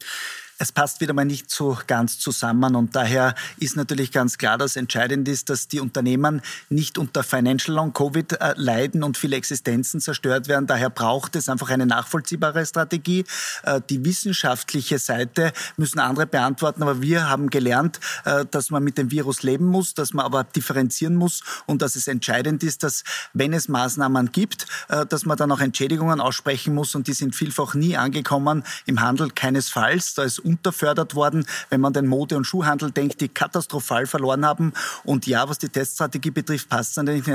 Es 0.59 0.73
passt 0.73 1.03
wieder 1.03 1.13
mal 1.13 1.27
nicht 1.27 1.51
so 1.51 1.77
ganz 1.87 2.19
zusammen 2.19 2.77
und 2.77 2.97
daher 2.97 3.35
ist 3.59 3.77
natürlich 3.77 4.11
ganz 4.11 4.39
klar, 4.39 4.57
dass 4.57 4.77
entscheidend 4.77 5.29
ist, 5.29 5.51
dass 5.51 5.69
die 5.69 5.81
Unternehmen 5.81 6.41
nicht 6.71 6.97
unter 6.97 7.23
Financial 7.23 7.77
Long 7.77 7.93
Covid 7.93 8.33
äh, 8.41 8.55
leiden 8.57 9.03
und 9.03 9.19
viele 9.19 9.37
Existenzen 9.37 10.01
zerstört 10.01 10.49
werden. 10.49 10.67
Daher 10.67 10.89
braucht 10.89 11.37
es 11.37 11.51
einfach 11.51 11.69
eine 11.69 11.85
nachvollziehbare 11.85 12.65
Strategie. 12.65 13.27
Äh, 13.65 13.83
die 13.91 14.03
wissenschaftliche 14.07 14.99
Seite 14.99 15.53
müssen 15.77 15.99
andere 15.99 16.27
beantworten, 16.27 16.83
aber 16.83 17.03
wir 17.03 17.29
haben 17.29 17.51
gelernt, 17.51 18.01
äh, 18.25 18.47
dass 18.51 18.71
man 18.71 18.83
mit 18.83 18.97
dem 18.97 19.11
Virus 19.11 19.43
leben 19.43 19.67
muss, 19.67 19.93
dass 19.93 20.15
man 20.15 20.25
aber 20.25 20.45
differenzieren 20.45 21.17
muss 21.17 21.43
und 21.67 21.83
dass 21.83 21.97
es 21.97 22.09
entscheidend 22.09 22.63
ist, 22.63 22.83
dass 22.83 23.05
wenn 23.35 23.53
es 23.53 23.69
Maßnahmen 23.69 24.33
gibt, 24.33 24.67
dass 25.09 25.27
man 25.27 25.37
dann 25.37 25.53
auch 25.53 25.61
Entschädigungen 25.61 26.21
aussprechen 26.21 26.75
muss 26.75 26.95
und 26.95 27.09
die 27.09 27.13
sind 27.13 27.35
vielfach 27.35 27.75
nie 27.75 27.97
angekommen 27.97 28.65
im 28.87 29.01
Handel 29.01 29.31
keinesfalls. 29.31 30.15
Da 30.15 30.23
ist 30.23 30.39
unterfördert 30.47 31.15
worden, 31.15 31.47
wenn 31.69 31.81
man 31.81 31.93
den 31.93 32.07
Mode- 32.07 32.37
und 32.37 32.45
Schuhhandel 32.45 32.91
denkt, 32.91 33.21
die 33.21 33.29
katastrophal 33.29 34.07
verloren 34.07 34.47
haben. 34.47 34.73
Und 35.05 35.27
ja, 35.27 35.49
was 35.49 35.59
die 35.59 35.69
Teststrategie 35.69 36.31
betrifft, 36.31 36.69
passt 36.69 36.93
es 36.93 36.97
natürlich 36.97 37.27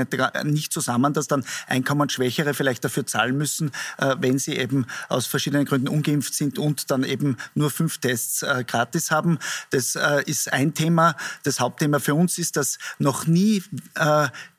nicht 0.44 0.72
zusammen, 0.72 1.12
dass 1.12 1.28
dann 1.28 1.44
Einkommensschwächere 1.68 2.54
vielleicht 2.54 2.84
dafür 2.84 3.06
zahlen 3.06 3.36
müssen, 3.36 3.70
äh, 3.98 4.16
wenn 4.18 4.38
sie 4.38 4.56
eben 4.56 4.86
aus 5.08 5.26
verschiedenen 5.26 5.66
Gründen 5.66 5.88
ungeimpft 5.88 6.34
sind 6.34 6.58
und 6.58 6.90
dann 6.90 7.04
eben 7.04 7.36
nur 7.54 7.70
fünf 7.70 7.98
Tests 7.98 8.42
äh, 8.42 8.64
gratis 8.66 9.10
haben. 9.10 9.38
Das 9.70 9.94
äh, 9.94 10.22
ist 10.26 10.52
ein 10.52 10.74
Thema. 10.74 11.16
Das 11.42 11.60
Hauptthema 11.60 11.98
für 11.98 12.14
uns 12.14 12.38
ist, 12.38 12.56
dass 12.56 12.78
noch 12.98 13.26
nie 13.26 13.62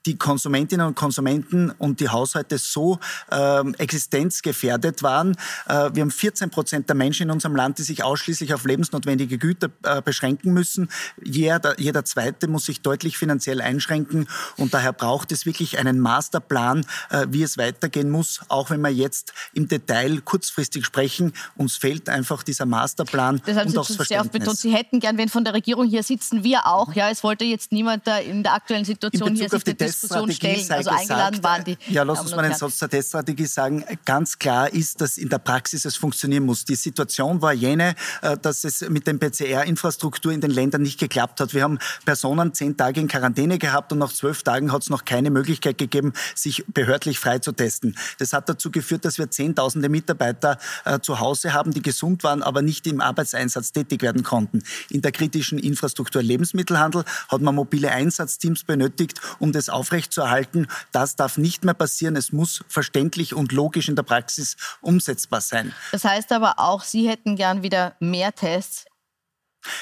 die 0.05 0.17
Konsumentinnen 0.17 0.85
und 0.85 0.95
Konsumenten 0.95 1.71
und 1.71 1.99
die 1.99 2.09
Haushalte 2.09 2.57
so 2.57 2.99
ähm, 3.31 3.73
existenzgefährdet 3.77 5.01
waren. 5.03 5.35
Äh, 5.67 5.91
wir 5.93 6.01
haben 6.01 6.11
14 6.11 6.49
Prozent 6.49 6.89
der 6.89 6.95
Menschen 6.95 7.23
in 7.23 7.31
unserem 7.31 7.55
Land, 7.55 7.77
die 7.77 7.83
sich 7.83 8.03
ausschließlich 8.03 8.53
auf 8.53 8.65
lebensnotwendige 8.65 9.37
Güter 9.37 9.69
äh, 9.83 10.01
beschränken 10.01 10.53
müssen. 10.53 10.89
Jeder, 11.23 11.79
jeder 11.79 12.03
Zweite 12.05 12.47
muss 12.47 12.65
sich 12.65 12.81
deutlich 12.81 13.17
finanziell 13.17 13.61
einschränken 13.61 14.27
und 14.57 14.73
daher 14.73 14.93
braucht 14.93 15.31
es 15.31 15.45
wirklich 15.45 15.79
einen 15.79 15.99
Masterplan, 15.99 16.85
äh, 17.09 17.27
wie 17.29 17.43
es 17.43 17.57
weitergehen 17.57 18.09
muss, 18.09 18.41
auch 18.49 18.69
wenn 18.69 18.81
wir 18.81 18.89
jetzt 18.89 19.33
im 19.53 19.67
Detail 19.67 20.21
kurzfristig 20.21 20.85
sprechen. 20.85 21.33
Uns 21.55 21.77
fehlt 21.77 22.09
einfach 22.09 22.43
dieser 22.43 22.65
Masterplan 22.65 23.41
das 23.45 23.55
haben 23.55 23.67
und 23.67 23.71
Sie 23.71 23.77
auch 23.77 23.87
das 23.87 24.07
sehr 24.07 24.21
oft 24.21 24.31
betont. 24.31 24.57
Sie 24.57 24.73
hätten 24.73 24.99
gern, 24.99 25.17
wenn 25.17 25.29
von 25.29 25.43
der 25.43 25.53
Regierung 25.53 25.87
hier 25.87 26.03
sitzen, 26.03 26.43
wir 26.43 26.67
auch. 26.67 26.93
Ja, 26.93 27.09
es 27.09 27.23
wollte 27.23 27.45
jetzt 27.45 27.71
niemand 27.71 28.03
in 28.27 28.43
der 28.43 28.53
aktuellen 28.53 28.85
Situation 28.85 29.35
hier 29.35 29.49
sich 29.49 29.63
Diskussion 29.93 30.31
stellen. 30.31 30.71
Also 30.71 30.89
eingeladen 30.89 31.37
gesagt, 31.37 31.43
waren 31.43 31.63
die. 31.63 31.77
Ja, 31.87 32.03
lass 32.03 32.21
uns 32.21 32.35
mal 32.35 32.43
den 32.43 32.53
Satz 32.53 32.79
der 32.79 32.89
Teststrategie 32.89 33.45
sagen. 33.45 33.85
Ganz 34.05 34.37
klar 34.39 34.71
ist, 34.71 35.01
dass 35.01 35.17
in 35.17 35.29
der 35.29 35.39
Praxis 35.39 35.85
es 35.85 35.95
funktionieren 35.95 36.45
muss. 36.45 36.65
Die 36.65 36.75
Situation 36.75 37.41
war 37.41 37.53
jene, 37.53 37.95
äh, 38.21 38.37
dass 38.37 38.63
es 38.63 38.81
mit 38.89 39.07
der 39.07 39.13
PCR-Infrastruktur 39.13 40.31
in 40.31 40.41
den 40.41 40.51
Ländern 40.51 40.81
nicht 40.81 40.99
geklappt 40.99 41.39
hat. 41.39 41.53
Wir 41.53 41.63
haben 41.63 41.79
Personen 42.05 42.53
zehn 42.53 42.77
Tage 42.77 42.99
in 42.99 43.07
Quarantäne 43.07 43.57
gehabt 43.57 43.91
und 43.91 43.99
nach 43.99 44.11
zwölf 44.11 44.43
Tagen 44.43 44.71
hat 44.71 44.81
es 44.81 44.89
noch 44.89 45.05
keine 45.05 45.29
Möglichkeit 45.29 45.77
gegeben, 45.77 46.13
sich 46.35 46.65
behördlich 46.67 47.19
frei 47.19 47.39
zu 47.39 47.51
testen. 47.51 47.97
Das 48.19 48.33
hat 48.33 48.49
dazu 48.49 48.71
geführt, 48.71 49.05
dass 49.05 49.17
wir 49.17 49.29
zehntausende 49.29 49.89
Mitarbeiter 49.89 50.57
äh, 50.85 50.99
zu 50.99 51.19
Hause 51.19 51.53
haben, 51.53 51.71
die 51.71 51.81
gesund 51.81 52.23
waren, 52.23 52.43
aber 52.43 52.61
nicht 52.61 52.87
im 52.87 53.01
Arbeitseinsatz 53.01 53.71
tätig 53.71 54.01
werden 54.01 54.23
konnten. 54.23 54.63
In 54.89 55.01
der 55.01 55.11
kritischen 55.11 55.59
Infrastruktur 55.59 56.21
Lebensmittelhandel 56.21 57.03
hat 57.29 57.41
man 57.41 57.55
mobile 57.55 57.91
Einsatzteams 57.91 58.63
benötigt, 58.63 59.19
um 59.39 59.51
das 59.51 59.69
auf 59.69 59.82
aufrechtzuerhalten. 59.83 60.67
Das 60.93 61.17
darf 61.17 61.37
nicht 61.37 61.65
mehr 61.65 61.73
passieren. 61.73 62.15
Es 62.15 62.31
muss 62.31 62.63
verständlich 62.69 63.33
und 63.33 63.51
logisch 63.51 63.89
in 63.89 63.95
der 63.95 64.03
Praxis 64.03 64.55
umsetzbar 64.81 65.41
sein. 65.41 65.73
Das 65.91 66.05
heißt 66.05 66.31
aber 66.31 66.55
auch, 66.57 66.83
Sie 66.83 67.09
hätten 67.09 67.35
gern 67.35 67.63
wieder 67.63 67.95
mehr 67.99 68.33
Tests 68.33 68.85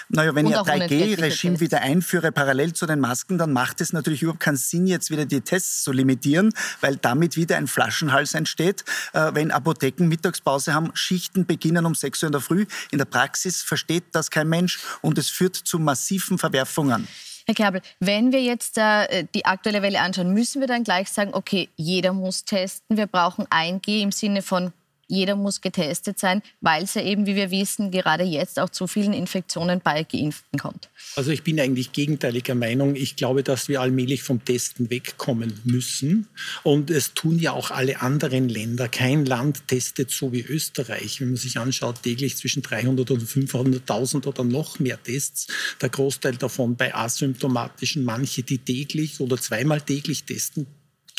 naja, 0.10 0.36
wenn 0.36 0.46
ich 0.46 0.56
ein 0.56 0.64
3G-Regime 0.64 1.60
wieder 1.60 1.82
einführe, 1.82 2.32
parallel 2.32 2.74
zu 2.74 2.86
den 2.86 3.00
Masken, 3.00 3.38
dann 3.38 3.52
macht 3.52 3.82
es 3.82 3.94
natürlich 3.94 4.22
überhaupt 4.22 4.42
keinen 4.42 4.58
Sinn, 4.58 4.86
jetzt 4.86 5.10
wieder 5.10 5.26
die 5.26 5.42
Tests 5.42 5.84
zu 5.84 5.92
limitieren, 5.92 6.54
weil 6.82 6.98
damit 6.98 7.36
wieder 7.36 7.58
ein 7.58 7.68
Flaschenhals 7.68 8.34
entsteht. 8.34 8.84
Äh, 9.14 9.32
wenn 9.34 9.52
Apotheken 9.52 10.08
Mittagspause 10.08 10.74
haben, 10.74 10.92
Schichten 10.94 11.46
beginnen 11.46 11.86
um 11.86 11.96
6 11.96 12.22
Uhr 12.24 12.28
in 12.28 12.34
der 12.34 12.42
Früh. 12.42 12.66
In 12.92 13.00
der 13.00 13.06
Praxis 13.06 13.64
versteht 13.64 14.04
das 14.12 14.30
kein 14.30 14.50
Mensch 14.50 14.80
und 15.02 15.18
es 15.18 15.30
führt 15.30 15.56
zu 15.56 15.80
massiven 15.80 16.38
Verwerfungen. 16.38 17.08
Herr 17.46 17.56
Kerbel, 17.56 17.82
wenn 18.00 18.32
wir 18.32 18.42
jetzt 18.42 18.78
äh, 18.78 19.26
die 19.34 19.46
aktuelle 19.46 19.82
Welle 19.82 20.00
anschauen, 20.00 20.34
müssen 20.34 20.62
wir 20.62 20.68
dann 20.68 20.84
gleich 20.84 21.10
sagen, 21.10 21.32
okay, 21.34 21.70
jeder 21.76 22.14
muss 22.14 22.46
testen. 22.46 22.98
Wir 22.98 23.08
brauchen 23.08 23.46
1G 23.48 24.02
im 24.02 24.12
Sinne 24.12 24.42
von 24.42 24.74
jeder 25.12 25.36
muss 25.36 25.60
getestet 25.60 26.18
sein, 26.18 26.42
weil 26.62 26.84
es 26.84 26.94
ja 26.94 27.04
eben, 27.04 27.26
wie 27.26 27.36
wir 27.36 27.52
wissen, 27.52 27.92
gerade 27.92 28.24
jetzt 28.24 28.60
auch 28.60 28.70
zu 28.70 28.88
vielen 28.88 29.12
Infektionen 29.12 29.82
bei 29.84 30.04
Geimpften 30.04 30.58
kommt. 30.58 30.90
Also 31.18 31.32
ich 31.32 31.44
bin 31.44 31.60
eigentlich 31.60 31.92
gegenteiliger 31.92 32.56
Meinung. 32.56 32.96
Ich 32.96 33.18
glaube, 33.18 33.44
dass 33.44 33.68
wir 33.68 33.82
allmählich 33.82 34.24
vom 34.24 34.44
Testen 34.44 34.90
wegkommen 34.90 35.60
müssen. 35.66 36.28
Und 36.64 36.90
es 36.90 37.14
tun 37.14 37.40
ja 37.40 37.52
auch 37.52 37.72
alle 37.72 38.02
anderen 38.02 38.48
Länder. 38.48 38.88
Kein 38.88 39.26
Land 39.26 39.68
testet 39.68 40.12
so 40.12 40.32
wie 40.32 40.42
Österreich. 40.42 41.20
Wenn 41.20 41.30
man 41.30 41.38
sich 41.38 41.58
anschaut, 41.58 42.04
täglich 42.04 42.38
zwischen 42.38 42.62
300 42.62 43.12
und 43.12 43.24
500.000 43.24 44.26
oder 44.26 44.46
noch 44.46 44.80
mehr 44.80 45.02
Tests. 45.04 45.48
Der 45.82 45.90
Großteil 45.90 46.38
davon 46.38 46.78
bei 46.78 46.96
asymptomatischen, 46.96 48.06
manche, 48.06 48.44
die 48.44 48.60
täglich 48.60 49.20
oder 49.20 49.38
zweimal 49.38 49.82
täglich 49.82 50.24
testen 50.24 50.68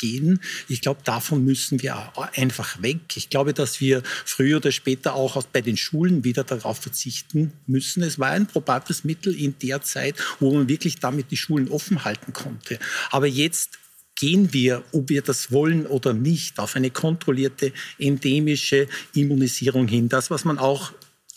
gehen. 0.03 0.41
Ich 0.67 0.81
glaube, 0.81 0.99
davon 1.05 1.45
müssen 1.45 1.81
wir 1.81 2.11
einfach 2.35 2.81
weg. 2.81 2.99
Ich 3.15 3.29
glaube, 3.29 3.53
dass 3.53 3.79
wir 3.79 4.03
früher 4.25 4.57
oder 4.57 4.73
später 4.73 5.15
auch 5.15 5.41
bei 5.43 5.61
den 5.61 5.77
Schulen 5.77 6.25
wieder 6.25 6.43
darauf 6.43 6.79
verzichten 6.79 7.53
müssen. 7.67 8.03
Es 8.03 8.19
war 8.19 8.31
ein 8.31 8.45
probates 8.45 9.05
Mittel 9.05 9.33
in 9.33 9.55
der 9.59 9.81
Zeit, 9.81 10.15
wo 10.41 10.53
man 10.53 10.67
wirklich 10.67 10.99
damit 10.99 11.31
die 11.31 11.37
Schulen 11.37 11.69
offen 11.69 12.03
halten 12.03 12.33
konnte. 12.33 12.79
Aber 13.11 13.27
jetzt 13.27 13.79
gehen 14.15 14.51
wir, 14.51 14.83
ob 14.91 15.07
wir 15.07 15.21
das 15.21 15.53
wollen 15.53 15.87
oder 15.87 16.13
nicht, 16.13 16.59
auf 16.59 16.75
eine 16.75 16.91
kontrollierte 16.91 17.71
endemische 17.97 18.87
Immunisierung 19.13 19.87
hin. 19.87 20.09
Das, 20.09 20.29
was 20.29 20.43
man 20.43 20.59
auch 20.59 20.91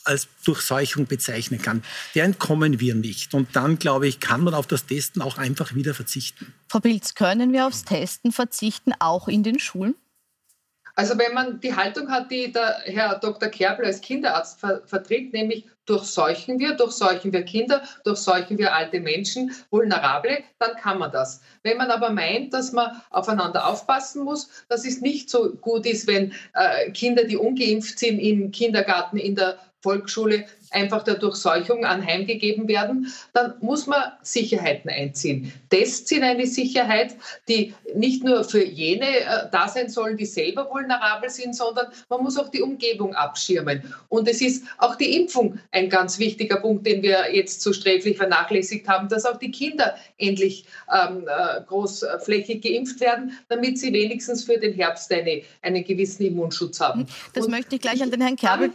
als 0.07 0.29
Durchseuchung 0.45 1.07
bezeichnen 1.07 1.61
kann. 1.61 1.83
Der 2.15 2.25
entkommen 2.25 2.81
wir 2.81 2.95
nicht. 2.95 3.35
Und 3.35 3.55
dann, 3.55 3.79
glaube 3.79 4.09
ich, 4.09 4.21
kann 4.21 4.43
man 4.43 4.55
auf 4.55 4.67
das 4.67 4.87
Testen 4.87 5.23
auch 5.23 5.39
einfach 5.39 5.75
wieder 5.75 5.95
verzichten. 5.95 6.53
Frau 6.69 6.81
Pilz, 6.81 7.15
können 7.15 7.53
wir 7.53 7.67
aufs 7.67 7.85
Testen 7.85 8.33
verzichten, 8.33 8.93
auch 8.99 9.29
in 9.29 9.43
den 9.43 9.59
Schulen? 9.59 9.95
Also 10.99 11.19
wenn 11.19 11.35
man 11.35 11.61
die 11.61 11.75
Haltung 11.77 12.11
hat, 12.11 12.31
die 12.31 12.51
der 12.51 12.81
Herr 12.85 13.19
Dr. 13.19 13.51
Kerbel 13.51 13.85
als 13.85 14.01
Kinderarzt 14.01 14.61
ver 14.61 14.81
vertritt, 14.87 15.35
nämlich 15.35 15.67
durchseuchen 15.85 16.59
wir, 16.59 16.73
durchseuchen 16.73 17.35
wir 17.35 17.43
Kinder, 17.43 17.83
durchseuchen 18.05 18.57
wir 18.57 18.75
alte 18.75 19.01
Menschen, 19.01 19.53
Vulnerable, 19.71 20.39
dann 20.59 20.75
kann 20.77 20.99
man 20.99 21.13
das. 21.13 21.43
Wenn 21.63 21.77
man 21.77 21.91
aber 21.91 22.11
meint, 22.11 22.55
dass 22.55 22.73
man 22.73 23.03
aufeinander 23.11 23.67
aufpassen 23.67 24.25
muss, 24.25 24.49
dass 24.71 24.87
es 24.87 25.03
nicht 25.03 25.29
so 25.29 25.51
gut 25.57 25.85
ist, 25.85 26.07
wenn 26.07 26.33
äh, 26.55 26.91
Kinder, 26.93 27.25
die 27.25 27.37
ungeimpft 27.37 27.99
sind, 27.99 28.19
im 28.19 28.51
Kindergarten, 28.51 29.19
in 29.19 29.37
der 29.37 29.59
Volksschule 29.87 30.45
einfach 30.71 31.03
der 31.05 31.15
Durchseuchung 31.15 31.85
anheimgegeben 31.85 32.69
werden, 32.69 33.13
dann 33.33 33.55
muss 33.61 33.87
man 33.87 34.03
Sicherheiten 34.23 34.91
einziehen. 34.91 35.53
Tests 35.71 36.09
sind 36.09 36.23
eine 36.23 36.47
Sicherheit, 36.47 37.15
die 37.49 37.75
nicht 37.95 38.25
nur 38.25 38.45
für 38.45 38.65
jene 38.65 39.07
äh, 39.07 39.49
da 39.51 39.69
sein 39.69 39.89
sollen, 39.89 40.17
die 40.17 40.27
selber 40.27 40.69
vulnerabel 40.71 41.31
sind, 41.31 41.55
sondern 41.55 41.87
man 42.09 42.23
muss 42.23 42.37
auch 42.37 42.49
die 42.49 42.63
Umgebung 42.63 43.15
abschirmen. 43.15 43.83
Und 44.09 44.29
es 44.29 44.41
ist 44.41 44.65
auch 44.79 44.97
die 44.97 45.17
Impfung 45.17 45.59
ein 45.73 45.89
ganz 45.89 46.19
wichtiger 46.19 46.57
Punkt, 46.57 46.87
den 46.87 47.03
wir 47.03 47.35
jetzt 47.35 47.61
so 47.63 47.73
sträflich 47.73 48.17
vernachlässigt 48.17 48.89
haben, 48.89 49.09
dass 49.09 49.25
auch 49.25 49.39
die 49.39 49.51
Kinder 49.51 49.97
endlich 50.19 50.67
ähm, 50.93 51.27
äh, 51.27 51.63
großflächig 51.67 52.63
geimpft 52.63 53.01
werden, 53.01 53.33
damit 53.49 53.79
sie 53.79 53.93
wenigstens 53.93 54.45
für 54.45 54.59
den 54.59 54.73
Herbst 54.73 55.13
eine, 55.13 55.43
einen 55.63 55.85
gewissen 55.85 56.25
Immunschutz 56.25 56.81
haben. 56.81 57.07
Das 57.33 57.47
Und 57.47 57.51
möchte 57.53 57.77
ich 57.77 57.81
gleich 57.81 58.03
an 58.03 58.11
den 58.11 58.21
Herrn 58.21 58.37
Kerbel. 58.37 58.73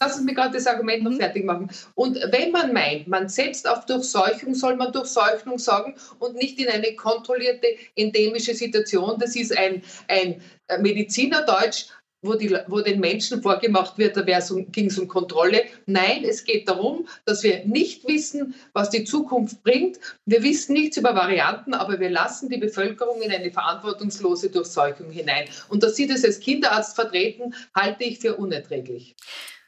Lassen 0.00 0.18
Sie 0.20 0.24
mir 0.24 0.34
gerade 0.34 0.54
das 0.54 0.66
Argument 0.84 1.02
noch 1.04 1.10
mhm. 1.12 1.16
fertig 1.16 1.44
machen. 1.44 1.70
Und 1.94 2.16
wenn 2.30 2.50
man 2.50 2.72
meint, 2.72 3.08
man 3.08 3.28
setzt 3.28 3.68
auf 3.68 3.86
Durchseuchung, 3.86 4.54
soll 4.54 4.76
man 4.76 4.92
Durchseuchung 4.92 5.58
sagen 5.58 5.94
und 6.18 6.36
nicht 6.36 6.58
in 6.58 6.68
eine 6.68 6.94
kontrollierte 6.94 7.68
endemische 7.96 8.54
Situation. 8.54 9.18
Das 9.18 9.34
ist 9.36 9.56
ein, 9.56 9.82
ein 10.08 10.40
Medizinerdeutsch, 10.80 11.86
wo, 12.22 12.34
die, 12.34 12.56
wo 12.68 12.80
den 12.80 13.00
Menschen 13.00 13.42
vorgemacht 13.42 13.98
wird, 13.98 14.16
da 14.16 14.22
ging 14.22 14.86
es 14.86 14.98
um 14.98 15.08
Kontrolle. 15.08 15.60
Nein, 15.84 16.24
es 16.24 16.42
geht 16.42 16.66
darum, 16.66 17.06
dass 17.26 17.42
wir 17.42 17.66
nicht 17.66 18.08
wissen, 18.08 18.54
was 18.72 18.88
die 18.88 19.04
Zukunft 19.04 19.62
bringt. 19.62 19.98
Wir 20.24 20.42
wissen 20.42 20.72
nichts 20.72 20.96
über 20.96 21.14
Varianten, 21.14 21.74
aber 21.74 22.00
wir 22.00 22.08
lassen 22.08 22.48
die 22.48 22.56
Bevölkerung 22.56 23.20
in 23.20 23.30
eine 23.30 23.50
verantwortungslose 23.50 24.48
Durchseuchung 24.48 25.10
hinein. 25.10 25.44
Und 25.68 25.82
dass 25.82 25.96
Sie 25.96 26.06
das 26.06 26.24
als 26.24 26.40
Kinderarzt 26.40 26.94
vertreten, 26.94 27.54
halte 27.74 28.04
ich 28.04 28.20
für 28.20 28.36
unerträglich. 28.36 29.14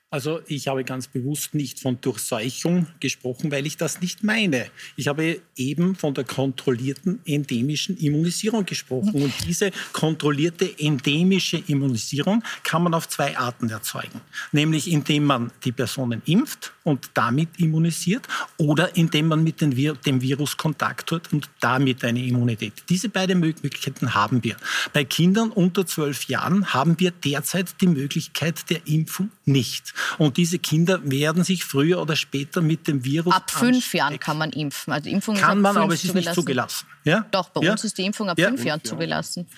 Also 0.08 0.40
ich 0.46 0.68
habe 0.68 0.84
ganz 0.84 1.08
bewusst 1.08 1.54
nicht 1.54 1.80
von 1.80 2.00
Durchseuchung 2.00 2.86
gesprochen, 3.00 3.50
weil 3.50 3.66
ich 3.66 3.76
das 3.76 4.00
nicht 4.00 4.22
meine. 4.22 4.70
Ich 4.96 5.08
habe 5.08 5.40
eben 5.56 5.96
von 5.96 6.14
der 6.14 6.22
kontrollierten 6.22 7.20
endemischen 7.26 7.96
Immunisierung 7.98 8.64
gesprochen. 8.64 9.20
Und 9.20 9.34
diese 9.44 9.72
kontrollierte 9.92 10.78
endemische 10.78 11.60
Immunisierung 11.66 12.44
kann 12.62 12.84
man 12.84 12.94
auf 12.94 13.08
zwei 13.08 13.36
Arten 13.36 13.68
erzeugen. 13.68 14.20
Nämlich 14.52 14.90
indem 14.90 15.24
man 15.24 15.50
die 15.64 15.72
Personen 15.72 16.22
impft 16.24 16.72
und 16.86 17.10
damit 17.14 17.48
immunisiert 17.58 18.28
oder 18.58 18.96
indem 18.96 19.26
man 19.26 19.42
mit 19.42 19.60
dem 19.60 19.76
Virus 19.76 20.56
Kontakt 20.56 21.10
hat 21.10 21.32
und 21.32 21.50
damit 21.60 22.04
eine 22.04 22.24
Immunität. 22.24 22.72
Diese 22.88 23.08
beiden 23.08 23.40
Möglichkeiten 23.40 24.14
haben 24.14 24.44
wir. 24.44 24.56
Bei 24.92 25.02
Kindern 25.02 25.50
unter 25.50 25.84
zwölf 25.84 26.28
Jahren 26.28 26.72
haben 26.72 26.98
wir 27.00 27.10
derzeit 27.10 27.80
die 27.80 27.88
Möglichkeit 27.88 28.70
der 28.70 28.86
Impfung 28.86 29.32
nicht. 29.44 29.94
Und 30.18 30.36
diese 30.36 30.60
Kinder 30.60 31.00
werden 31.02 31.42
sich 31.42 31.64
früher 31.64 32.00
oder 32.00 32.14
später 32.14 32.62
mit 32.62 32.86
dem 32.86 33.04
Virus 33.04 33.34
Ab 33.34 33.50
fünf 33.50 33.92
Jahren 33.92 34.20
kann 34.20 34.38
man 34.38 34.52
impfen. 34.52 34.92
Also 34.92 35.10
Impfung 35.10 35.36
kann 35.36 35.60
man, 35.60 35.76
aber 35.76 35.92
es 35.92 36.04
ist 36.04 36.14
nicht 36.14 36.32
zugelassen. 36.34 36.86
Ja? 37.02 37.26
Doch, 37.32 37.48
bei 37.48 37.62
ja? 37.62 37.72
uns 37.72 37.82
ist 37.82 37.98
die 37.98 38.04
Impfung 38.04 38.28
ab 38.28 38.38
ja? 38.38 38.46
fünf 38.48 38.64
Jahren 38.64 38.84
zugelassen. 38.84 39.48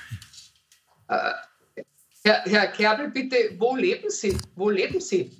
Äh, 1.08 1.32
Herr, 2.24 2.42
Herr 2.44 2.66
Kerbel, 2.68 3.10
bitte, 3.10 3.36
wo 3.58 3.76
leben 3.76 4.08
Sie? 4.08 4.36
Wo 4.54 4.70
leben 4.70 5.00
Sie? 5.00 5.30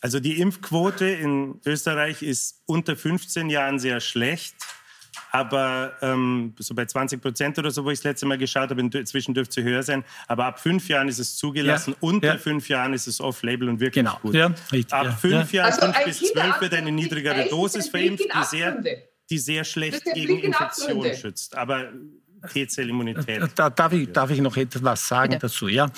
Also 0.00 0.20
die 0.20 0.40
Impfquote 0.40 1.06
in 1.06 1.60
Österreich 1.66 2.22
ist 2.22 2.62
unter 2.66 2.96
15 2.96 3.50
Jahren 3.50 3.78
sehr 3.78 4.00
schlecht 4.00 4.54
aber 5.30 5.92
ähm, 6.00 6.54
so 6.58 6.74
bei 6.74 6.84
20 6.84 7.20
Prozent 7.20 7.58
oder 7.58 7.70
so, 7.70 7.84
wo 7.84 7.90
ich 7.90 7.98
das 7.98 8.04
letzte 8.04 8.26
Mal 8.26 8.38
geschaut 8.38 8.70
habe, 8.70 8.80
inzwischen 8.80 9.34
dürfte 9.34 9.60
sie 9.60 9.62
höher 9.62 9.82
sein. 9.82 10.04
Aber 10.26 10.46
ab 10.46 10.60
fünf 10.60 10.88
Jahren 10.88 11.08
ist 11.08 11.18
es 11.18 11.36
zugelassen, 11.36 11.92
ja. 11.92 11.96
unter 12.00 12.28
ja. 12.28 12.38
fünf 12.38 12.68
Jahren 12.68 12.94
ist 12.94 13.06
es 13.06 13.20
off-label 13.20 13.68
und 13.68 13.80
wirklich 13.80 14.04
genau. 14.04 14.18
gut. 14.22 14.34
Ja, 14.34 14.54
richtig, 14.72 14.92
ab 14.92 15.20
fünf 15.20 15.52
Jahren, 15.52 15.72
also 15.72 15.86
fünf 15.86 16.04
bis 16.04 16.32
zwölf 16.32 16.60
wird 16.60 16.74
eine 16.74 16.92
niedrigere 16.92 17.48
Dosis 17.48 17.88
verimpft, 17.88 18.24
die 18.24 18.44
sehr, 18.44 18.82
die 19.30 19.38
sehr 19.38 19.64
schlecht 19.64 20.04
gegen 20.14 20.38
Infektion 20.38 21.14
schützt. 21.14 21.56
Aber 21.56 21.92
T-Zellimmunität. 22.52 23.42
Da, 23.54 23.70
darf, 23.70 23.92
ich, 23.92 24.10
darf 24.12 24.30
ich 24.30 24.40
noch 24.40 24.56
etwas 24.56 25.08
sagen 25.08 25.30
Bitte. 25.30 25.46
dazu? 25.46 25.68
Ja? 25.68 25.90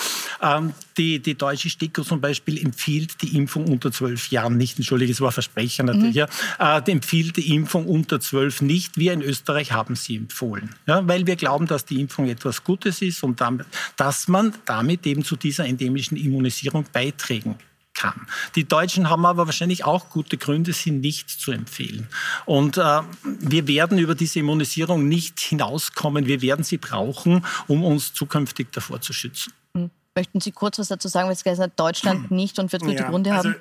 Ähm, 0.42 0.72
die, 0.96 1.18
die 1.20 1.34
deutsche 1.34 1.70
STIKO 1.70 2.02
zum 2.02 2.20
Beispiel 2.20 2.58
empfiehlt 2.64 3.20
die 3.22 3.36
Impfung 3.36 3.66
unter 3.66 3.92
zwölf 3.92 4.30
Jahren 4.30 4.56
nicht. 4.56 4.78
Entschuldige, 4.78 5.12
es 5.12 5.20
war 5.20 5.32
Versprecher 5.32 5.82
natürlich. 5.82 6.16
Mhm. 6.16 6.26
Ja? 6.58 6.78
Äh, 6.78 6.90
empfiehlt 6.90 7.36
die 7.36 7.54
Impfung 7.54 7.86
unter 7.86 8.20
zwölf 8.20 8.62
nicht. 8.62 8.96
Wir 8.96 9.12
in 9.12 9.22
Österreich 9.22 9.72
haben 9.72 9.96
sie 9.96 10.16
empfohlen. 10.16 10.70
Ja? 10.86 11.06
Weil 11.06 11.26
wir 11.26 11.36
glauben, 11.36 11.66
dass 11.66 11.84
die 11.84 12.00
Impfung 12.00 12.28
etwas 12.28 12.64
Gutes 12.64 13.02
ist 13.02 13.22
und 13.22 13.40
damit, 13.40 13.66
dass 13.96 14.28
man 14.28 14.54
damit 14.64 15.06
eben 15.06 15.24
zu 15.24 15.36
dieser 15.36 15.66
endemischen 15.66 16.16
Immunisierung 16.16 16.84
beitragen 16.92 17.56
kann. 18.00 18.26
Die 18.54 18.64
Deutschen 18.64 19.10
haben 19.10 19.26
aber 19.26 19.46
wahrscheinlich 19.46 19.84
auch 19.84 20.08
gute 20.08 20.38
Gründe, 20.38 20.72
sie 20.72 20.90
nicht 20.90 21.28
zu 21.28 21.52
empfehlen. 21.52 22.08
Und 22.46 22.78
äh, 22.78 23.00
wir 23.22 23.68
werden 23.68 23.98
über 23.98 24.14
diese 24.14 24.38
Immunisierung 24.38 25.06
nicht 25.06 25.38
hinauskommen. 25.40 26.26
Wir 26.26 26.40
werden 26.40 26.64
sie 26.64 26.78
brauchen, 26.78 27.44
um 27.68 27.84
uns 27.84 28.14
zukünftig 28.14 28.68
davor 28.72 29.00
zu 29.00 29.12
schützen. 29.12 29.52
Hm. 29.76 29.90
Möchten 30.14 30.40
Sie 30.40 30.50
kurz 30.50 30.78
was 30.78 30.88
dazu 30.88 31.08
sagen, 31.08 31.26
weil 31.26 31.34
es 31.34 31.44
gesagt 31.44 31.78
Deutschland 31.78 32.30
nicht 32.30 32.58
und 32.58 32.72
wird 32.72 32.82
gute 32.82 32.94
ja, 32.94 33.10
Gründe 33.10 33.32
haben? 33.32 33.54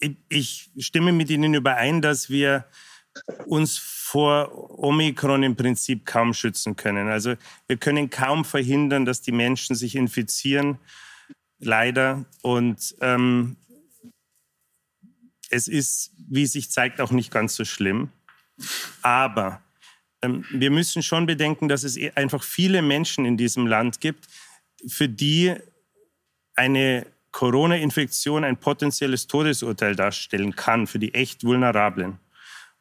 Also 0.00 0.16
ich 0.28 0.70
stimme 0.78 1.12
mit 1.12 1.30
Ihnen 1.30 1.54
überein, 1.54 2.00
dass 2.00 2.30
wir 2.30 2.64
uns 3.46 3.78
vor 3.78 4.78
Omikron 4.78 5.42
im 5.42 5.56
Prinzip 5.56 6.06
kaum 6.06 6.34
schützen 6.34 6.76
können. 6.76 7.08
Also 7.08 7.34
wir 7.66 7.76
können 7.76 8.10
kaum 8.10 8.44
verhindern, 8.44 9.04
dass 9.04 9.20
die 9.20 9.32
Menschen 9.32 9.76
sich 9.76 9.96
infizieren, 9.96 10.78
leider. 11.58 12.24
Und 12.40 12.94
ähm, 13.00 13.56
es 15.52 15.68
ist, 15.68 16.12
wie 16.16 16.46
sich 16.46 16.70
zeigt, 16.70 17.00
auch 17.00 17.10
nicht 17.10 17.30
ganz 17.30 17.54
so 17.54 17.64
schlimm. 17.64 18.10
Aber 19.02 19.62
ähm, 20.22 20.44
wir 20.50 20.70
müssen 20.70 21.02
schon 21.02 21.26
bedenken, 21.26 21.68
dass 21.68 21.84
es 21.84 21.96
e-, 21.96 22.12
einfach 22.14 22.42
viele 22.42 22.80
Menschen 22.80 23.26
in 23.26 23.36
diesem 23.36 23.66
Land 23.66 24.00
gibt, 24.00 24.28
für 24.88 25.08
die 25.08 25.54
eine 26.54 27.06
Corona-Infektion 27.32 28.44
ein 28.44 28.56
potenzielles 28.56 29.26
Todesurteil 29.26 29.94
darstellen 29.94 30.56
kann, 30.56 30.86
für 30.86 30.98
die 30.98 31.14
echt 31.14 31.44
Vulnerablen. 31.44 32.18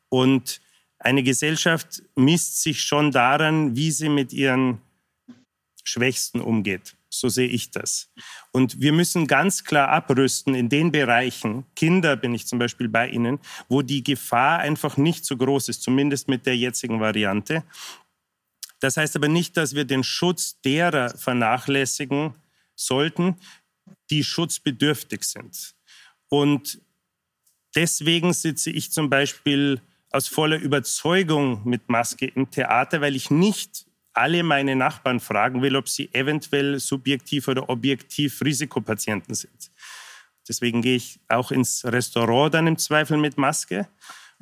Und 0.09 0.61
eine 0.97 1.24
Gesellschaft 1.24 2.03
misst 2.15 2.61
sich 2.61 2.82
schon 2.84 3.11
daran, 3.11 3.76
wie 3.76 3.91
sie 3.91 4.09
mit 4.09 4.34
ihren 4.34 4.82
Schwächsten 5.84 6.39
umgeht. 6.39 6.95
So 7.14 7.28
sehe 7.28 7.47
ich 7.47 7.72
das. 7.72 8.09
Und 8.51 8.80
wir 8.80 8.93
müssen 8.93 9.28
ganz 9.28 9.66
klar 9.66 9.89
abrüsten 9.89 10.55
in 10.55 10.70
den 10.70 10.91
Bereichen, 10.91 11.66
Kinder 11.76 12.16
bin 12.16 12.34
ich 12.34 12.47
zum 12.47 12.57
Beispiel 12.57 12.88
bei 12.88 13.09
Ihnen, 13.09 13.39
wo 13.68 13.82
die 13.82 14.01
Gefahr 14.01 14.59
einfach 14.59 14.95
nicht 14.95 15.26
so 15.26 15.36
groß 15.36 15.68
ist, 15.70 15.84
zumindest 15.84 16.30
mit 16.30 16.45
der 16.45 16.55
jetzigen 16.55 17.01
Variante. 17.01 17.64
Das 18.80 18.95
heißt 18.95 19.18
aber 19.18 19.28
nicht, 19.28 19.57
dass 19.57 19.76
wir 19.76 19.84
den 19.84 20.03
Schutz 20.03 20.62
derer 20.62 21.09
vernachlässigen 21.09 22.34
sollten, 22.76 23.36
die 24.09 24.24
schutzbedürftig 24.24 25.24
sind. 25.24 25.76
Und 26.30 26.82
deswegen 27.76 28.32
sitze 28.32 28.72
ich 28.72 28.91
zum 28.91 29.09
Beispiel 29.09 29.82
aus 30.12 30.30
voller 30.30 30.57
Überzeugung 30.57 31.62
mit 31.66 31.89
Maske 31.89 32.26
im 32.26 32.49
Theater, 32.49 33.01
weil 33.01 33.16
ich 33.18 33.30
nicht 33.30 33.86
alle 34.14 34.43
meine 34.43 34.76
Nachbarn 34.76 35.20
fragen 35.20 35.62
will, 35.62 35.76
ob 35.76 35.88
sie 35.88 36.09
eventuell 36.14 36.80
subjektiv 36.80 37.47
oder 37.47 37.70
objektiv 37.70 38.41
Risikopatienten 38.41 39.36
sind. 39.36 39.72
Deswegen 40.47 40.82
gehe 40.82 40.95
ich 40.95 41.20
auch 41.30 41.51
ins 41.51 41.86
Restaurant 41.86 42.53
dann 42.53 42.68
im 42.68 42.78
Zweifel 42.78 43.18
mit 43.18 43.38
Maske. 43.38 43.88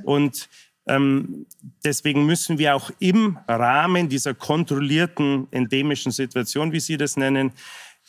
Und 0.03 0.49
ähm, 0.88 1.45
deswegen 1.84 2.26
müssen 2.26 2.57
wir 2.57 2.76
auch 2.76 2.89
im 2.99 3.38
Rahmen 3.47 4.09
dieser 4.09 4.34
kontrollierten 4.34 5.47
endemischen 5.51 6.11
Situation, 6.11 6.72
wie 6.72 6.80
Sie 6.80 6.97
das 6.97 7.15
nennen, 7.17 7.51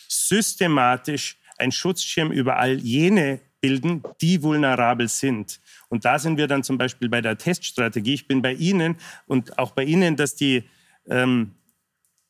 systematisch 0.08 1.36
einen 1.58 1.72
Schutzschirm 1.72 2.32
über 2.32 2.56
all 2.56 2.78
jene 2.78 3.40
bilden, 3.60 4.02
die 4.22 4.42
vulnerabel 4.42 5.08
sind. 5.08 5.60
Und 5.88 6.06
da 6.06 6.18
sind 6.18 6.38
wir 6.38 6.46
dann 6.46 6.64
zum 6.64 6.78
Beispiel 6.78 7.10
bei 7.10 7.20
der 7.20 7.36
Teststrategie. 7.36 8.14
Ich 8.14 8.26
bin 8.26 8.40
bei 8.40 8.54
Ihnen 8.54 8.96
und 9.26 9.58
auch 9.58 9.72
bei 9.72 9.84
Ihnen, 9.84 10.16
dass 10.16 10.34
die 10.34 10.64
ähm, 11.08 11.54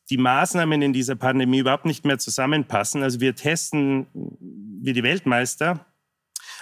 die 0.09 0.17
Maßnahmen 0.17 0.81
in 0.81 0.93
dieser 0.93 1.15
Pandemie 1.15 1.59
überhaupt 1.59 1.85
nicht 1.85 2.05
mehr 2.05 2.19
zusammenpassen. 2.19 3.01
Also 3.01 3.21
wir 3.21 3.35
testen 3.35 4.07
wie 4.13 4.93
die 4.93 5.03
Weltmeister, 5.03 5.85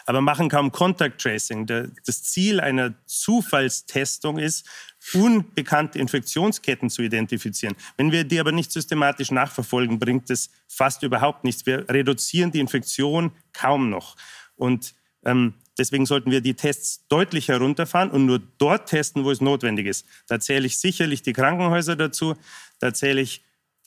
aber 0.06 0.22
machen 0.22 0.50
kaum 0.50 0.72
Contact 0.72 1.22
Tracing. 1.22 1.66
Das 1.66 2.24
Ziel 2.24 2.60
einer 2.60 2.94
Zufallstestung 3.06 4.38
ist, 4.38 4.68
unbekannte 5.14 6.00
Infektionsketten 6.00 6.90
zu 6.90 7.02
identifizieren. 7.02 7.76
Wenn 7.98 8.12
wir 8.12 8.24
die 8.24 8.40
aber 8.40 8.52
nicht 8.52 8.72
systematisch 8.72 9.32
nachverfolgen, 9.32 10.00
bringt 10.00 10.30
es 10.30 10.52
fast 10.68 11.04
überhaupt 11.04 11.44
nichts. 11.44 11.66
Wir 11.66 11.90
reduzieren 11.90 12.52
die 12.52 12.60
Infektion 12.60 13.32
kaum 13.54 13.90
noch. 13.90 14.16
Und 14.56 14.94
ähm, 15.26 15.56
deswegen 15.80 16.06
sollten 16.06 16.30
wir 16.30 16.42
die 16.42 16.54
Tests 16.54 17.08
deutlich 17.08 17.48
herunterfahren 17.48 18.12
und 18.12 18.26
nur 18.26 18.40
dort 18.58 18.90
testen, 18.90 19.24
wo 19.24 19.32
es 19.32 19.42
notwendig 19.42 19.88
ist. 19.88 20.06
Da 20.28 20.40
zähle 20.40 20.68
ich 20.68 20.78
sicherlich 20.78 21.24
die 21.24 21.34
Krankenhäuser 21.34 21.96
dazu, 21.96 22.36
da 22.80 22.94
zähle 22.94 23.22
ich 23.22 23.42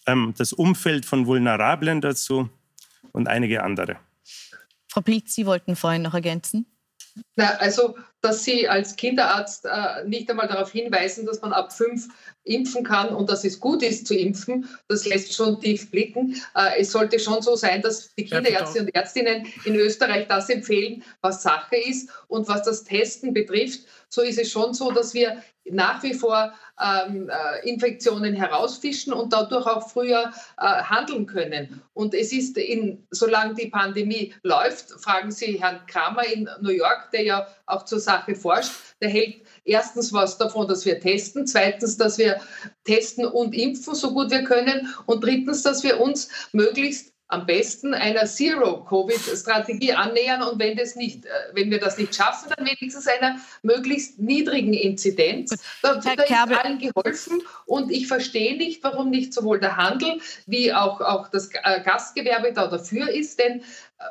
ähm, 0.07 0.34
das 0.36 0.53
Umfeld 0.53 1.05
von 1.05 1.26
Vulnerablen 1.26 2.01
dazu 2.01 2.49
und 3.12 3.28
einige 3.28 3.62
andere. 3.62 3.97
Frau 4.88 5.01
Pilz, 5.03 5.34
Sie 5.34 5.47
wollten 5.47 5.76
vorhin 5.76 6.03
noch 6.03 6.14
ergänzen. 6.14 6.66
Na, 7.37 7.57
also, 7.57 7.97
dass 8.21 8.45
Sie 8.45 8.69
als 8.69 8.97
Kinderarzt 8.97 9.65
äh, 9.65 10.05
nicht 10.07 10.31
einmal 10.31 10.49
darauf 10.49 10.71
hinweisen, 10.73 11.27
dass 11.27 11.41
man 11.43 11.53
ab 11.53 11.73
fünf 11.73 12.09
impfen 12.45 12.85
kann 12.85 13.15
und 13.15 13.31
dass 13.31 13.45
es 13.45 13.61
gut 13.61 13.83
ist 13.83 14.07
zu 14.07 14.15
impfen, 14.15 14.69
das 14.89 15.07
lässt 15.07 15.35
schon 15.35 15.61
tief 15.61 15.91
blicken. 15.91 16.41
Äh, 16.55 16.81
es 16.81 16.93
sollte 16.93 17.19
schon 17.19 17.43
so 17.43 17.57
sein, 17.57 17.83
dass 17.83 18.15
die 18.15 18.25
Kinderärzte 18.25 18.81
und 18.81 18.95
Ärztinnen 18.95 19.47
in 19.65 19.77
Österreich 19.77 20.27
das 20.29 20.49
empfehlen, 20.49 21.03
was 21.21 21.43
Sache 21.43 21.77
ist. 21.77 22.11
Und 22.29 22.49
was 22.49 22.63
das 22.63 22.85
Testen 22.85 23.35
betrifft, 23.35 23.81
so 24.13 24.21
ist 24.21 24.39
es 24.39 24.51
schon 24.51 24.75
so, 24.75 24.91
dass 24.91 25.15
wir 25.15 25.43
nach 25.65 26.03
wie 26.03 26.13
vor 26.13 26.53
ähm, 26.79 27.31
äh, 27.31 27.67
Infektionen 27.67 28.35
herausfischen 28.35 29.13
und 29.13 29.33
dadurch 29.33 29.67
auch 29.67 29.89
früher 29.89 30.33
äh, 30.59 30.65
handeln 30.65 31.25
können. 31.25 31.81
Und 31.95 32.13
es 32.13 32.31
ist, 32.31 32.59
in, 32.59 33.07
solange 33.11 33.55
die 33.55 33.69
Pandemie 33.69 34.35
läuft, 34.43 34.91
fragen 35.01 35.31
Sie 35.31 35.59
Herrn 35.59 35.87
Kramer 35.87 36.27
in 36.27 36.47
New 36.61 36.73
York, 36.73 37.11
der 37.13 37.23
ja 37.23 37.47
auch 37.65 37.87
zur 37.87 38.01
Sache 38.01 38.35
forscht, 38.35 38.73
der 39.01 39.09
hält 39.09 39.47
erstens 39.65 40.13
was 40.13 40.37
davon, 40.37 40.69
dass 40.69 40.85
wir 40.85 41.01
testen, 41.01 41.47
zweitens, 41.47 41.97
dass 41.97 42.19
wir 42.19 42.39
testen 42.85 43.25
und 43.25 43.55
impfen, 43.55 43.95
so 43.95 44.13
gut 44.13 44.31
wir 44.31 44.45
können 44.45 44.93
und 45.07 45.25
drittens, 45.25 45.63
dass 45.63 45.83
wir 45.85 46.01
uns 46.01 46.29
möglichst 46.53 47.12
am 47.33 47.47
besten 47.47 47.95
einer 47.95 48.26
Zero-Covid-Strategie 48.26 49.95
annähern 49.95 50.43
und 50.43 50.59
wenn, 50.59 50.76
das 50.76 50.97
nicht, 50.97 51.24
äh, 51.24 51.28
wenn 51.55 51.70
wir 51.70 51.80
das 51.80 51.97
nicht 51.97 52.14
schaffen, 52.14 52.53
dann 52.55 52.66
wenigstens 52.66 53.07
einer 53.07 53.37
möglichst 53.62 54.18
niedrigen 54.18 54.74
Inzidenz. 54.74 55.51
Da, 55.80 55.95
da 55.95 56.12
ist 56.12 56.30
allen 56.30 56.78
geholfen 56.78 57.43
und 57.64 57.91
ich 57.91 58.07
verstehe 58.07 58.57
nicht, 58.57 58.85
warum 58.85 59.09
nicht 59.09 59.33
sowohl 59.33 59.61
der 59.61 59.78
Handel 59.78 60.20
wie 60.47 60.74
auch, 60.74 61.01
auch 61.01 61.28
das 61.28 61.49
äh, 61.55 61.80
Gastgewerbe 61.83 62.53
da 62.53 62.66
dafür 62.66 63.09
ist, 63.09 63.39
denn 63.39 63.61
äh, 63.61 63.62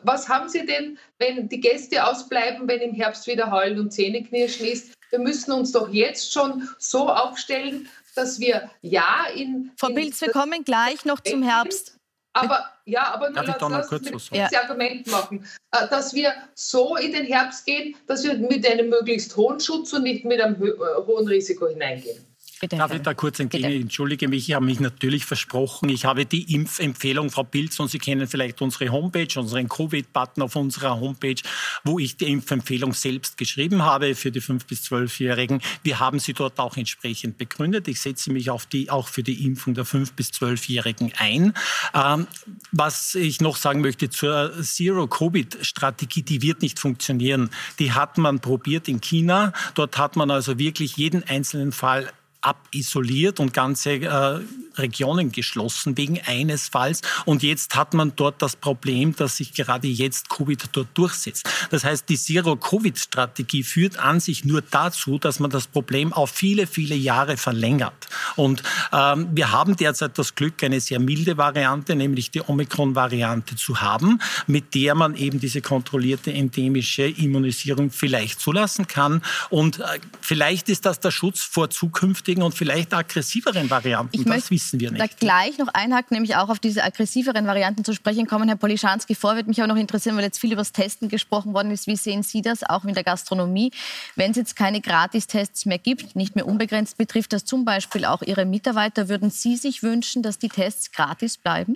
was 0.01 0.27
haben 0.27 0.49
Sie 0.49 0.65
denn, 0.65 0.97
wenn 1.19 1.47
die 1.47 1.59
Gäste 1.59 2.05
ausbleiben, 2.05 2.67
wenn 2.67 2.79
im 2.81 2.95
Herbst 2.95 3.27
wieder 3.27 3.51
Heulen 3.51 3.79
und 3.79 3.91
Zähneknirschen 3.91 4.65
ist? 4.65 4.93
Wir 5.11 5.19
müssen 5.19 5.51
uns 5.51 5.73
doch 5.73 5.89
jetzt 5.89 6.33
schon 6.33 6.67
so 6.79 7.07
aufstellen, 7.07 7.87
dass 8.15 8.39
wir 8.39 8.69
ja 8.81 9.25
in. 9.35 9.71
Frau 9.77 9.89
Pilz, 9.89 10.21
wir 10.21 10.31
kommen 10.31 10.63
gleich 10.63 11.05
noch 11.05 11.19
zum 11.19 11.43
Herbst. 11.43 12.00
Aber 12.33 12.65
ja, 12.85 13.13
aber 13.13 13.29
nur 13.29 13.43
lass, 13.43 13.59
lass 13.59 14.29
das 14.29 14.53
Argument 14.55 15.05
machen, 15.07 15.45
äh, 15.71 15.87
dass 15.89 16.13
wir 16.13 16.33
so 16.55 16.95
in 16.95 17.11
den 17.11 17.25
Herbst 17.25 17.65
gehen, 17.65 17.95
dass 18.07 18.23
wir 18.23 18.37
mit 18.37 18.65
einem 18.65 18.89
möglichst 18.89 19.35
hohen 19.35 19.59
Schutz 19.59 19.91
und 19.93 20.03
nicht 20.03 20.23
mit 20.23 20.39
einem 20.39 20.55
äh, 20.63 20.71
hohen 21.05 21.27
Risiko 21.27 21.67
hineingehen. 21.67 22.25
Bitte, 22.61 22.75
Darf 22.75 22.93
ich 22.93 23.01
da 23.01 23.15
kurz 23.15 23.39
entgegen? 23.39 23.67
Bitte. 23.67 23.81
Entschuldige 23.81 24.27
mich, 24.27 24.47
ich 24.47 24.53
habe 24.53 24.65
mich 24.65 24.79
natürlich 24.79 25.25
versprochen. 25.25 25.89
Ich 25.89 26.05
habe 26.05 26.27
die 26.27 26.53
Impfempfehlung, 26.53 27.31
Frau 27.31 27.41
Pilz, 27.41 27.79
und 27.79 27.89
Sie 27.89 27.97
kennen 27.97 28.27
vielleicht 28.27 28.61
unsere 28.61 28.91
Homepage, 28.91 29.27
unseren 29.35 29.67
Covid-Button 29.67 30.43
auf 30.43 30.55
unserer 30.55 30.99
Homepage, 30.99 31.41
wo 31.83 31.97
ich 31.97 32.17
die 32.17 32.31
Impfempfehlung 32.31 32.93
selbst 32.93 33.37
geschrieben 33.37 33.81
habe 33.81 34.13
für 34.13 34.29
die 34.29 34.43
5- 34.43 34.67
bis 34.67 34.83
12-Jährigen. 34.83 35.59
Wir 35.81 35.99
haben 35.99 36.19
sie 36.19 36.33
dort 36.33 36.59
auch 36.59 36.77
entsprechend 36.77 37.39
begründet. 37.39 37.87
Ich 37.87 37.99
setze 37.99 38.31
mich 38.31 38.51
auf 38.51 38.67
die, 38.67 38.91
auch 38.91 39.07
für 39.07 39.23
die 39.23 39.43
Impfung 39.43 39.73
der 39.73 39.87
5- 39.87 40.11
bis 40.15 40.29
12-Jährigen 40.29 41.13
ein. 41.17 41.55
Ähm, 41.95 42.27
was 42.71 43.15
ich 43.15 43.41
noch 43.41 43.55
sagen 43.55 43.81
möchte 43.81 44.11
zur 44.11 44.53
Zero-Covid-Strategie, 44.61 46.21
die 46.21 46.43
wird 46.43 46.61
nicht 46.61 46.77
funktionieren. 46.77 47.49
Die 47.79 47.93
hat 47.93 48.19
man 48.19 48.39
probiert 48.39 48.87
in 48.87 49.01
China. 49.01 49.51
Dort 49.73 49.97
hat 49.97 50.15
man 50.15 50.29
also 50.29 50.59
wirklich 50.59 50.97
jeden 50.97 51.23
einzelnen 51.23 51.71
Fall 51.71 52.11
abisoliert 52.41 53.39
und 53.39 53.53
ganze 53.53 53.91
äh, 53.91 54.39
Regionen 54.77 55.31
geschlossen 55.31 55.97
wegen 55.97 56.19
eines 56.25 56.69
Falls. 56.69 57.01
Und 57.25 57.43
jetzt 57.43 57.75
hat 57.75 57.93
man 57.93 58.13
dort 58.15 58.41
das 58.41 58.55
Problem, 58.55 59.15
dass 59.15 59.37
sich 59.37 59.53
gerade 59.53 59.87
jetzt 59.87 60.29
Covid 60.29 60.69
dort 60.71 60.87
durchsetzt. 60.93 61.47
Das 61.69 61.83
heißt, 61.83 62.09
die 62.09 62.17
Zero-Covid-Strategie 62.17 63.63
führt 63.63 63.97
an 63.97 64.19
sich 64.19 64.45
nur 64.45 64.61
dazu, 64.61 65.17
dass 65.19 65.39
man 65.39 65.51
das 65.51 65.67
Problem 65.67 66.13
auf 66.13 66.31
viele, 66.31 66.67
viele 66.67 66.95
Jahre 66.95 67.37
verlängert. 67.37 68.07
Und 68.35 68.63
ähm, 68.91 69.27
wir 69.31 69.51
haben 69.51 69.75
derzeit 69.75 70.17
das 70.17 70.35
Glück, 70.35 70.63
eine 70.63 70.79
sehr 70.79 70.99
milde 70.99 71.37
Variante, 71.37 71.95
nämlich 71.95 72.31
die 72.31 72.41
Omikron-Variante 72.41 73.55
zu 73.55 73.81
haben, 73.81 74.19
mit 74.47 74.73
der 74.73 74.95
man 74.95 75.15
eben 75.15 75.39
diese 75.39 75.61
kontrollierte 75.61 76.33
endemische 76.33 77.03
Immunisierung 77.03 77.91
vielleicht 77.91 78.39
zulassen 78.39 78.87
kann. 78.87 79.21
Und 79.49 79.79
äh, 79.79 79.99
vielleicht 80.21 80.69
ist 80.69 80.85
das 80.85 80.99
der 80.99 81.11
Schutz 81.11 81.41
vor 81.41 81.69
zukünftigen 81.69 82.30
und 82.39 82.53
vielleicht 82.53 82.93
aggressiveren 82.93 83.69
Varianten. 83.69 84.15
Ich 84.15 84.25
das 84.25 84.51
wissen 84.51 84.79
wir 84.79 84.91
nicht. 84.91 85.01
Da 85.01 85.07
gleich 85.07 85.57
noch 85.57 85.67
einhaken, 85.69 86.15
nämlich 86.15 86.35
auch 86.35 86.49
auf 86.49 86.59
diese 86.59 86.83
aggressiveren 86.83 87.47
Varianten 87.47 87.83
zu 87.83 87.93
sprechen 87.93 88.27
kommen. 88.27 88.47
Herr 88.47 88.57
Polischanski, 88.57 89.15
vor 89.15 89.35
würde 89.35 89.49
mich 89.49 89.59
aber 89.61 89.73
noch 89.73 89.79
interessieren, 89.79 90.15
weil 90.15 90.23
jetzt 90.23 90.39
viel 90.39 90.51
über 90.51 90.61
das 90.61 90.71
Testen 90.71 91.09
gesprochen 91.09 91.53
worden 91.53 91.71
ist. 91.71 91.87
Wie 91.87 91.95
sehen 91.95 92.23
Sie 92.23 92.41
das 92.41 92.63
auch 92.63 92.85
in 92.85 92.93
der 92.93 93.03
Gastronomie? 93.03 93.71
Wenn 94.15 94.31
es 94.31 94.37
jetzt 94.37 94.55
keine 94.55 94.81
Gratistests 94.81 95.65
mehr 95.65 95.79
gibt, 95.79 96.15
nicht 96.15 96.35
mehr 96.35 96.47
unbegrenzt, 96.47 96.97
betrifft 96.97 97.33
das 97.33 97.45
zum 97.45 97.65
Beispiel 97.65 98.05
auch 98.05 98.21
Ihre 98.21 98.45
Mitarbeiter. 98.45 99.09
Würden 99.09 99.31
Sie 99.31 99.55
sich 99.55 99.83
wünschen, 99.83 100.23
dass 100.23 100.37
die 100.37 100.49
Tests 100.49 100.91
gratis 100.91 101.37
bleiben? 101.37 101.75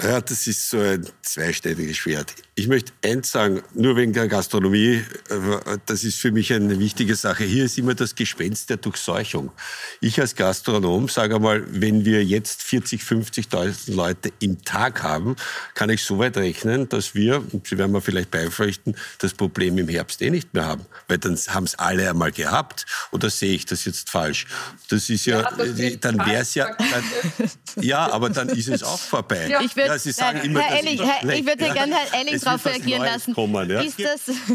Ja, 0.00 0.20
das 0.20 0.46
ist 0.46 0.70
so 0.70 0.78
ein 0.78 1.06
zweischneidiges 1.20 1.98
Schwert. 1.98 2.34
Ich 2.54 2.66
möchte 2.66 2.92
eins 3.04 3.30
sagen, 3.30 3.62
nur 3.74 3.96
wegen 3.96 4.12
der 4.12 4.26
Gastronomie, 4.26 5.04
äh, 5.28 5.78
das 5.86 6.02
ist 6.02 6.18
für 6.18 6.32
mich 6.32 6.52
eine 6.52 6.78
wichtige 6.78 7.14
Sache. 7.14 7.44
Hier 7.44 7.66
ist 7.66 7.78
immer 7.78 7.94
das 7.94 8.14
Gespenst 8.14 8.70
der 8.70 8.78
Durchseuchung. 8.78 9.52
Ich 10.00 10.18
als 10.18 10.34
Gastronom 10.34 11.08
sage 11.08 11.36
einmal, 11.36 11.64
wenn 11.68 12.04
wir 12.04 12.24
jetzt 12.24 12.62
40, 12.62 13.02
50.000 13.02 13.94
Leute 13.94 14.32
im 14.40 14.64
Tag 14.64 15.02
haben, 15.02 15.36
kann 15.74 15.90
ich 15.90 16.02
so 16.02 16.18
weit 16.18 16.36
rechnen, 16.38 16.88
dass 16.88 17.14
wir, 17.14 17.42
und 17.52 17.66
Sie 17.66 17.76
werden 17.76 17.92
mir 17.92 18.00
vielleicht 18.00 18.30
beipflichten, 18.30 18.96
das 19.18 19.34
Problem 19.34 19.76
im 19.76 19.88
Herbst 19.88 20.22
eh 20.22 20.30
nicht 20.30 20.54
mehr 20.54 20.64
haben. 20.66 20.86
Weil 21.08 21.18
dann 21.18 21.36
haben 21.48 21.64
es 21.64 21.74
alle 21.78 22.08
einmal 22.08 22.32
gehabt. 22.32 22.86
Oder 23.10 23.28
sehe 23.28 23.54
ich 23.54 23.66
das 23.66 23.84
jetzt 23.84 24.08
falsch? 24.08 24.46
Das 24.88 25.10
ist 25.10 25.26
ja, 25.26 25.42
ja 25.42 25.50
das 25.50 26.00
dann 26.00 26.18
wäre 26.18 26.42
es 26.42 26.54
ja, 26.54 26.74
dann, 26.76 27.84
ja, 27.84 28.10
aber 28.10 28.30
dann 28.30 28.48
ist 28.48 28.68
es 28.68 28.82
auch 28.82 28.98
vorbei. 28.98 29.48
Ja 29.48 29.60
würde, 29.82 29.94
ja, 29.94 29.98
Sie 29.98 30.12
sagen 30.12 30.40
immer, 30.42 30.60
Herr 30.60 30.78
Elling, 30.78 31.02
Herr, 31.02 31.32
ich 31.32 31.46
würde 31.46 31.66
ja. 31.66 31.72
gerne 31.72 31.94
Herrn 31.94 32.26
Elling 32.26 32.40
darauf 32.40 32.64
reagieren 32.66 33.02
lassen. 33.02 33.34
Kommen, 33.34 33.70
ja? 33.70 33.82
es, 33.82 33.96
gibt, 33.96 34.08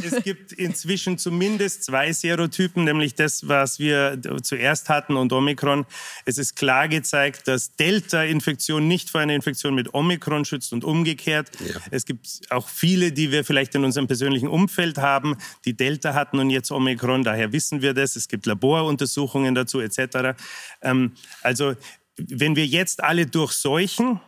es 0.03 0.23
gibt 0.23 0.51
inzwischen 0.53 1.17
zumindest 1.17 1.83
zwei 1.83 2.11
Serotypen, 2.11 2.83
nämlich 2.83 3.15
das, 3.15 3.47
was 3.47 3.79
wir 3.79 4.19
zuerst 4.43 4.89
hatten 4.89 5.17
und 5.17 5.31
Omikron. 5.33 5.85
Es 6.25 6.37
ist 6.37 6.55
klar 6.55 6.87
gezeigt, 6.87 7.47
dass 7.47 7.75
Delta-Infektion 7.75 8.87
nicht 8.87 9.09
vor 9.09 9.21
einer 9.21 9.33
Infektion 9.33 9.75
mit 9.75 9.93
Omikron 9.93 10.45
schützt 10.45 10.73
und 10.73 10.83
umgekehrt. 10.83 11.49
Ja. 11.59 11.75
Es 11.91 12.05
gibt 12.05 12.41
auch 12.49 12.67
viele, 12.67 13.11
die 13.11 13.31
wir 13.31 13.43
vielleicht 13.43 13.75
in 13.75 13.83
unserem 13.83 14.07
persönlichen 14.07 14.47
Umfeld 14.47 14.97
haben, 14.97 15.37
die 15.65 15.75
Delta 15.75 16.13
hatten 16.13 16.39
und 16.39 16.49
jetzt 16.49 16.71
Omikron. 16.71 17.23
Daher 17.23 17.51
wissen 17.51 17.81
wir 17.81 17.93
das. 17.93 18.15
Es 18.15 18.27
gibt 18.27 18.45
Laboruntersuchungen 18.45 19.55
dazu 19.55 19.79
etc. 19.79 20.37
Ähm, 20.81 21.13
also 21.41 21.75
wenn 22.17 22.55
wir 22.55 22.65
jetzt 22.65 23.03
alle 23.03 23.25
durchseuchen, 23.25 24.19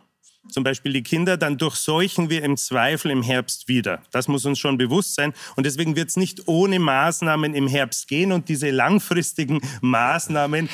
zum 0.48 0.64
Beispiel 0.64 0.92
die 0.92 1.02
Kinder, 1.02 1.36
dann 1.36 1.58
durchseuchen 1.58 2.30
wir 2.30 2.42
im 2.42 2.56
Zweifel 2.56 3.10
im 3.10 3.22
Herbst 3.22 3.68
wieder. 3.68 4.02
Das 4.10 4.26
muss 4.26 4.46
uns 4.46 4.58
schon 4.58 4.78
bewusst 4.78 5.14
sein. 5.14 5.32
Und 5.56 5.64
deswegen 5.66 5.96
wird 5.96 6.08
es 6.08 6.16
nicht 6.16 6.48
ohne 6.48 6.78
Maßnahmen 6.78 7.54
im 7.54 7.68
Herbst 7.68 8.08
gehen. 8.08 8.32
Und 8.32 8.48
diese 8.48 8.70
langfristigen 8.70 9.60
Maßnahmen, 9.80 10.68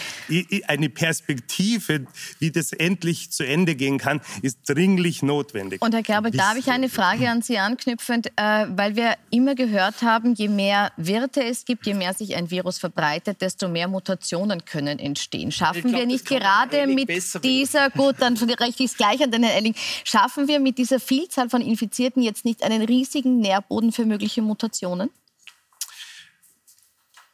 eine 0.66 0.88
Perspektive, 0.88 2.06
wie 2.38 2.50
das 2.50 2.72
endlich 2.72 3.30
zu 3.32 3.44
Ende 3.44 3.74
gehen 3.74 3.98
kann, 3.98 4.20
ist 4.42 4.60
dringlich 4.68 5.22
notwendig. 5.22 5.82
Und 5.82 5.94
Herr 5.94 6.02
Gerber, 6.02 6.30
darf 6.30 6.56
ich 6.56 6.68
eine 6.68 6.88
Frage 6.88 7.28
an 7.28 7.42
Sie 7.42 7.58
anknüpfend, 7.58 8.28
äh, 8.36 8.66
weil 8.68 8.96
wir 8.96 9.14
immer 9.30 9.54
gehört 9.54 10.02
haben, 10.02 10.34
je 10.34 10.48
mehr 10.48 10.92
Wirte 10.96 11.42
es 11.42 11.64
gibt, 11.64 11.86
je 11.86 11.94
mehr 11.94 12.14
sich 12.14 12.36
ein 12.36 12.50
Virus 12.50 12.78
verbreitet, 12.78 13.40
desto 13.40 13.68
mehr 13.68 13.88
Mutationen 13.88 14.64
können 14.64 14.98
entstehen. 14.98 15.50
Schaffen 15.52 15.82
glaub, 15.82 16.00
wir 16.00 16.06
nicht 16.06 16.26
gerade 16.26 16.86
mit 16.86 17.08
dieser, 17.42 17.90
gut, 17.90 18.16
dann 18.20 18.36
rechte 18.60 18.84
ich 18.84 18.90
es 18.90 18.96
gleich 18.96 19.22
an 19.22 19.30
den 19.30 19.44
Elling, 19.56 19.74
schaffen 20.04 20.48
wir 20.48 20.60
mit 20.60 20.78
dieser 20.78 21.00
Vielzahl 21.00 21.48
von 21.48 21.60
Infizierten 21.60 22.22
jetzt 22.22 22.44
nicht 22.44 22.62
einen 22.62 22.82
riesigen 22.82 23.38
Nährboden 23.40 23.92
für 23.92 24.04
mögliche 24.04 24.42
Mutationen? 24.42 25.10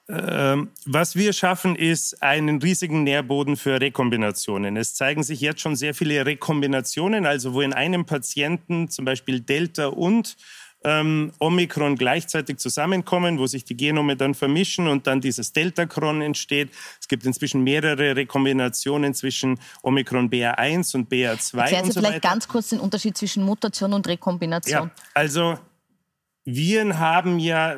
Ähm, 0.08 0.70
was 0.84 1.16
wir 1.16 1.32
schaffen, 1.32 1.74
ist 1.74 2.22
einen 2.22 2.60
riesigen 2.60 3.02
Nährboden 3.02 3.56
für 3.56 3.80
Rekombinationen. 3.80 4.76
Es 4.76 4.94
zeigen 4.94 5.22
sich 5.22 5.40
jetzt 5.40 5.60
schon 5.60 5.76
sehr 5.76 5.94
viele 5.94 6.26
Rekombinationen, 6.26 7.24
also 7.24 7.54
wo 7.54 7.62
in 7.62 7.72
einem 7.72 8.04
Patienten 8.04 8.88
zum 8.88 9.04
Beispiel 9.04 9.40
Delta 9.40 9.86
und 9.86 10.36
ähm, 10.84 11.32
Omikron 11.38 11.96
gleichzeitig 11.96 12.58
zusammenkommen, 12.58 13.38
wo 13.38 13.46
sich 13.46 13.64
die 13.64 13.76
Genome 13.76 14.16
dann 14.16 14.34
vermischen 14.34 14.88
und 14.88 15.06
dann 15.06 15.20
dieses 15.20 15.52
Deltacron 15.52 16.22
entsteht. 16.22 16.70
Es 17.00 17.08
gibt 17.08 17.24
inzwischen 17.24 17.62
mehrere 17.62 18.16
Rekombinationen 18.16 19.14
zwischen 19.14 19.58
Omikron 19.82 20.30
BA1 20.30 20.94
und 20.96 21.10
BA2 21.10 21.58
Erklären 21.58 21.84
Sie 21.84 21.88
und 21.88 21.92
so 21.92 22.00
vielleicht 22.00 22.14
weiter. 22.14 22.28
ganz 22.28 22.48
kurz 22.48 22.68
den 22.70 22.80
Unterschied 22.80 23.16
zwischen 23.16 23.44
Mutation 23.44 23.92
und 23.92 24.06
Rekombination. 24.06 24.88
Ja, 24.88 25.04
also 25.14 25.58
Viren 26.44 26.98
haben 26.98 27.38
ja 27.38 27.76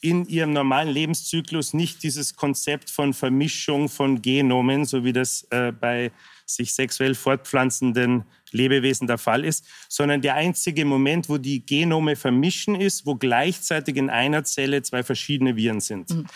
in 0.00 0.26
ihrem 0.26 0.52
normalen 0.52 0.88
Lebenszyklus 0.88 1.72
nicht 1.72 2.02
dieses 2.02 2.36
Konzept 2.36 2.90
von 2.90 3.14
Vermischung 3.14 3.88
von 3.88 4.20
Genomen, 4.20 4.84
so 4.84 5.02
wie 5.02 5.14
das 5.14 5.46
äh, 5.50 5.72
bei 5.72 6.12
sich 6.46 6.74
sexuell 6.74 7.14
fortpflanzenden 7.14 8.24
Lebewesen 8.54 9.06
der 9.06 9.18
Fall 9.18 9.44
ist, 9.44 9.66
sondern 9.88 10.22
der 10.22 10.34
einzige 10.34 10.84
Moment, 10.84 11.28
wo 11.28 11.38
die 11.38 11.66
Genome 11.66 12.16
vermischen 12.16 12.74
ist, 12.74 13.04
wo 13.04 13.16
gleichzeitig 13.16 13.96
in 13.96 14.08
einer 14.08 14.44
Zelle 14.44 14.82
zwei 14.82 15.02
verschiedene 15.02 15.56
Viren 15.56 15.80
sind. 15.80 16.10
Mhm. 16.10 16.26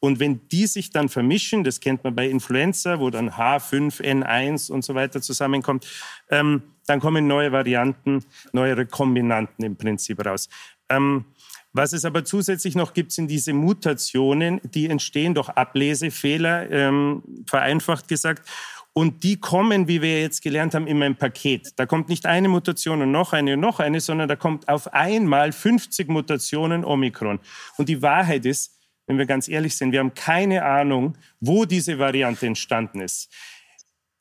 Und 0.00 0.20
wenn 0.20 0.46
die 0.48 0.66
sich 0.66 0.90
dann 0.90 1.08
vermischen, 1.08 1.64
das 1.64 1.80
kennt 1.80 2.04
man 2.04 2.14
bei 2.14 2.28
Influenza, 2.28 3.00
wo 3.00 3.10
dann 3.10 3.30
H5N1 3.30 4.70
und 4.70 4.84
so 4.84 4.94
weiter 4.94 5.20
zusammenkommt, 5.20 5.86
ähm, 6.30 6.62
dann 6.86 7.00
kommen 7.00 7.26
neue 7.26 7.50
Varianten, 7.50 8.24
neue 8.52 8.76
Rekombinanten 8.76 9.64
im 9.64 9.76
Prinzip 9.76 10.24
raus. 10.24 10.48
Ähm, 10.88 11.24
was 11.72 11.92
es 11.92 12.04
aber 12.04 12.24
zusätzlich 12.24 12.74
noch 12.74 12.94
gibt, 12.94 13.12
sind 13.12 13.28
diese 13.28 13.52
Mutationen, 13.52 14.60
die 14.64 14.86
entstehen 14.86 15.34
durch 15.34 15.48
Ablesefehler, 15.50 16.70
ähm, 16.70 17.22
vereinfacht 17.46 18.08
gesagt. 18.08 18.48
Und 18.98 19.22
die 19.22 19.36
kommen, 19.36 19.86
wie 19.86 20.02
wir 20.02 20.20
jetzt 20.20 20.42
gelernt 20.42 20.74
haben, 20.74 20.88
immer 20.88 21.06
im 21.06 21.14
Paket. 21.14 21.70
Da 21.76 21.86
kommt 21.86 22.08
nicht 22.08 22.26
eine 22.26 22.48
Mutation 22.48 23.00
und 23.00 23.12
noch 23.12 23.32
eine 23.32 23.54
und 23.54 23.60
noch 23.60 23.78
eine, 23.78 24.00
sondern 24.00 24.28
da 24.28 24.34
kommt 24.34 24.68
auf 24.68 24.92
einmal 24.92 25.52
50 25.52 26.08
Mutationen 26.08 26.84
Omikron. 26.84 27.38
Und 27.76 27.88
die 27.88 28.02
Wahrheit 28.02 28.44
ist, 28.44 28.72
wenn 29.06 29.16
wir 29.16 29.26
ganz 29.26 29.46
ehrlich 29.46 29.76
sind, 29.76 29.92
wir 29.92 30.00
haben 30.00 30.14
keine 30.14 30.64
Ahnung, 30.64 31.16
wo 31.38 31.64
diese 31.64 32.00
Variante 32.00 32.44
entstanden 32.46 32.98
ist. 32.98 33.32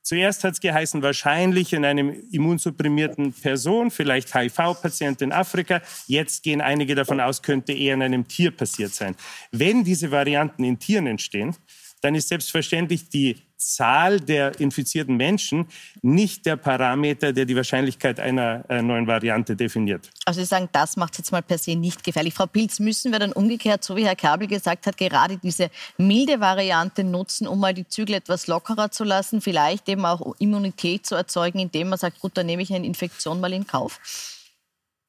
Zuerst 0.04 0.44
hat 0.44 0.54
es 0.54 0.60
geheißen, 0.60 1.02
wahrscheinlich 1.02 1.74
in 1.74 1.84
einem 1.84 2.14
immunsupprimierten 2.32 3.34
Person, 3.34 3.90
vielleicht 3.90 4.36
HIV-Patient 4.36 5.24
in 5.24 5.32
Afrika. 5.32 5.82
Jetzt 6.06 6.44
gehen 6.44 6.62
einige 6.62 6.94
davon 6.94 7.20
aus, 7.20 7.42
könnte 7.42 7.74
eher 7.74 7.96
in 7.96 8.04
einem 8.04 8.28
Tier 8.28 8.52
passiert 8.52 8.94
sein. 8.94 9.16
Wenn 9.52 9.84
diese 9.84 10.12
Varianten 10.12 10.64
in 10.64 10.78
Tieren 10.78 11.08
entstehen, 11.08 11.56
dann 12.02 12.14
ist 12.14 12.28
selbstverständlich 12.28 13.10
die 13.10 13.47
Zahl 13.58 14.20
der 14.20 14.60
infizierten 14.60 15.18
Menschen 15.18 15.68
nicht 16.02 16.46
der 16.46 16.56
Parameter, 16.56 17.34
der 17.34 17.46
die 17.46 17.56
Wahrscheinlichkeit 17.56 18.20
einer 18.20 18.64
äh, 18.70 18.82
neuen 18.82 19.08
Variante 19.08 19.56
definiert. 19.56 20.10
Also 20.26 20.40
Sie 20.40 20.46
sagen, 20.46 20.70
das 20.72 20.96
macht 20.96 21.14
es 21.14 21.18
jetzt 21.20 21.32
mal 21.32 21.42
per 21.42 21.58
se 21.58 21.76
nicht 21.76 22.04
gefährlich. 22.04 22.34
Frau 22.34 22.46
Pilz, 22.46 22.80
müssen 22.80 23.12
wir 23.12 23.20
dann 23.20 23.32
umgekehrt, 23.32 23.84
so 23.84 23.96
wie 23.96 24.06
Herr 24.06 24.16
Kabel 24.16 24.48
gesagt 24.48 24.86
hat, 24.86 24.98
gerade 24.98 25.38
diese 25.38 25.70
milde 25.98 26.40
Variante 26.40 27.04
nutzen, 27.04 27.48
um 27.48 27.60
mal 27.60 27.74
die 27.74 27.88
Zügel 27.88 28.16
etwas 28.16 28.48
lockerer 28.48 28.92
zu 28.92 29.04
lassen, 29.04 29.42
vielleicht 29.42 29.90
eben 29.90 30.06
auch 30.06 30.36
Immunität 30.40 31.06
zu 31.06 31.16
erzeugen, 31.16 31.60
indem 31.60 31.90
man 31.90 31.98
sagt, 31.98 32.20
gut, 32.20 32.38
dann 32.38 32.46
nehme 32.46 32.62
ich 32.62 32.74
eine 32.74 32.86
Infektion 32.86 33.40
mal 33.40 33.54
in 33.54 33.66
Kauf? 33.66 34.00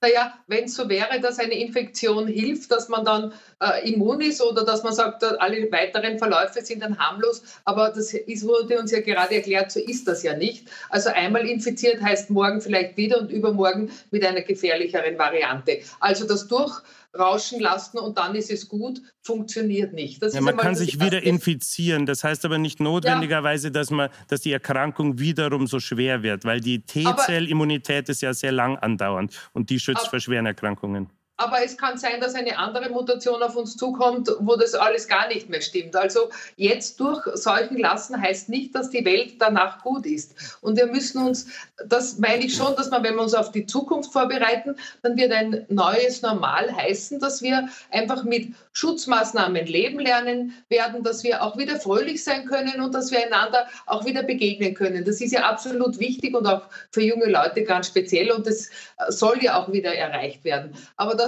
Naja, 0.01 0.35
wenn 0.47 0.65
es 0.65 0.75
so 0.75 0.89
wäre, 0.89 1.21
dass 1.21 1.41
eine 1.41 1.59
Infektion 1.59 2.29
hilft, 2.29 2.71
dass 2.71 2.89
man 2.89 3.05
dann 3.05 3.33
äh, 3.61 3.93
immun 3.93 4.21
ist 4.21 4.41
oder 4.41 4.65
dass 4.65 4.85
man 4.85 4.93
sagt, 4.93 5.25
alle 5.25 5.71
weiteren 5.73 6.19
Verläufe 6.19 6.65
sind 6.65 6.83
dann 6.83 6.97
harmlos, 6.99 7.43
aber 7.65 7.89
das 7.91 8.15
ist, 8.15 8.45
wurde 8.45 8.79
uns 8.79 8.93
ja 8.93 9.01
gerade 9.01 9.35
erklärt, 9.35 9.73
so 9.73 9.81
ist 9.81 10.07
das 10.07 10.23
ja 10.23 10.37
nicht. 10.37 10.69
Also 10.91 11.11
einmal 11.11 11.47
infiziert 11.47 12.01
heißt 12.01 12.31
morgen 12.31 12.61
vielleicht 12.61 12.97
wieder 12.97 13.19
und 13.19 13.33
übermorgen 13.33 13.91
mit 14.13 14.25
einer 14.25 14.43
gefährlicheren 14.43 15.19
Variante. 15.19 15.81
Also 15.99 16.27
das 16.27 16.47
durchrauschen 16.47 17.59
lassen 17.59 17.99
und 17.99 18.19
dann 18.19 18.37
ist 18.37 18.53
es 18.53 18.69
gut, 18.69 19.03
funktioniert 19.29 19.93
nicht. 19.93 20.23
Ja, 20.23 20.41
man 20.41 20.57
kann 20.57 20.75
sich 20.75 21.01
wieder 21.01 21.23
infizieren. 21.23 22.07
Das 22.07 22.25
heißt 22.25 22.45
aber 22.47 22.57
nicht 22.57 22.81
notwendigerweise, 22.81 23.71
dass, 23.71 23.91
man, 23.91 24.09
dass 24.29 24.41
die 24.41 24.53
Erkrankung 24.53 25.19
wiederum 25.19 25.67
so 25.67 25.81
schwer 25.81 26.23
wird, 26.23 26.45
weil 26.45 26.61
die 26.61 26.81
T-Zell-Immunität 26.81 28.09
ist 28.09 28.23
ja 28.23 28.33
sehr 28.33 28.53
lang 28.53 28.79
andauernd 28.79 29.35
und 29.53 29.69
die 29.69 29.81
schützt 29.89 30.09
vor 30.09 30.21
schweren 30.21 30.45
Erkrankungen. 30.45 31.09
Aber 31.39 31.65
es 31.65 31.79
kann 31.79 31.97
sein, 31.97 32.21
dass 32.21 32.35
eine 32.35 32.59
andere 32.59 32.91
Mutation 32.91 33.43
auf 33.45 33.55
uns 33.55 33.77
zukommt, 33.77 34.29
wo 34.41 34.57
das 34.57 34.75
alles 34.75 35.07
gar 35.07 35.29
nicht 35.29 35.49
mehr 35.49 35.61
stimmt. 35.61 35.95
Also 35.95 36.31
jetzt 36.57 36.99
durchseuchen 36.99 37.79
lassen 37.79 38.21
heißt 38.21 38.49
nicht, 38.49 38.75
dass 38.75 38.91
die 38.91 39.05
Welt 39.05 39.35
danach 39.39 39.83
gut 39.83 40.05
ist. 40.05 40.35
Und 40.61 40.77
wir 40.77 40.87
müssen 40.87 41.23
uns, 41.25 41.47
das 41.87 42.19
meine 42.19 42.45
ich 42.45 42.57
schon, 42.57 42.75
dass 42.75 42.91
man, 42.91 43.05
wenn 43.05 43.15
wir 43.15 43.23
uns 43.23 43.35
auf 43.35 43.53
die 43.53 43.67
Zukunft 43.67 44.13
vorbereiten, 44.13 44.75
dann 45.03 45.17
wird 45.17 45.31
ein 45.31 45.65
neues 45.69 46.23
Normal 46.23 46.75
heißen, 46.75 47.21
dass 47.21 47.41
wir 47.41 47.69
einfach 47.93 48.25
mit 48.25 48.53
Schutzmaßnahmen 48.73 49.67
leben 49.67 50.01
lernen 50.01 50.55
werden, 50.69 51.05
dass 51.05 51.23
wir 51.23 51.43
auch 51.43 51.57
wieder 51.57 51.79
fröhlich 51.81 52.23
sein 52.25 52.47
können 52.47 52.81
und 52.81 52.95
dass 52.95 53.13
wir 53.13 53.25
einander 53.25 53.69
auch 53.87 54.05
wieder 54.05 54.25
begegnen 54.25 54.75
können. 54.75 55.05
Das 55.05 55.21
ist 55.21 55.33
ja 55.33 55.49
absolut 55.49 56.01
wichtig 56.01 56.35
und 56.35 56.47
auch 56.47 56.63
für 56.91 57.03
junge 57.03 57.27
Leute 57.27 57.63
ganz 57.63 57.87
speziell 57.89 58.33
und 58.33 58.47
das 58.47 58.71
soll 59.09 59.43
ja 59.43 59.61
auch 59.61 59.73
wieder 59.73 59.95
erreicht 59.95 60.45
werden. 60.45 60.75
Aber 60.97 61.15
das, 61.15 61.28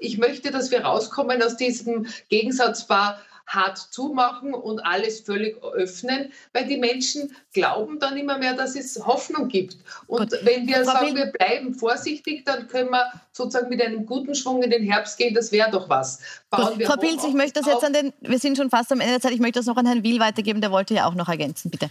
ich 0.00 0.18
möchte, 0.18 0.50
dass 0.50 0.70
wir 0.70 0.82
rauskommen 0.82 1.42
aus 1.42 1.56
diesem 1.56 2.06
Gegensatzpaar 2.28 3.20
hart 3.46 3.78
zumachen 3.78 4.54
und 4.54 4.80
alles 4.80 5.20
völlig 5.20 5.62
öffnen, 5.62 6.32
weil 6.52 6.66
die 6.66 6.76
Menschen 6.76 7.34
glauben 7.52 7.98
dann 7.98 8.16
immer 8.16 8.38
mehr, 8.38 8.54
dass 8.54 8.76
es 8.76 9.04
Hoffnung 9.04 9.48
gibt. 9.48 9.76
Und 10.06 10.30
Gut. 10.30 10.40
wenn 10.44 10.66
wir 10.66 10.84
Frau 10.84 10.92
sagen, 10.92 11.16
wir 11.16 11.26
bleiben 11.26 11.74
vorsichtig, 11.74 12.44
dann 12.44 12.68
können 12.68 12.90
wir 12.90 13.10
sozusagen 13.32 13.68
mit 13.68 13.82
einem 13.82 14.06
guten 14.06 14.34
Schwung 14.34 14.62
in 14.62 14.70
den 14.70 14.84
Herbst 14.84 15.18
gehen. 15.18 15.34
Das 15.34 15.50
wäre 15.50 15.70
doch 15.70 15.88
was. 15.88 16.20
Frau 16.50 16.96
Pilz, 16.96 17.24
ich 17.24 17.34
möchte 17.34 17.60
das 17.60 17.66
jetzt 17.66 17.84
an 17.84 17.92
den, 17.92 18.12
wir 18.20 18.38
sind 18.38 18.56
schon 18.56 18.70
fast 18.70 18.92
am 18.92 19.00
Ende 19.00 19.14
der 19.14 19.20
Zeit, 19.20 19.32
ich 19.32 19.40
möchte 19.40 19.58
das 19.58 19.66
noch 19.66 19.76
an 19.76 19.86
Herrn 19.86 20.04
Wiel 20.04 20.20
weitergeben, 20.20 20.60
der 20.60 20.70
wollte 20.70 20.94
ja 20.94 21.06
auch 21.06 21.14
noch 21.14 21.28
ergänzen, 21.28 21.70
bitte. 21.70 21.90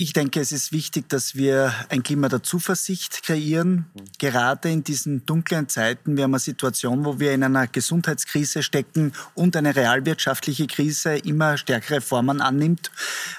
Ich 0.00 0.12
denke, 0.12 0.38
es 0.38 0.52
ist 0.52 0.70
wichtig, 0.70 1.08
dass 1.08 1.34
wir 1.34 1.74
ein 1.88 2.04
Klima 2.04 2.28
der 2.28 2.40
Zuversicht 2.40 3.24
kreieren. 3.24 3.86
Gerade 4.18 4.70
in 4.70 4.84
diesen 4.84 5.26
dunklen 5.26 5.68
Zeiten. 5.68 6.16
Wir 6.16 6.22
haben 6.22 6.34
eine 6.34 6.38
Situation, 6.38 7.04
wo 7.04 7.18
wir 7.18 7.32
in 7.32 7.42
einer 7.42 7.66
Gesundheitskrise 7.66 8.62
stecken 8.62 9.12
und 9.34 9.56
eine 9.56 9.74
realwirtschaftliche 9.74 10.68
Krise 10.68 11.16
immer 11.16 11.58
stärkere 11.58 12.00
Formen 12.00 12.40
annimmt. 12.40 12.92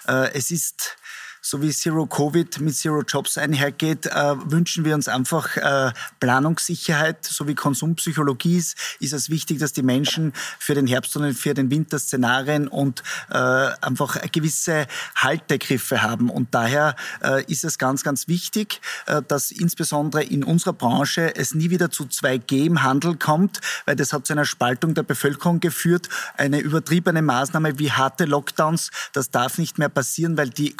Äh, 0.05 0.33
Es 0.33 0.51
ist 0.51 0.97
so 1.41 1.61
wie 1.61 1.71
Zero 1.71 2.05
Covid 2.05 2.59
mit 2.59 2.75
Zero 2.75 3.01
Jobs 3.01 3.37
einhergeht, 3.37 4.05
äh, 4.07 4.35
wünschen 4.45 4.85
wir 4.85 4.95
uns 4.95 5.07
einfach 5.07 5.55
äh, 5.57 5.91
Planungssicherheit, 6.19 7.25
so 7.25 7.47
wie 7.47 7.55
Konsumpsychologie 7.55 8.57
ist, 8.57 8.77
ist 8.99 9.13
es 9.13 9.29
wichtig, 9.29 9.59
dass 9.59 9.73
die 9.73 9.83
Menschen 9.83 10.33
für 10.59 10.75
den 10.75 10.87
Herbst 10.87 11.15
und 11.17 11.33
für 11.33 11.53
den 11.53 11.71
Winter 11.71 11.99
Szenarien 11.99 12.67
und 12.67 13.03
äh, 13.29 13.37
einfach 13.37 14.19
gewisse 14.31 14.87
Haltegriffe 15.15 16.01
haben. 16.01 16.29
Und 16.29 16.53
daher 16.53 16.95
äh, 17.23 17.43
ist 17.45 17.63
es 17.63 17.77
ganz, 17.77 18.03
ganz 18.03 18.27
wichtig, 18.27 18.81
äh, 19.05 19.21
dass 19.27 19.51
insbesondere 19.51 20.23
in 20.23 20.43
unserer 20.43 20.73
Branche 20.73 21.35
es 21.35 21.53
nie 21.55 21.69
wieder 21.69 21.89
zu 21.89 22.05
2G 22.05 22.65
im 22.65 22.83
Handel 22.83 23.15
kommt, 23.15 23.59
weil 23.85 23.95
das 23.95 24.13
hat 24.13 24.25
zu 24.25 24.33
einer 24.33 24.45
Spaltung 24.45 24.93
der 24.93 25.03
Bevölkerung 25.03 25.59
geführt. 25.59 26.09
Eine 26.37 26.59
übertriebene 26.59 27.21
Maßnahme 27.21 27.79
wie 27.79 27.91
harte 27.91 28.25
Lockdowns, 28.25 28.91
das 29.13 29.31
darf 29.31 29.57
nicht 29.57 29.77
mehr 29.77 29.89
passieren, 29.89 30.37
weil 30.37 30.49
die 30.49 30.75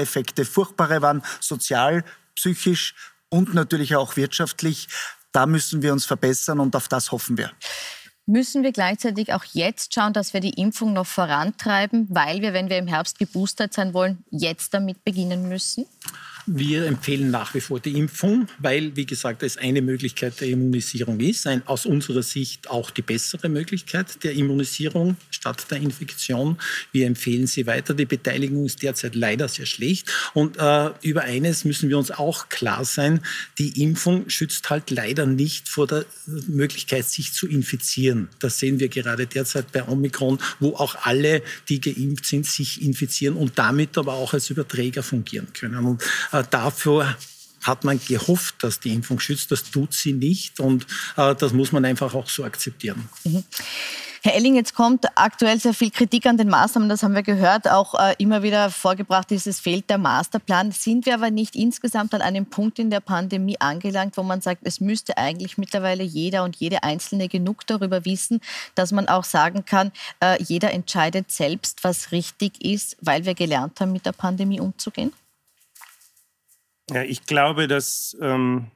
Kollateraleffekte 0.00 0.44
furchtbare 0.44 1.02
waren, 1.02 1.22
sozial, 1.40 2.04
psychisch 2.34 2.94
und 3.28 3.54
natürlich 3.54 3.96
auch 3.96 4.16
wirtschaftlich. 4.16 4.88
Da 5.32 5.46
müssen 5.46 5.82
wir 5.82 5.92
uns 5.92 6.06
verbessern 6.06 6.60
und 6.60 6.74
auf 6.74 6.88
das 6.88 7.12
hoffen 7.12 7.38
wir. 7.38 7.50
Müssen 8.26 8.62
wir 8.62 8.72
gleichzeitig 8.72 9.32
auch 9.32 9.44
jetzt 9.52 9.94
schauen, 9.94 10.12
dass 10.12 10.34
wir 10.34 10.40
die 10.40 10.60
Impfung 10.60 10.92
noch 10.92 11.06
vorantreiben, 11.06 12.06
weil 12.10 12.42
wir, 12.42 12.52
wenn 12.52 12.68
wir 12.68 12.78
im 12.78 12.86
Herbst 12.86 13.18
geboostert 13.18 13.72
sein 13.72 13.92
wollen, 13.92 14.24
jetzt 14.30 14.72
damit 14.74 15.04
beginnen 15.04 15.48
müssen? 15.48 15.86
Wir 16.46 16.86
empfehlen 16.86 17.30
nach 17.30 17.54
wie 17.54 17.60
vor 17.60 17.80
die 17.80 17.98
Impfung, 17.98 18.48
weil, 18.58 18.96
wie 18.96 19.06
gesagt, 19.06 19.42
es 19.42 19.56
eine 19.56 19.82
Möglichkeit 19.82 20.40
der 20.40 20.48
Immunisierung 20.48 21.20
ist. 21.20 21.46
Ein, 21.46 21.66
aus 21.66 21.86
unserer 21.86 22.22
Sicht 22.22 22.70
auch 22.70 22.90
die 22.90 23.02
bessere 23.02 23.48
Möglichkeit 23.48 24.22
der 24.24 24.32
Immunisierung 24.32 25.16
statt 25.30 25.66
der 25.70 25.78
Infektion. 25.78 26.56
Wir 26.92 27.06
empfehlen 27.06 27.46
sie 27.46 27.66
weiter. 27.66 27.94
Die 27.94 28.06
Beteiligung 28.06 28.64
ist 28.64 28.82
derzeit 28.82 29.14
leider 29.14 29.48
sehr 29.48 29.66
schlecht. 29.66 30.10
Und 30.34 30.56
äh, 30.58 30.90
über 31.02 31.22
eines 31.22 31.64
müssen 31.64 31.88
wir 31.88 31.98
uns 31.98 32.10
auch 32.10 32.48
klar 32.48 32.84
sein. 32.84 33.20
Die 33.58 33.82
Impfung 33.82 34.28
schützt 34.28 34.70
halt 34.70 34.90
leider 34.90 35.26
nicht 35.26 35.68
vor 35.68 35.86
der 35.86 36.06
Möglichkeit, 36.26 37.08
sich 37.08 37.32
zu 37.32 37.46
infizieren. 37.46 38.28
Das 38.38 38.58
sehen 38.58 38.80
wir 38.80 38.88
gerade 38.88 39.26
derzeit 39.26 39.72
bei 39.72 39.86
Omikron, 39.86 40.38
wo 40.58 40.74
auch 40.76 40.96
alle, 41.02 41.42
die 41.68 41.80
geimpft 41.80 42.26
sind, 42.26 42.46
sich 42.46 42.82
infizieren 42.82 43.36
und 43.36 43.58
damit 43.58 43.98
aber 43.98 44.14
auch 44.14 44.32
als 44.32 44.50
Überträger 44.50 45.02
fungieren 45.02 45.48
können. 45.52 45.84
Und 45.84 46.02
dafür 46.50 47.16
hat 47.62 47.84
man 47.84 48.00
gehofft, 48.06 48.62
dass 48.62 48.80
die 48.80 48.94
Impfung 48.94 49.20
schützt. 49.20 49.50
Das 49.50 49.64
tut 49.64 49.92
sie 49.92 50.12
nicht 50.12 50.60
und 50.60 50.86
äh, 51.16 51.34
das 51.34 51.52
muss 51.52 51.72
man 51.72 51.84
einfach 51.84 52.14
auch 52.14 52.28
so 52.28 52.44
akzeptieren. 52.44 53.08
Mhm. 53.24 53.44
Herr 54.22 54.34
Elling, 54.34 54.54
jetzt 54.54 54.74
kommt 54.74 55.06
aktuell 55.14 55.58
sehr 55.58 55.72
viel 55.72 55.90
Kritik 55.90 56.26
an 56.26 56.36
den 56.36 56.50
Maßnahmen, 56.50 56.90
das 56.90 57.02
haben 57.02 57.14
wir 57.14 57.22
gehört, 57.22 57.70
auch 57.70 57.94
äh, 57.94 58.14
immer 58.18 58.42
wieder 58.42 58.68
vorgebracht 58.68 59.32
ist, 59.32 59.46
es 59.46 59.60
fehlt 59.60 59.88
der 59.88 59.96
Masterplan. 59.96 60.72
Sind 60.72 61.06
wir 61.06 61.14
aber 61.14 61.30
nicht 61.30 61.56
insgesamt 61.56 62.12
an 62.12 62.20
einem 62.20 62.44
Punkt 62.44 62.78
in 62.78 62.90
der 62.90 63.00
Pandemie 63.00 63.58
angelangt, 63.58 64.18
wo 64.18 64.22
man 64.22 64.42
sagt, 64.42 64.60
es 64.64 64.78
müsste 64.78 65.16
eigentlich 65.16 65.56
mittlerweile 65.56 66.02
jeder 66.02 66.44
und 66.44 66.56
jede 66.56 66.82
Einzelne 66.82 67.28
genug 67.28 67.66
darüber 67.66 68.04
wissen, 68.04 68.42
dass 68.74 68.92
man 68.92 69.08
auch 69.08 69.24
sagen 69.24 69.64
kann, 69.64 69.90
äh, 70.22 70.36
jeder 70.42 70.70
entscheidet 70.72 71.32
selbst, 71.32 71.82
was 71.82 72.12
richtig 72.12 72.62
ist, 72.62 72.98
weil 73.00 73.24
wir 73.24 73.34
gelernt 73.34 73.80
haben, 73.80 73.92
mit 73.92 74.04
der 74.04 74.12
Pandemie 74.12 74.60
umzugehen? 74.60 75.14
Ja, 76.92 77.02
ich 77.02 77.24
glaube, 77.24 77.68
dass 77.68 78.16
ähm, 78.20 78.66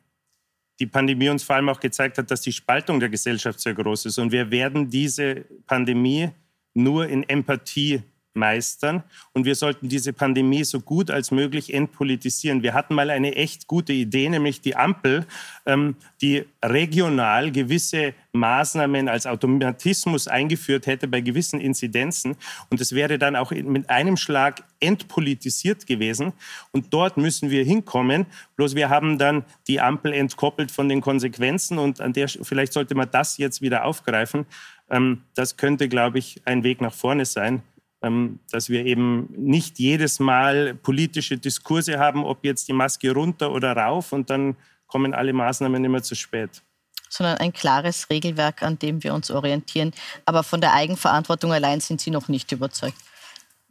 die 0.80 0.86
Pandemie 0.86 1.28
uns 1.28 1.42
vor 1.42 1.56
allem 1.56 1.68
auch 1.68 1.80
gezeigt 1.80 2.18
hat, 2.18 2.30
dass 2.30 2.40
die 2.40 2.52
Spaltung 2.52 3.00
der 3.00 3.08
Gesellschaft 3.08 3.60
sehr 3.60 3.74
groß 3.74 4.06
ist. 4.06 4.18
Und 4.18 4.32
wir 4.32 4.50
werden 4.50 4.88
diese 4.88 5.44
Pandemie 5.66 6.30
nur 6.74 7.08
in 7.08 7.22
Empathie 7.28 8.02
meistern. 8.34 9.02
Und 9.32 9.44
wir 9.44 9.54
sollten 9.54 9.88
diese 9.88 10.12
Pandemie 10.12 10.64
so 10.64 10.80
gut 10.80 11.10
als 11.10 11.30
möglich 11.30 11.72
entpolitisieren. 11.72 12.62
Wir 12.62 12.74
hatten 12.74 12.94
mal 12.94 13.10
eine 13.10 13.36
echt 13.36 13.66
gute 13.66 13.92
Idee, 13.92 14.28
nämlich 14.28 14.60
die 14.60 14.76
Ampel, 14.76 15.26
ähm, 15.66 15.96
die 16.20 16.44
regional 16.62 17.52
gewisse 17.52 18.14
Maßnahmen 18.32 19.08
als 19.08 19.26
Automatismus 19.26 20.26
eingeführt 20.26 20.86
hätte 20.86 21.06
bei 21.06 21.20
gewissen 21.20 21.60
Inzidenzen. 21.60 22.36
Und 22.70 22.80
es 22.80 22.92
wäre 22.92 23.18
dann 23.18 23.36
auch 23.36 23.52
mit 23.52 23.88
einem 23.88 24.16
Schlag 24.16 24.64
entpolitisiert 24.80 25.86
gewesen. 25.86 26.32
Und 26.72 26.92
dort 26.92 27.16
müssen 27.16 27.50
wir 27.50 27.64
hinkommen. 27.64 28.26
Bloß 28.56 28.74
wir 28.74 28.90
haben 28.90 29.18
dann 29.18 29.44
die 29.68 29.80
Ampel 29.80 30.12
entkoppelt 30.12 30.72
von 30.72 30.88
den 30.88 31.00
Konsequenzen. 31.00 31.78
Und 31.78 32.00
an 32.00 32.12
der, 32.12 32.28
vielleicht 32.28 32.72
sollte 32.72 32.94
man 32.94 33.10
das 33.10 33.38
jetzt 33.38 33.62
wieder 33.62 33.84
aufgreifen. 33.84 34.46
Ähm, 34.90 35.22
das 35.34 35.56
könnte, 35.56 35.88
glaube 35.88 36.18
ich, 36.18 36.42
ein 36.44 36.64
Weg 36.64 36.80
nach 36.80 36.92
vorne 36.92 37.24
sein. 37.24 37.62
Ähm, 38.04 38.38
dass 38.50 38.68
wir 38.68 38.84
eben 38.84 39.28
nicht 39.30 39.78
jedes 39.78 40.20
Mal 40.20 40.74
politische 40.74 41.38
Diskurse 41.38 41.98
haben, 41.98 42.24
ob 42.24 42.44
jetzt 42.44 42.68
die 42.68 42.74
Maske 42.74 43.12
runter 43.12 43.50
oder 43.50 43.74
rauf 43.74 44.12
und 44.12 44.28
dann 44.28 44.56
kommen 44.86 45.14
alle 45.14 45.32
Maßnahmen 45.32 45.82
immer 45.82 46.02
zu 46.02 46.14
spät. 46.14 46.62
Sondern 47.08 47.38
ein 47.38 47.52
klares 47.52 48.10
Regelwerk, 48.10 48.62
an 48.62 48.78
dem 48.78 49.02
wir 49.02 49.14
uns 49.14 49.30
orientieren. 49.30 49.92
Aber 50.26 50.42
von 50.42 50.60
der 50.60 50.74
Eigenverantwortung 50.74 51.52
allein 51.52 51.80
sind 51.80 52.00
Sie 52.00 52.10
noch 52.10 52.28
nicht 52.28 52.52
überzeugt. 52.52 52.98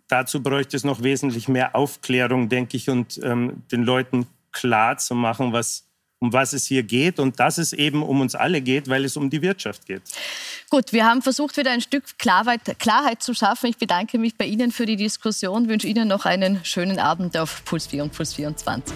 Dazu 0.07 0.41
bräuchte 0.41 0.77
es 0.77 0.83
noch 0.83 1.03
wesentlich 1.03 1.47
mehr 1.47 1.75
Aufklärung, 1.75 2.49
denke 2.49 2.77
ich, 2.77 2.89
und 2.89 3.19
ähm, 3.23 3.63
den 3.71 3.83
Leuten 3.83 4.27
klar 4.51 4.97
zu 4.97 5.13
machen, 5.13 5.53
was 5.53 5.85
um 6.23 6.31
was 6.31 6.53
es 6.53 6.65
hier 6.65 6.83
geht 6.83 7.19
und 7.19 7.37
dass 7.37 7.57
es 7.57 7.73
eben 7.73 8.01
um 8.01 8.21
uns 8.21 8.33
alle 8.33 8.61
geht, 8.61 8.87
weil 8.87 9.03
es 9.03 9.17
um 9.17 9.29
die 9.29 9.41
Wirtschaft 9.41 9.85
geht. 9.85 10.01
Gut, 10.69 10.93
wir 10.93 11.05
haben 11.05 11.21
versucht, 11.21 11.57
wieder 11.57 11.71
ein 11.71 11.81
Stück 11.81 12.17
Klarheit, 12.17 12.61
Klarheit 12.79 13.21
zu 13.21 13.33
schaffen. 13.33 13.69
Ich 13.69 13.77
bedanke 13.77 14.17
mich 14.17 14.35
bei 14.35 14.45
Ihnen 14.45 14.71
für 14.71 14.85
die 14.85 14.95
Diskussion, 14.95 15.67
wünsche 15.67 15.87
Ihnen 15.87 16.07
noch 16.07 16.25
einen 16.25 16.63
schönen 16.63 16.97
Abend 16.97 17.37
auf 17.37 17.65
Puls 17.65 17.87
4 17.87 18.03
und 18.03 18.13
Puls 18.13 18.33
24. 18.35 18.95